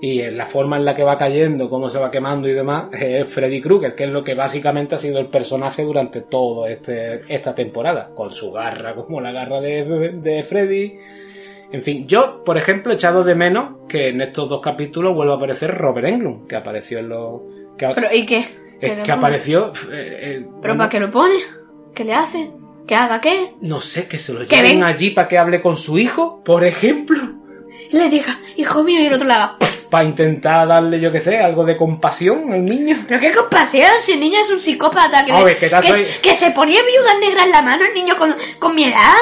Y 0.00 0.20
en 0.20 0.36
la 0.36 0.44
forma 0.46 0.76
en 0.76 0.84
la 0.84 0.94
que 0.94 1.02
va 1.02 1.16
cayendo, 1.16 1.70
cómo 1.70 1.88
se 1.88 1.98
va 1.98 2.10
quemando 2.10 2.46
y 2.48 2.52
demás, 2.52 2.88
es 2.92 3.26
Freddy 3.28 3.62
Krueger, 3.62 3.94
que 3.94 4.04
es 4.04 4.10
lo 4.10 4.22
que 4.22 4.34
básicamente 4.34 4.94
ha 4.94 4.98
sido 4.98 5.18
el 5.18 5.28
personaje 5.28 5.82
durante 5.82 6.20
toda 6.20 6.68
este, 6.70 7.20
esta 7.28 7.54
temporada, 7.54 8.10
con 8.14 8.30
su 8.30 8.52
garra 8.52 8.94
como 8.94 9.20
la 9.22 9.32
garra 9.32 9.60
de, 9.60 9.84
de 10.20 10.42
Freddy. 10.44 10.98
En 11.72 11.82
fin, 11.82 12.06
yo, 12.06 12.44
por 12.44 12.58
ejemplo, 12.58 12.92
he 12.92 12.96
echado 12.96 13.24
de 13.24 13.34
menos 13.34 13.86
que 13.88 14.08
en 14.08 14.20
estos 14.20 14.48
dos 14.48 14.60
capítulos 14.60 15.14
vuelva 15.14 15.34
a 15.34 15.36
aparecer 15.38 15.74
Robert 15.74 16.06
Englund, 16.06 16.46
que 16.46 16.56
apareció 16.56 16.98
en 16.98 17.08
los... 17.08 17.40
Que, 17.78 17.88
Pero, 17.94 18.14
¿y 18.14 18.26
qué? 18.26 18.38
es 18.40 18.50
¿Qué 18.78 18.96
le 18.96 19.02
que 19.02 19.12
apareció... 19.12 19.72
eh, 19.90 20.18
eh, 20.20 20.46
¿Pero 20.62 20.76
para 20.76 20.88
qué 20.90 21.00
lo 21.00 21.10
pone? 21.10 21.34
¿Qué 21.94 22.04
le 22.04 22.12
hace? 22.12 22.50
¿Que 22.86 22.94
haga 22.94 23.20
qué? 23.20 23.54
No 23.62 23.80
sé, 23.80 24.06
que 24.06 24.18
se 24.18 24.32
lo 24.34 24.42
lleven 24.44 24.62
ven- 24.78 24.82
allí 24.84 25.10
para 25.10 25.26
que 25.26 25.38
hable 25.38 25.60
con 25.60 25.76
su 25.76 25.98
hijo, 25.98 26.42
por 26.44 26.64
ejemplo. 26.64 27.18
Le 27.90 28.08
diga, 28.10 28.38
hijo 28.56 28.84
mío, 28.84 29.00
y 29.00 29.06
el 29.06 29.14
otro 29.14 29.26
le 29.26 29.32
haga. 29.32 29.56
Para 29.90 30.04
intentar 30.04 30.66
darle, 30.66 30.98
yo 31.00 31.12
qué 31.12 31.20
sé, 31.20 31.38
algo 31.38 31.64
de 31.64 31.76
compasión 31.76 32.52
al 32.52 32.64
niño. 32.64 32.96
Pero 33.08 33.20
qué 33.20 33.32
compasión, 33.32 33.90
si 34.00 34.12
el 34.12 34.20
niño 34.20 34.40
es 34.40 34.50
un 34.50 34.60
psicópata 34.60 35.24
que, 35.24 35.32
que 35.56 35.68
que, 35.70 36.06
que 36.22 36.34
se 36.34 36.50
ponía 36.50 36.80
viudas 36.82 37.18
negras 37.20 37.46
en 37.46 37.52
la 37.52 37.62
mano 37.62 37.84
el 37.84 37.94
niño 37.94 38.16
con, 38.16 38.34
con 38.58 38.74
mi 38.74 38.84
edad. 38.84 39.14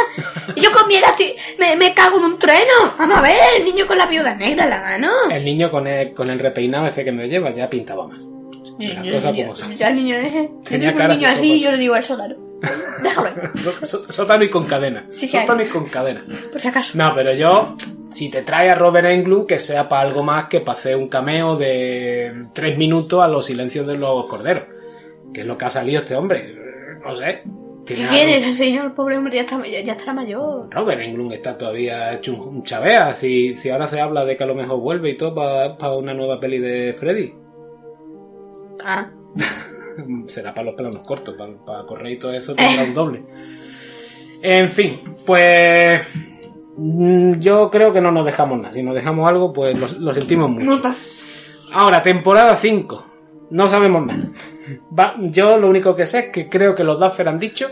Y 0.57 0.61
yo 0.61 0.73
con 0.73 0.89
mi 0.89 0.97
edad 0.97 1.11
estoy- 1.11 1.35
me, 1.59 1.77
me 1.77 1.93
cago 1.95 2.19
en 2.19 2.25
un 2.25 2.39
treno. 2.39 2.95
Vamos 2.99 3.19
a 3.19 3.21
ver, 3.23 3.37
el 3.59 3.65
niño 3.65 3.87
con 3.87 3.99
la 3.99 4.07
viuda 4.07 4.35
negra 4.35 4.65
en 4.65 4.71
la 4.71 4.81
mano. 4.81 5.13
El 5.31 5.45
niño 5.45 5.71
con 5.71 5.87
el, 5.87 6.13
con 6.15 6.31
el 6.31 6.39
repeinado 6.39 6.87
ese 6.87 7.05
que 7.05 7.13
me 7.13 7.29
lleva 7.29 7.51
ya 7.51 7.69
pintaba 7.69 8.07
mal. 8.07 8.21
Las 8.79 9.05
cosas 9.15 9.33
como 9.37 9.55
son. 9.55 9.77
yo 9.79 9.87
al 9.87 9.95
niño 9.97 10.17
ese, 10.17 10.51
Tenía 10.65 10.91
un 10.91 11.09
niño 11.09 11.29
así 11.29 11.53
y 11.53 11.61
yo 11.61 11.71
le 11.71 11.79
digo 11.79 11.95
al 11.95 12.03
sótano. 12.05 12.35
Déjalo 13.03 13.31
sótano 14.11 14.43
y 14.45 14.51
con 14.51 14.67
cadena. 14.67 15.05
Sí, 15.13 15.29
sótano 15.29 15.63
y 15.63 15.67
con 15.67 15.85
cadena. 15.87 16.25
por 16.51 16.61
si 16.61 16.69
acaso. 16.69 16.97
No, 16.99 17.15
pero 17.15 17.33
yo, 17.35 17.77
si 18.15 18.29
te 18.31 18.43
trae 18.43 18.71
a 18.71 18.75
Robert 18.75 19.07
Englund, 19.09 19.47
que 19.47 19.59
sea 19.59 19.89
para 19.89 20.03
algo 20.03 20.23
más 20.23 20.47
que 20.47 20.61
para 20.61 20.79
hacer 20.79 20.97
un 20.97 21.09
cameo 21.09 21.57
de 21.57 22.47
tres 22.53 22.79
minutos 22.79 23.23
a 23.25 23.29
los 23.29 23.45
silencios 23.47 23.87
de 23.87 23.97
los 23.97 24.27
corderos. 24.27 24.65
Que 25.33 25.41
es 25.41 25.47
lo 25.47 25.59
que 25.59 25.65
ha 25.65 25.71
salido 25.71 26.01
este 26.03 26.15
hombre. 26.15 26.55
No 27.05 27.15
sé. 27.15 27.43
¿Qué 27.85 27.95
Tiene 27.95 28.09
quieres? 28.11 28.35
algo- 28.37 28.47
El 28.47 28.55
señor 28.55 28.95
pobre 28.95 29.19
hombre 29.19 29.35
ya, 29.35 29.41
está, 29.43 29.67
ya, 29.67 29.81
ya 29.81 29.93
estará 29.93 30.13
mayor. 30.15 30.69
Robert 30.71 31.01
Englund 31.03 31.33
está 31.33 31.59
todavía 31.59 32.15
hecho 32.15 32.35
un, 32.35 32.63
chavea. 32.63 33.15
Si, 33.15 33.55
si 33.57 33.69
ahora 33.69 33.89
se 33.89 34.01
habla 34.01 34.25
de 34.25 34.37
que 34.37 34.45
a 34.45 34.47
lo 34.47 34.55
mejor 34.55 34.79
vuelve 34.81 35.11
y 35.11 35.17
todo 35.19 35.35
para 35.35 35.93
una 35.93 36.15
nueva 36.15 36.39
peli 36.41 36.59
de 36.61 36.95
Freddy. 36.95 37.35
Ah. 38.85 39.11
Será 40.29 40.53
para 40.55 40.67
los 40.67 40.75
planos 40.75 40.99
cortos, 41.01 41.35
para, 41.37 41.53
para 41.65 41.85
correr 41.85 42.13
y 42.13 42.19
todo 42.19 42.33
eso 42.33 42.55
tendrá 42.55 42.85
un 42.89 42.95
doble. 42.95 43.23
En 44.43 44.69
fin, 44.69 45.01
pues 45.25 46.01
yo 46.77 47.71
creo 47.71 47.93
que 47.93 48.01
no 48.01 48.11
nos 48.11 48.25
dejamos 48.25 48.59
nada. 48.61 48.73
Si 48.75 48.83
nos 48.83 48.95
dejamos 48.95 49.29
algo, 49.29 49.53
pues 49.53 49.79
lo, 49.79 49.87
lo 50.01 50.13
sentimos 50.15 50.51
mucho. 50.51 50.65
Notas. 50.67 51.51
Ahora, 51.73 52.03
temporada 52.03 52.57
5. 52.57 53.07
No 53.51 53.69
sabemos 53.69 54.05
nada. 54.07 54.29
Va- 54.99 55.15
yo 55.21 55.59
lo 55.59 55.69
único 55.69 55.95
que 55.95 56.07
sé 56.07 56.19
es 56.21 56.25
que 56.31 56.49
creo 56.49 56.75
que 56.75 56.85
los 56.85 56.99
Duffer 56.99 57.29
han 57.29 57.39
dicho 57.39 57.69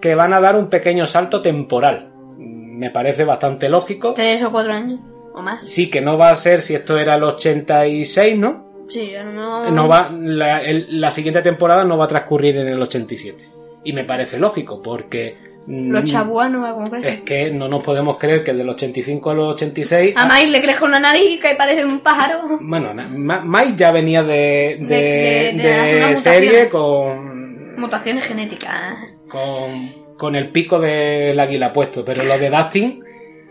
que 0.00 0.14
van 0.14 0.32
a 0.32 0.40
dar 0.40 0.56
un 0.56 0.68
pequeño 0.68 1.06
salto 1.06 1.40
temporal. 1.42 2.10
Mm, 2.38 2.78
Me 2.78 2.90
parece 2.90 3.24
bastante 3.24 3.68
lógico. 3.68 4.14
Tres 4.14 4.42
o 4.42 4.50
cuatro 4.50 4.72
años. 4.72 5.00
O 5.34 5.42
más. 5.42 5.62
Sí, 5.70 5.90
que 5.90 6.00
no 6.00 6.16
va 6.16 6.30
a 6.30 6.36
ser 6.36 6.62
si 6.62 6.74
esto 6.74 6.98
era 6.98 7.16
el 7.16 7.24
86, 7.24 8.38
¿no? 8.38 8.64
Sí, 8.88 9.10
yo 9.12 9.24
no... 9.24 9.70
no 9.70 9.88
va 9.88 10.10
la, 10.10 10.60
el- 10.62 11.00
la 11.00 11.10
siguiente 11.10 11.40
temporada 11.42 11.84
no 11.84 11.96
va 11.96 12.04
a 12.04 12.08
transcurrir 12.08 12.56
en 12.58 12.68
el 12.68 12.80
87 12.82 13.48
y 13.82 13.92
me 13.94 14.04
parece 14.04 14.38
lógico 14.38 14.80
porque 14.82 15.36
mm, 15.36 15.53
Los 15.66 16.04
chabuanos, 16.04 16.72
como 16.74 16.84
es 16.84 16.90
crecen. 16.90 17.24
que 17.24 17.50
no 17.50 17.68
nos 17.68 17.82
podemos 17.82 18.18
creer 18.18 18.44
que 18.44 18.52
del 18.52 18.68
85 18.68 19.30
al 19.30 19.38
86 19.40 20.14
A 20.16 20.26
Mike 20.26 20.50
le 20.50 20.62
crece 20.62 20.84
una 20.84 21.00
nariz 21.00 21.40
que 21.40 21.54
parece 21.54 21.84
un 21.84 22.00
pájaro. 22.00 22.58
bueno 22.60 22.92
Ma- 22.94 23.42
Mike 23.44 23.74
ya 23.76 23.90
venía 23.90 24.22
de, 24.22 24.76
de, 24.80 26.16
serie 26.16 26.68
con, 26.68 27.76
Mutaciones 27.80 28.24
genéticas. 28.24 28.94
con 29.28 30.04
con 30.16 30.36
el 30.36 30.50
pico 30.52 30.78
del 30.78 31.38
águila 31.40 31.72
puesto 31.72 32.04
pero 32.04 32.22
lo 32.22 32.38
de 32.38 32.48
Dustin 32.48 33.02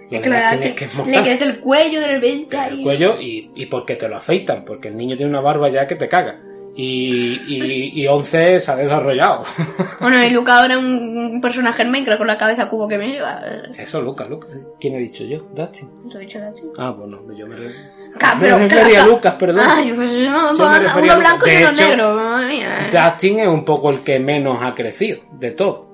lo 0.10 0.18
de 0.20 0.22
Claro, 0.22 0.44
Dustin 0.58 0.60
que 0.76 0.86
es 0.86 0.92
que 0.92 1.02
es 1.02 1.08
le 1.08 1.22
crece 1.24 1.44
el 1.46 1.60
cuello 1.60 2.00
de 2.00 2.08
repente 2.08 2.56
el 2.56 2.62
ahí. 2.62 2.84
cuello 2.84 3.20
y, 3.20 3.52
y 3.56 3.66
porque 3.66 3.96
te 3.96 4.08
lo 4.08 4.18
afeitan, 4.18 4.64
porque 4.64 4.88
el 4.90 4.96
niño 4.98 5.18
tiene 5.18 5.30
una 5.32 5.42
barba 5.42 5.70
ya 5.70 5.88
que 5.88 5.96
te 5.96 6.08
caga. 6.08 6.40
Y, 6.76 7.40
y, 7.48 8.02
y 8.02 8.08
11 8.08 8.60
se 8.60 8.72
ha 8.72 8.76
desarrollado. 8.76 9.44
Bueno, 10.00 10.22
y 10.22 10.30
Luca 10.32 10.60
ahora 10.60 10.74
es 10.74 10.80
un 10.82 11.40
personaje 11.40 11.86
Minecraft 11.86 12.18
con 12.18 12.28
la 12.28 12.38
cabeza 12.38 12.68
cubo 12.68 12.90
que 12.90 12.98
me 12.98 13.08
lleva. 13.08 13.40
Eso, 13.78 14.02
Lucas, 14.02 14.28
Lucas. 14.30 14.50
¿Quién 14.80 14.96
he 14.96 15.00
dicho 15.00 15.24
yo? 15.24 15.40
Dustin. 15.54 15.90
¿Te 16.12 16.18
he 16.18 16.22
dicho 16.22 16.40
de 16.40 16.52
ti? 16.52 16.64
Ah, 16.78 16.90
bueno, 16.90 17.22
yo 17.38 17.48
me, 17.48 17.56
re... 17.56 17.70
Ca- 18.18 18.36
me 18.36 18.42
pero 18.42 18.58
refería 18.58 18.84
a 18.84 18.90
claro. 18.90 19.12
Lucas, 19.12 19.36
perdón. 19.36 19.64
Ah, 19.66 19.82
yo 19.82 19.96
pues 19.96 20.10
no, 20.30 20.54
Yo 20.56 20.70
me 20.70 20.80
refería 20.80 21.12
a 21.14 21.16
uno 21.16 21.20
blanco 21.20 21.46
y 21.48 21.56
uno 21.56 21.70
hecho, 21.70 21.88
negro. 21.88 22.16
Madre 22.16 22.48
mía. 22.48 22.90
Dustin 22.92 23.40
es 23.40 23.48
un 23.48 23.64
poco 23.64 23.90
el 23.92 24.02
que 24.04 24.20
menos 24.20 24.58
ha 24.62 24.74
crecido 24.76 25.20
de 25.32 25.52
todo. 25.52 25.88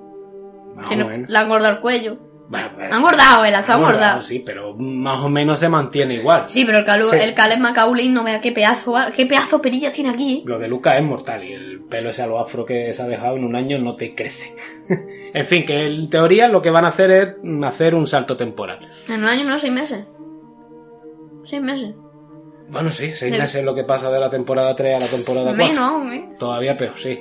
Más 0.76 0.90
o 0.90 0.96
no, 0.96 1.08
menos. 1.08 1.30
le 1.30 1.38
han 1.38 1.44
engordado 1.46 1.76
el 1.76 1.82
cuello. 1.82 2.18
Bueno, 2.50 2.68
Ha 2.80 2.98
engordado, 2.98 3.46
él, 3.46 3.54
está 3.54 3.74
ha 3.74 3.76
engordado, 3.76 3.78
engordado. 3.78 4.22
Sí, 4.24 4.40
pero 4.44 4.74
más 4.76 5.20
o 5.20 5.30
menos 5.30 5.60
se 5.60 5.70
mantiene 5.70 6.16
igual. 6.16 6.46
Sí, 6.48 6.66
pero 6.66 6.80
el, 6.80 6.86
Calu, 6.86 7.06
Sí. 7.10 7.18
el 7.22 7.36
Caleb 7.36 7.60
Macaulay 7.60 8.10
no 8.10 8.24
vea 8.24 8.42
qué 8.42 8.52
pedazo, 8.52 8.96
qué 9.16 9.28
pedazo 9.28 9.62
perilla 9.62 9.92
tiene 9.92 10.10
aquí. 10.10 10.42
Lo 10.46 10.58
de 10.58 10.68
Lucas 10.68 10.96
es 10.98 11.04
mortal 11.04 11.44
y 11.44 11.54
el 11.54 11.82
pelo 11.82 12.10
ese 12.10 12.24
a 12.24 12.28
lo 12.28 12.40
afro 12.40 12.66
que 12.66 12.92
se 12.92 13.02
ha 13.04 13.06
dejado 13.08 13.36
en 13.38 13.44
un 13.44 13.56
año 13.56 13.78
no 13.78 13.96
te 13.96 14.16
crece. 14.16 14.56
en 15.34 15.46
fin, 15.46 15.64
que 15.64 15.86
en 15.86 16.10
teoría 16.10 16.48
lo 16.48 16.60
que 16.60 16.72
van 16.72 16.86
a 16.86 16.88
hacer 16.88 17.12
es 17.12 17.36
hacer 17.64 17.94
un 17.94 18.08
salto 18.08 18.36
temporal. 18.36 18.80
En 19.08 19.22
un 19.22 19.26
año 19.30 19.44
no, 19.44 19.60
seis 19.60 19.72
meses. 19.74 20.04
Seis 21.46 21.62
meses. 21.62 21.94
Bueno, 22.70 22.92
sí, 22.92 23.12
seis 23.12 23.32
meses 23.32 23.56
es 23.56 23.64
lo 23.64 23.76
que 23.76 23.84
pasa 23.84 24.10
de 24.10 24.20
la 24.20 24.30
temporada 24.30 24.76
3 24.76 24.96
a 24.96 25.00
la 25.00 25.08
temporada 25.08 25.56
4. 25.56 25.56
Menos, 25.56 26.14
¿eh? 26.14 26.36
Todavía 26.38 26.76
peor, 26.78 26.94
sí. 26.98 27.20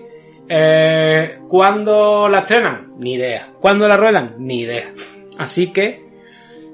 Eh, 0.48 1.38
¿Cuándo 1.48 2.28
la 2.28 2.40
estrenan? 2.40 2.94
Ni 2.98 3.14
idea. 3.14 3.50
¿Cuándo 3.60 3.86
la 3.88 3.96
ruedan? 3.96 4.34
Ni 4.38 4.60
idea. 4.60 4.92
Así 5.38 5.72
que, 5.72 6.06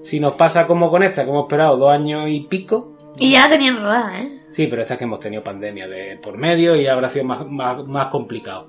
si 0.02 0.18
nos 0.20 0.34
pasa 0.34 0.66
como 0.66 0.90
con 0.90 1.02
esta, 1.02 1.24
que 1.24 1.30
hemos 1.30 1.44
esperado 1.44 1.76
dos 1.76 1.92
años 1.92 2.28
y 2.28 2.40
pico, 2.40 2.92
Y 3.18 3.30
ya 3.32 3.42
la 3.44 3.50
tenían 3.50 3.76
rodada, 3.76 4.20
¿eh? 4.20 4.40
Sí, 4.52 4.66
pero 4.68 4.82
esta 4.82 4.94
es 4.94 4.98
que 4.98 5.04
hemos 5.04 5.20
tenido 5.20 5.42
pandemia 5.42 5.86
de 5.88 6.16
por 6.22 6.36
medio 6.38 6.74
y 6.76 6.86
habrá 6.86 7.08
sido 7.10 7.24
más, 7.24 7.46
más, 7.46 7.84
más 7.86 8.06
complicado. 8.08 8.66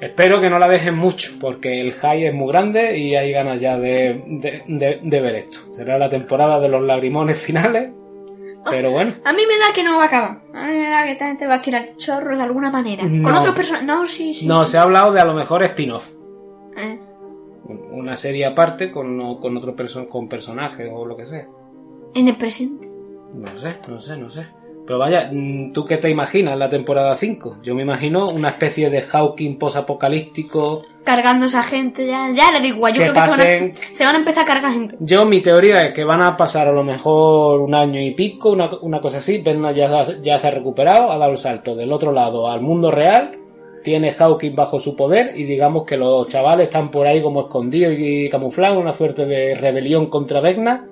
Espero 0.00 0.40
que 0.40 0.50
no 0.50 0.58
la 0.58 0.66
dejen 0.68 0.96
mucho, 0.96 1.32
porque 1.40 1.80
el 1.80 1.92
high 1.92 2.24
es 2.26 2.34
muy 2.34 2.48
grande 2.48 2.98
y 2.98 3.14
hay 3.14 3.30
ganas 3.32 3.60
ya 3.60 3.78
de, 3.78 4.22
de, 4.26 4.62
de- 4.66 5.00
de 5.02 5.20
ver 5.20 5.34
esto. 5.36 5.58
Será 5.72 5.96
la 5.98 6.08
temporada 6.08 6.58
de 6.58 6.68
los 6.68 6.82
lagrimones 6.82 7.40
finales, 7.40 7.90
pero 8.68 8.90
bueno. 8.90 9.14
A 9.24 9.32
mí 9.32 9.42
me 9.46 9.58
da 9.58 9.72
que 9.72 9.84
no 9.84 9.96
va 9.98 10.04
a 10.04 10.06
acabar. 10.06 10.40
A 10.54 10.66
mí 10.66 10.72
me 10.74 10.88
da 10.90 11.04
que 11.04 11.12
esta 11.12 11.26
gente 11.28 11.46
va 11.46 11.54
a 11.54 11.60
tirar 11.62 11.96
chorros 11.98 12.36
de 12.36 12.42
alguna 12.44 12.70
manera. 12.70 13.02
Con 13.02 13.22
No. 13.22 13.40
otros 13.40 13.54
personajes. 13.54 13.86
No, 13.86 14.06
sí, 14.08 14.34
sí. 14.34 14.46
No, 14.46 14.64
sí. 14.64 14.72
se 14.72 14.78
ha 14.78 14.82
hablado 14.82 15.12
de 15.12 15.20
a 15.20 15.24
lo 15.24 15.34
mejor 15.34 15.62
spin-off. 15.62 16.04
Eh. 16.76 16.98
Una 17.92 18.16
serie 18.16 18.46
aparte 18.46 18.90
con, 18.90 19.38
con 19.40 19.56
otro 19.56 19.74
perso 19.76 20.08
con 20.08 20.28
personaje 20.28 20.88
o 20.92 21.04
lo 21.04 21.16
que 21.16 21.26
sea. 21.26 21.46
En 22.14 22.28
el 22.28 22.36
presente. 22.36 22.88
No 23.34 23.56
sé, 23.56 23.76
no 23.88 23.98
sé, 24.00 24.16
no 24.16 24.30
sé. 24.30 24.46
Pero 24.84 24.98
vaya, 24.98 25.30
mm, 25.32 25.72
¿tú 25.72 25.84
qué 25.84 25.96
te 25.96 26.10
imaginas 26.10 26.58
la 26.58 26.68
temporada 26.68 27.16
5? 27.16 27.58
Yo 27.62 27.74
me 27.74 27.82
imagino 27.82 28.26
una 28.34 28.48
especie 28.50 28.90
de 28.90 29.02
Hawking 29.02 29.56
posapocalíptico 29.56 30.82
Cargando 31.04 31.44
a 31.44 31.48
esa 31.48 31.62
gente, 31.64 32.06
ya, 32.06 32.30
ya 32.32 32.52
le 32.52 32.60
digo. 32.60 32.88
Yo 32.88 32.94
Que 32.94 33.00
creo 33.10 33.14
que 33.14 33.20
se 33.22 33.28
van, 33.30 33.38
pasen- 33.40 33.72
a, 33.72 33.94
se 33.96 34.04
van 34.04 34.14
a 34.14 34.18
empezar 34.18 34.42
a 34.44 34.46
cargar 34.46 34.72
gente. 34.72 34.96
Yo, 35.00 35.24
mi 35.24 35.40
teoría 35.40 35.86
es 35.86 35.92
que 35.92 36.04
van 36.04 36.22
a 36.22 36.36
pasar 36.36 36.68
a 36.68 36.72
lo 36.72 36.84
mejor 36.84 37.60
un 37.60 37.74
año 37.74 38.00
y 38.00 38.12
pico, 38.12 38.50
una, 38.50 38.70
una 38.82 39.00
cosa 39.00 39.18
así. 39.18 39.38
Berna 39.38 39.72
ya, 39.72 40.04
ya 40.22 40.38
se 40.38 40.46
ha 40.48 40.50
recuperado, 40.52 41.10
ha 41.10 41.18
dado 41.18 41.32
el 41.32 41.38
salto 41.38 41.74
del 41.74 41.92
otro 41.92 42.12
lado 42.12 42.48
al 42.48 42.60
mundo 42.60 42.90
real. 42.92 43.36
Tiene 43.82 44.12
Hawking 44.12 44.54
bajo 44.54 44.78
su 44.80 44.94
poder 44.96 45.32
y 45.36 45.44
digamos 45.44 45.84
que 45.84 45.96
los 45.96 46.28
chavales 46.28 46.66
están 46.68 46.90
por 46.90 47.06
ahí 47.06 47.20
como 47.22 47.42
escondidos 47.42 47.94
y 47.98 48.28
camuflados, 48.30 48.78
una 48.78 48.92
suerte 48.92 49.26
de 49.26 49.54
rebelión 49.54 50.06
contra 50.06 50.40
Vecna. 50.40 50.86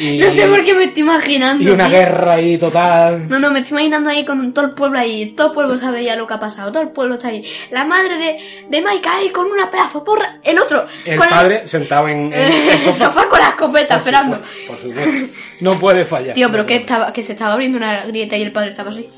Y, 0.00 0.18
No 0.18 0.32
sé 0.32 0.48
por 0.48 0.64
qué 0.64 0.74
me 0.74 0.84
estoy 0.84 1.04
imaginando. 1.04 1.62
y 1.62 1.68
una 1.68 1.86
tío. 1.86 1.96
guerra 1.98 2.32
ahí 2.34 2.58
total. 2.58 3.28
No, 3.28 3.38
no, 3.38 3.50
me 3.52 3.60
estoy 3.60 3.76
imaginando 3.76 4.10
ahí 4.10 4.24
con 4.24 4.52
todo 4.52 4.64
el 4.66 4.72
pueblo 4.72 4.98
ahí. 4.98 5.34
Todo 5.36 5.48
el 5.48 5.52
pueblo 5.54 5.76
sabe 5.76 6.02
ya 6.02 6.16
lo 6.16 6.26
que 6.26 6.34
ha 6.34 6.40
pasado. 6.40 6.72
Todo 6.72 6.82
el 6.82 6.90
pueblo 6.90 7.14
está 7.14 7.28
ahí. 7.28 7.44
La 7.70 7.84
madre 7.84 8.16
de, 8.18 8.38
de 8.68 8.80
Mike 8.84 9.08
ahí 9.08 9.28
con 9.30 9.46
una 9.46 9.70
pedazo 9.70 10.02
porra. 10.02 10.40
El 10.42 10.58
otro. 10.58 10.84
El 11.04 11.18
padre 11.20 11.68
sentado 11.68 12.08
en, 12.08 12.32
en 12.32 12.34
el, 12.34 12.68
el 12.70 12.78
sofá. 12.80 13.06
sofá 13.06 13.28
con 13.28 13.38
la 13.38 13.50
escopeta 13.50 13.88
Por 13.88 13.98
esperando. 13.98 14.36
supuesto, 14.38 14.66
por 14.66 14.78
supuesto. 14.96 15.36
No 15.60 15.72
puede 15.78 16.04
fallar. 16.04 16.34
Tío, 16.34 16.48
pero 16.50 16.64
No 16.64 16.66
que, 16.66 16.76
estaba, 16.76 17.12
que 17.12 17.22
se 17.22 17.32
estaba 17.34 17.52
abriendo 17.52 17.78
una 17.78 18.04
grieta 18.06 18.36
y 18.36 18.42
el 18.42 18.50
padre 18.52 18.70
estaba 18.70 18.90
así. 18.90 19.08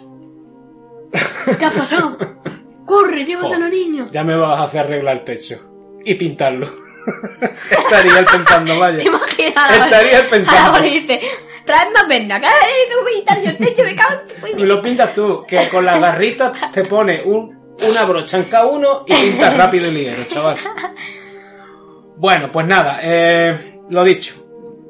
¿Qué 1.58 1.64
ha 1.64 1.70
pasado? 1.70 2.18
Corre, 2.90 3.24
llévate 3.24 3.54
a 3.54 3.58
los 3.60 3.70
niños. 3.70 4.10
Ya 4.10 4.24
me 4.24 4.34
vas 4.34 4.58
a 4.58 4.64
hacer 4.64 4.80
arreglar 4.80 5.18
el 5.18 5.24
techo 5.24 5.60
y 6.04 6.16
pintarlo. 6.16 6.66
Estaría 7.70 8.18
él 8.18 8.24
pensando, 8.24 8.76
vaya. 8.80 8.98
¿Te 8.98 9.04
imaginas? 9.04 9.78
Estaría 9.78 10.18
él 10.18 10.26
pensando. 10.26 10.60
Ahora 10.60 10.82
dice, 10.82 11.20
traed 11.64 11.92
más 11.94 12.08
vez 12.08 12.26
que 12.26 13.00
voy 13.00 13.12
a 13.12 13.20
quitar 13.20 13.42
yo 13.42 13.50
el 13.50 13.58
techo, 13.58 13.84
me 13.84 13.94
cago 13.94 14.20
en 14.20 14.56
tu 14.56 14.60
Y 14.60 14.66
lo 14.66 14.82
pintas 14.82 15.14
tú, 15.14 15.44
que 15.46 15.68
con 15.68 15.84
las 15.84 16.00
garritas 16.00 16.52
te 16.72 16.84
pone 16.84 17.22
un, 17.24 17.76
una 17.88 18.04
brocha 18.06 18.38
en 18.38 18.44
cada 18.44 18.66
uno 18.66 19.04
y 19.06 19.14
pintas 19.14 19.56
rápido 19.56 19.88
y 19.88 19.92
ligero, 19.92 20.24
chaval. 20.26 20.56
Bueno, 22.16 22.50
pues 22.50 22.66
nada, 22.66 22.98
eh, 23.04 23.82
lo 23.88 24.02
dicho. 24.02 24.34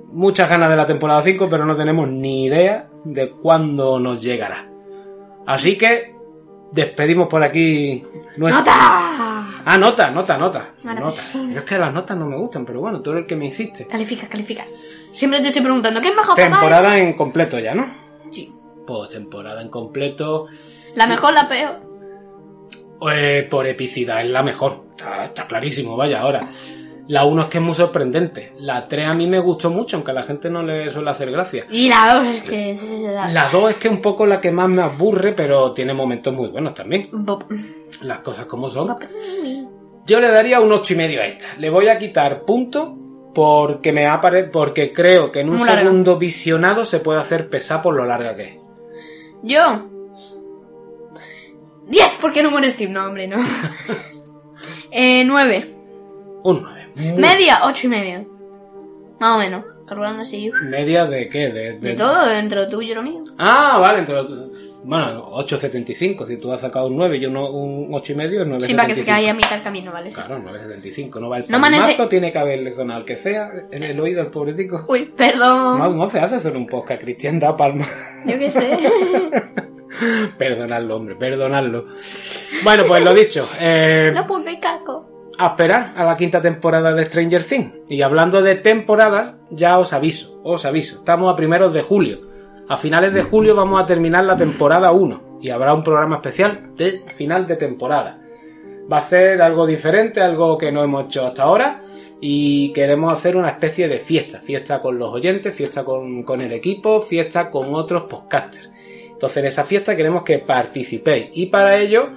Muchas 0.07 0.49
ganas 0.49 0.71
de 0.71 0.77
la 0.77 0.87
temporada 0.87 1.23
5, 1.23 1.49
pero 1.51 1.67
no 1.67 1.77
tenemos 1.77 2.09
ni 2.09 2.47
idea 2.47 2.89
de 3.05 3.31
cuándo 3.31 4.01
nos 4.01 4.23
llegará. 4.23 4.71
Así 5.47 5.77
que 5.77 6.20
despedimos 6.73 7.29
por 7.29 7.43
aquí 7.43 8.05
nuestra... 8.37 8.61
¡Nota! 8.61 9.31
Ah, 9.65 9.77
nota, 9.79 10.11
nota, 10.11 10.39
nota. 10.39 10.71
Nota. 10.83 11.23
Yo 11.35 11.59
es 11.59 11.65
que 11.65 11.79
las 11.79 11.93
notas 11.93 12.17
no 12.17 12.27
me 12.27 12.37
gustan, 12.37 12.65
pero 12.65 12.81
bueno, 12.81 13.01
tú 13.01 13.11
eres 13.11 13.23
el 13.23 13.27
que 13.27 13.37
me 13.37 13.47
hiciste. 13.47 13.87
Califica, 13.87 14.27
califica. 14.27 14.65
Siempre 15.13 15.41
te 15.41 15.49
estoy 15.49 15.63
preguntando, 15.63 16.01
¿qué 16.01 16.09
es 16.09 16.17
mejor 16.17 16.37
papá? 16.37 16.43
Temporada 16.43 16.99
en 16.99 17.15
completo 17.15 17.59
ya, 17.59 17.75
¿no? 17.75 17.87
Sí. 18.31 18.53
Pues 18.87 19.11
temporada 19.11 19.61
en 19.61 19.69
completo. 19.69 20.47
La 20.95 21.07
mejor, 21.07 21.35
la 21.35 21.49
peor. 21.49 21.81
Eh, 23.13 23.47
por 23.51 23.67
epicidad 23.67 24.23
es 24.23 24.31
la 24.31 24.43
mejor. 24.43 24.85
Está, 24.91 25.27
está 25.27 25.47
clarísimo, 25.47 25.97
vaya, 25.97 26.21
ahora. 26.21 26.49
La 27.11 27.25
1 27.25 27.43
es 27.43 27.49
que 27.49 27.59
es 27.59 27.65
muy 27.65 27.75
sorprendente. 27.75 28.53
La 28.61 28.87
3 28.87 29.09
a 29.09 29.15
mí 29.15 29.27
me 29.27 29.41
gustó 29.41 29.69
mucho, 29.69 29.97
aunque 29.97 30.13
a 30.13 30.15
la 30.15 30.23
gente 30.23 30.49
no 30.49 30.63
le 30.63 30.89
suele 30.91 31.11
hacer 31.11 31.33
gracia. 31.33 31.67
Y 31.69 31.89
la 31.89 32.15
dos 32.15 32.25
es 32.25 32.41
que... 32.43 32.79
La 33.33 33.49
2 33.49 33.71
es 33.71 33.77
que 33.79 33.89
es 33.89 33.95
un 33.95 34.01
poco 34.01 34.27
la 34.27 34.41
que 34.41 34.53
más 34.53 34.69
me 34.69 34.83
aburre, 34.83 35.33
pero 35.33 35.73
tiene 35.73 35.93
momentos 35.93 36.33
muy 36.33 36.51
buenos 36.51 36.73
también. 36.73 37.09
Bob. 37.11 37.47
Las 38.03 38.21
cosas 38.21 38.47
como 38.47 38.71
son. 38.71 38.87
Bob. 38.87 39.01
Yo 40.07 40.21
le 40.21 40.29
daría 40.29 40.61
un 40.61 40.71
8 40.71 40.93
y 40.93 40.97
medio 40.97 41.21
a 41.21 41.27
esta. 41.27 41.49
Le 41.59 41.69
voy 41.69 41.89
a 41.89 41.99
quitar 41.99 42.45
punto 42.45 42.97
porque 43.35 43.91
me 43.93 44.07
apare 44.07 44.45
porque 44.45 44.93
creo 44.93 45.33
que 45.33 45.41
en 45.41 45.49
un 45.51 45.57
Muy 45.57 45.67
larga. 45.67 45.83
segundo 45.83 46.17
visionado 46.17 46.85
se 46.85 47.01
puede 47.01 47.19
hacer 47.21 47.51
pesar 47.51 47.83
por 47.83 47.97
lo 47.97 48.05
larga 48.05 48.37
que 48.37 48.43
es. 48.45 48.57
Yo. 49.43 49.89
10, 51.89 52.05
porque 52.21 52.45
no 52.45 52.53
muere 52.53 52.71
Steve. 52.71 52.93
No, 52.93 53.05
hombre, 53.05 53.27
no. 53.27 53.45
eh, 54.93 55.25
9. 55.25 55.75
Un 56.45 56.63
9. 56.63 56.80
Media, 57.17 57.61
8 57.65 57.87
y 57.87 57.91
medio. 57.91 58.27
Más 59.19 59.37
o 59.37 59.39
menos. 59.39 59.65
Calculando 59.87 60.23
así. 60.23 60.51
¿Media 60.63 61.05
de 61.05 61.29
qué? 61.29 61.49
De, 61.51 61.73
De 61.79 61.95
todo, 61.95 62.25
dentro 62.29 62.61
de 62.61 62.69
tuyo 62.69 62.93
y 62.93 62.95
lo 62.95 63.03
mío. 63.03 63.25
Ah, 63.39 63.79
vale, 63.81 63.99
entre 63.99 64.15
los- 64.15 64.81
bueno, 64.85 65.29
8.75. 65.33 66.27
Si 66.27 66.37
tú 66.37 66.53
has 66.53 66.61
sacado 66.61 66.87
un 66.87 66.97
9 66.97 67.17
y 67.17 67.21
yo 67.21 67.29
uno- 67.29 67.51
un 67.51 67.89
8 67.93 68.13
y 68.13 68.15
medio, 68.15 68.43
es 68.43 68.49
9.75. 68.49 68.67
Sí, 68.67 68.75
para 68.75 68.89
que 68.89 68.95
se 68.95 69.05
caiga 69.05 69.31
a 69.33 69.35
mitad 69.35 69.51
del 69.51 69.63
camino, 69.63 69.93
¿vale? 69.93 70.11
Sí. 70.11 70.15
Claro, 70.15 70.39
9.75. 70.39 71.21
No 71.21 71.29
va 71.29 71.39
el 71.39 71.45
No 71.49 71.59
ense- 71.59 72.09
tiene 72.09 72.33
que 72.33 72.39
haberle 72.39 72.73
sonado 72.73 73.01
al 73.01 73.05
que 73.05 73.17
sea 73.17 73.51
en 73.73 73.83
el 73.83 73.99
oído 73.99 74.21
al 74.23 74.31
pobretico. 74.31 74.85
Uy, 74.89 75.07
perdón. 75.17 75.79
No, 75.81 75.91
no 75.91 76.09
se 76.09 76.21
hace 76.21 76.37
hacer 76.37 76.57
un 76.57 76.67
podcast, 76.69 77.03
Cristian 77.03 77.41
da 77.41 77.57
palma. 77.57 77.85
Yo 78.27 78.39
qué 78.39 78.49
sé. 78.51 78.79
perdonadlo, 80.39 80.97
hombre, 80.97 81.17
perdonadlo. 81.17 81.87
Bueno, 82.63 82.85
pues 82.87 83.03
lo 83.05 83.13
dicho. 83.13 83.49
Eh, 83.61 84.13
no 84.15 84.25
pongáis 84.27 84.61
caco. 84.61 85.10
A 85.41 85.47
esperar 85.49 85.95
a 85.97 86.05
la 86.05 86.19
quinta 86.19 86.43
temporada 86.43 86.93
de 86.93 87.07
Stranger 87.07 87.43
Things. 87.43 87.73
Y 87.89 88.03
hablando 88.03 88.43
de 88.43 88.57
temporadas, 88.57 89.37
ya 89.51 89.79
os 89.79 89.95
aviso, 89.95 90.39
os 90.45 90.67
aviso. 90.67 90.99
Estamos 90.99 91.33
a 91.33 91.37
primeros 91.37 91.73
de 91.73 91.81
julio. 91.81 92.29
A 92.69 92.77
finales 92.77 93.15
de 93.15 93.23
julio 93.23 93.57
vamos 93.57 93.83
a 93.83 93.87
terminar 93.87 94.25
la 94.25 94.37
temporada 94.37 94.93
1 94.93 95.39
y 95.41 95.49
habrá 95.49 95.73
un 95.73 95.83
programa 95.83 96.17
especial 96.17 96.75
de 96.77 97.03
final 97.17 97.47
de 97.47 97.57
temporada. 97.57 98.21
Va 98.93 98.99
a 98.99 99.09
ser 99.09 99.41
algo 99.41 99.67
diferente, 99.67 100.21
algo 100.21 100.59
que 100.59 100.71
no 100.71 100.85
hemos 100.85 101.07
hecho 101.07 101.27
hasta 101.27 101.45
ahora 101.45 101.81
y 102.21 102.71
queremos 102.75 103.11
hacer 103.11 103.35
una 103.35 103.49
especie 103.49 103.89
de 103.89 103.99
fiesta. 103.99 104.41
Fiesta 104.41 104.79
con 104.79 104.99
los 104.99 105.09
oyentes, 105.09 105.57
fiesta 105.57 105.85
con, 105.85 106.23
con 106.23 106.43
el 106.43 106.53
equipo, 106.53 107.01
fiesta 107.01 107.51
con 107.51 107.75
otros 107.75 108.03
podcasters. 108.03 108.71
Entonces 109.11 109.39
en 109.39 109.47
esa 109.47 109.65
fiesta 109.65 109.97
queremos 109.97 110.23
que 110.23 110.39
participéis 110.39 111.31
y 111.33 111.47
para 111.47 111.79
ello 111.79 112.11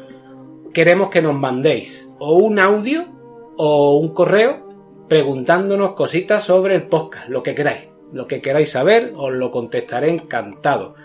queremos 0.74 1.10
que 1.10 1.22
nos 1.22 1.36
mandéis 1.36 2.10
o 2.20 2.34
un 2.34 2.60
audio 2.60 3.13
o 3.58 3.98
un 3.98 4.14
correo 4.14 4.68
preguntándonos 5.08 5.94
cositas 5.94 6.44
sobre 6.44 6.76
el 6.76 6.84
podcast, 6.84 7.30
lo 7.30 7.44
que 7.44 7.54
queráis, 7.54 7.90
lo 8.12 8.26
que 8.28 8.42
queráis 8.42 8.72
saber, 8.72 9.14
os 9.16 9.32
lo 9.32 9.52
contestaré 9.52 10.10
encantado. 10.10 10.96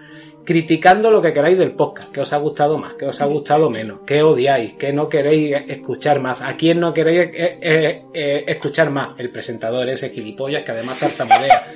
Criticando 0.45 1.11
lo 1.11 1.21
que 1.21 1.35
queráis 1.35 1.59
del 1.59 1.73
podcast, 1.73 2.11
que 2.11 2.23
os 2.23 2.33
ha 2.33 2.39
gustado 2.39 2.79
más, 2.79 2.95
que 2.95 3.05
os 3.05 3.21
ha 3.21 3.27
gustado 3.27 3.69
menos, 3.69 4.01
que 4.07 4.23
odiáis, 4.23 4.75
que 4.75 4.95
no 4.95 5.07
queréis 5.07 5.55
escuchar 5.69 6.21
más, 6.21 6.41
a 6.41 6.57
quién 6.57 6.81
no 6.81 6.95
queréis 6.95 7.21
eh, 7.35 7.59
eh, 7.61 8.05
eh, 8.15 8.45
escuchar 8.47 8.91
más, 8.91 9.11
el 9.19 9.31
presentador 9.31 9.87
ese 9.91 10.09
gilipollas 10.09 10.65
que 10.65 10.73
además 10.73 11.01
tartamudea, 11.01 11.67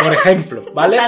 por 0.00 0.12
ejemplo, 0.12 0.64
¿vale? 0.72 0.98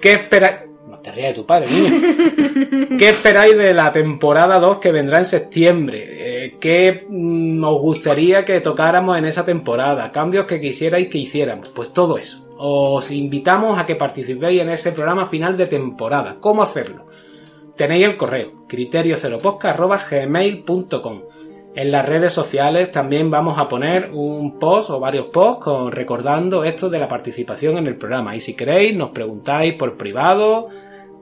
¿Qué 0.00 0.12
esperáis? 0.12 0.60
No, 0.88 0.98
te 1.00 1.12
ríes 1.12 1.28
de 1.28 1.34
tu 1.34 1.44
padre, 1.44 1.66
niño. 1.70 2.96
¿Qué 2.98 3.10
esperáis 3.10 3.56
de 3.56 3.74
la 3.74 3.92
temporada 3.92 4.58
2 4.58 4.78
que 4.78 4.92
vendrá 4.92 5.18
en 5.18 5.26
septiembre? 5.26 6.29
¿Qué 6.58 7.06
mm, 7.08 7.62
os 7.62 7.80
gustaría 7.80 8.44
que 8.44 8.60
tocáramos 8.60 9.16
en 9.18 9.26
esa 9.26 9.44
temporada? 9.44 10.10
¿Cambios 10.10 10.46
que 10.46 10.60
quisierais 10.60 11.06
que 11.08 11.18
hiciéramos? 11.18 11.68
Pues 11.68 11.92
todo 11.92 12.18
eso. 12.18 12.48
Os 12.58 13.10
invitamos 13.10 13.78
a 13.78 13.86
que 13.86 13.96
participéis 13.96 14.62
en 14.62 14.70
ese 14.70 14.92
programa 14.92 15.26
final 15.26 15.56
de 15.56 15.66
temporada. 15.66 16.36
¿Cómo 16.40 16.62
hacerlo? 16.62 17.06
Tenéis 17.76 18.06
el 18.06 18.16
correo 18.16 18.66
criterioceropodcast.gmail.com 18.68 21.22
en 21.72 21.92
las 21.92 22.04
redes 22.04 22.32
sociales 22.32 22.90
también 22.90 23.30
vamos 23.30 23.56
a 23.56 23.68
poner 23.68 24.10
un 24.12 24.58
post 24.58 24.90
o 24.90 24.98
varios 24.98 25.26
posts 25.26 25.70
recordando 25.90 26.64
esto 26.64 26.90
de 26.90 26.98
la 26.98 27.06
participación 27.06 27.78
en 27.78 27.86
el 27.86 27.96
programa. 27.96 28.34
Y 28.34 28.40
si 28.40 28.56
queréis, 28.56 28.96
nos 28.96 29.10
preguntáis 29.10 29.74
por 29.74 29.96
privado, 29.96 30.66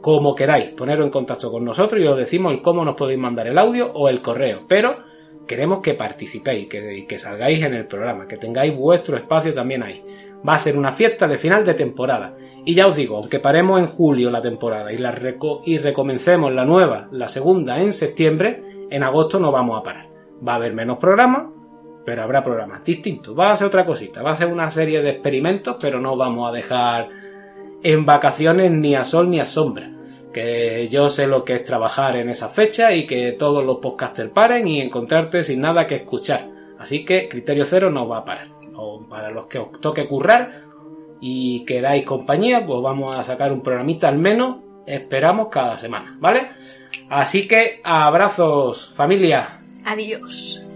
como 0.00 0.34
queráis, 0.34 0.70
poneros 0.70 1.04
en 1.04 1.10
contacto 1.10 1.52
con 1.52 1.66
nosotros 1.66 2.02
y 2.02 2.06
os 2.06 2.16
decimos 2.16 2.52
el 2.52 2.62
cómo 2.62 2.82
nos 2.82 2.96
podéis 2.96 3.18
mandar 3.18 3.46
el 3.46 3.58
audio 3.58 3.92
o 3.92 4.08
el 4.08 4.22
correo. 4.22 4.62
Pero 4.66 4.96
queremos 5.48 5.80
que 5.80 5.94
participéis, 5.94 6.68
que, 6.68 7.06
que 7.08 7.18
salgáis 7.18 7.64
en 7.64 7.74
el 7.74 7.86
programa, 7.86 8.28
que 8.28 8.36
tengáis 8.36 8.76
vuestro 8.76 9.16
espacio 9.16 9.52
también 9.52 9.82
ahí. 9.82 10.04
Va 10.48 10.54
a 10.54 10.58
ser 10.60 10.78
una 10.78 10.92
fiesta 10.92 11.26
de 11.26 11.38
final 11.38 11.64
de 11.64 11.74
temporada. 11.74 12.36
Y 12.64 12.74
ya 12.74 12.86
os 12.86 12.94
digo, 12.94 13.16
aunque 13.16 13.40
paremos 13.40 13.80
en 13.80 13.86
julio 13.86 14.30
la 14.30 14.42
temporada 14.42 14.92
y, 14.92 14.98
la 14.98 15.18
y 15.64 15.78
recomencemos 15.78 16.52
la 16.52 16.64
nueva, 16.64 17.08
la 17.10 17.26
segunda 17.26 17.80
en 17.80 17.92
septiembre, 17.92 18.62
en 18.90 19.02
agosto 19.02 19.40
no 19.40 19.50
vamos 19.50 19.80
a 19.80 19.82
parar 19.82 20.08
Va 20.46 20.52
a 20.52 20.56
haber 20.56 20.72
menos 20.72 20.98
programas, 20.98 21.46
pero 22.04 22.22
habrá 22.22 22.44
programas 22.44 22.84
distintos. 22.84 23.36
Va 23.36 23.50
a 23.50 23.56
ser 23.56 23.66
otra 23.66 23.84
cosita, 23.84 24.22
va 24.22 24.30
a 24.30 24.36
ser 24.36 24.46
una 24.46 24.70
serie 24.70 25.02
de 25.02 25.10
experimentos, 25.10 25.76
pero 25.80 26.00
no 26.00 26.16
vamos 26.16 26.48
a 26.48 26.52
dejar 26.52 27.08
en 27.82 28.06
vacaciones 28.06 28.70
ni 28.70 28.94
a 28.94 29.02
sol 29.02 29.28
ni 29.30 29.40
a 29.40 29.44
sombra. 29.44 29.97
Que 30.32 30.88
yo 30.90 31.08
sé 31.08 31.26
lo 31.26 31.44
que 31.44 31.54
es 31.54 31.64
trabajar 31.64 32.16
en 32.16 32.28
esa 32.28 32.48
fecha 32.48 32.92
y 32.92 33.06
que 33.06 33.32
todos 33.32 33.64
los 33.64 33.78
podcasters 33.78 34.30
paren 34.30 34.68
y 34.68 34.80
encontrarte 34.80 35.42
sin 35.42 35.60
nada 35.60 35.86
que 35.86 35.96
escuchar. 35.96 36.48
Así 36.78 37.04
que 37.04 37.28
criterio 37.28 37.64
cero 37.64 37.90
no 37.90 38.06
va 38.06 38.18
a 38.18 38.24
parar. 38.24 38.48
O 38.74 39.02
para 39.08 39.30
los 39.30 39.46
que 39.46 39.58
os 39.58 39.80
toque 39.80 40.06
currar 40.06 40.68
y 41.20 41.64
queráis 41.64 42.04
compañía, 42.04 42.64
pues 42.64 42.80
vamos 42.82 43.16
a 43.16 43.24
sacar 43.24 43.52
un 43.52 43.62
programita 43.62 44.08
al 44.08 44.18
menos, 44.18 44.58
esperamos 44.86 45.48
cada 45.48 45.76
semana, 45.76 46.16
¿vale? 46.20 46.50
Así 47.08 47.48
que 47.48 47.80
abrazos 47.82 48.92
familia. 48.94 49.60
Adiós. 49.84 50.67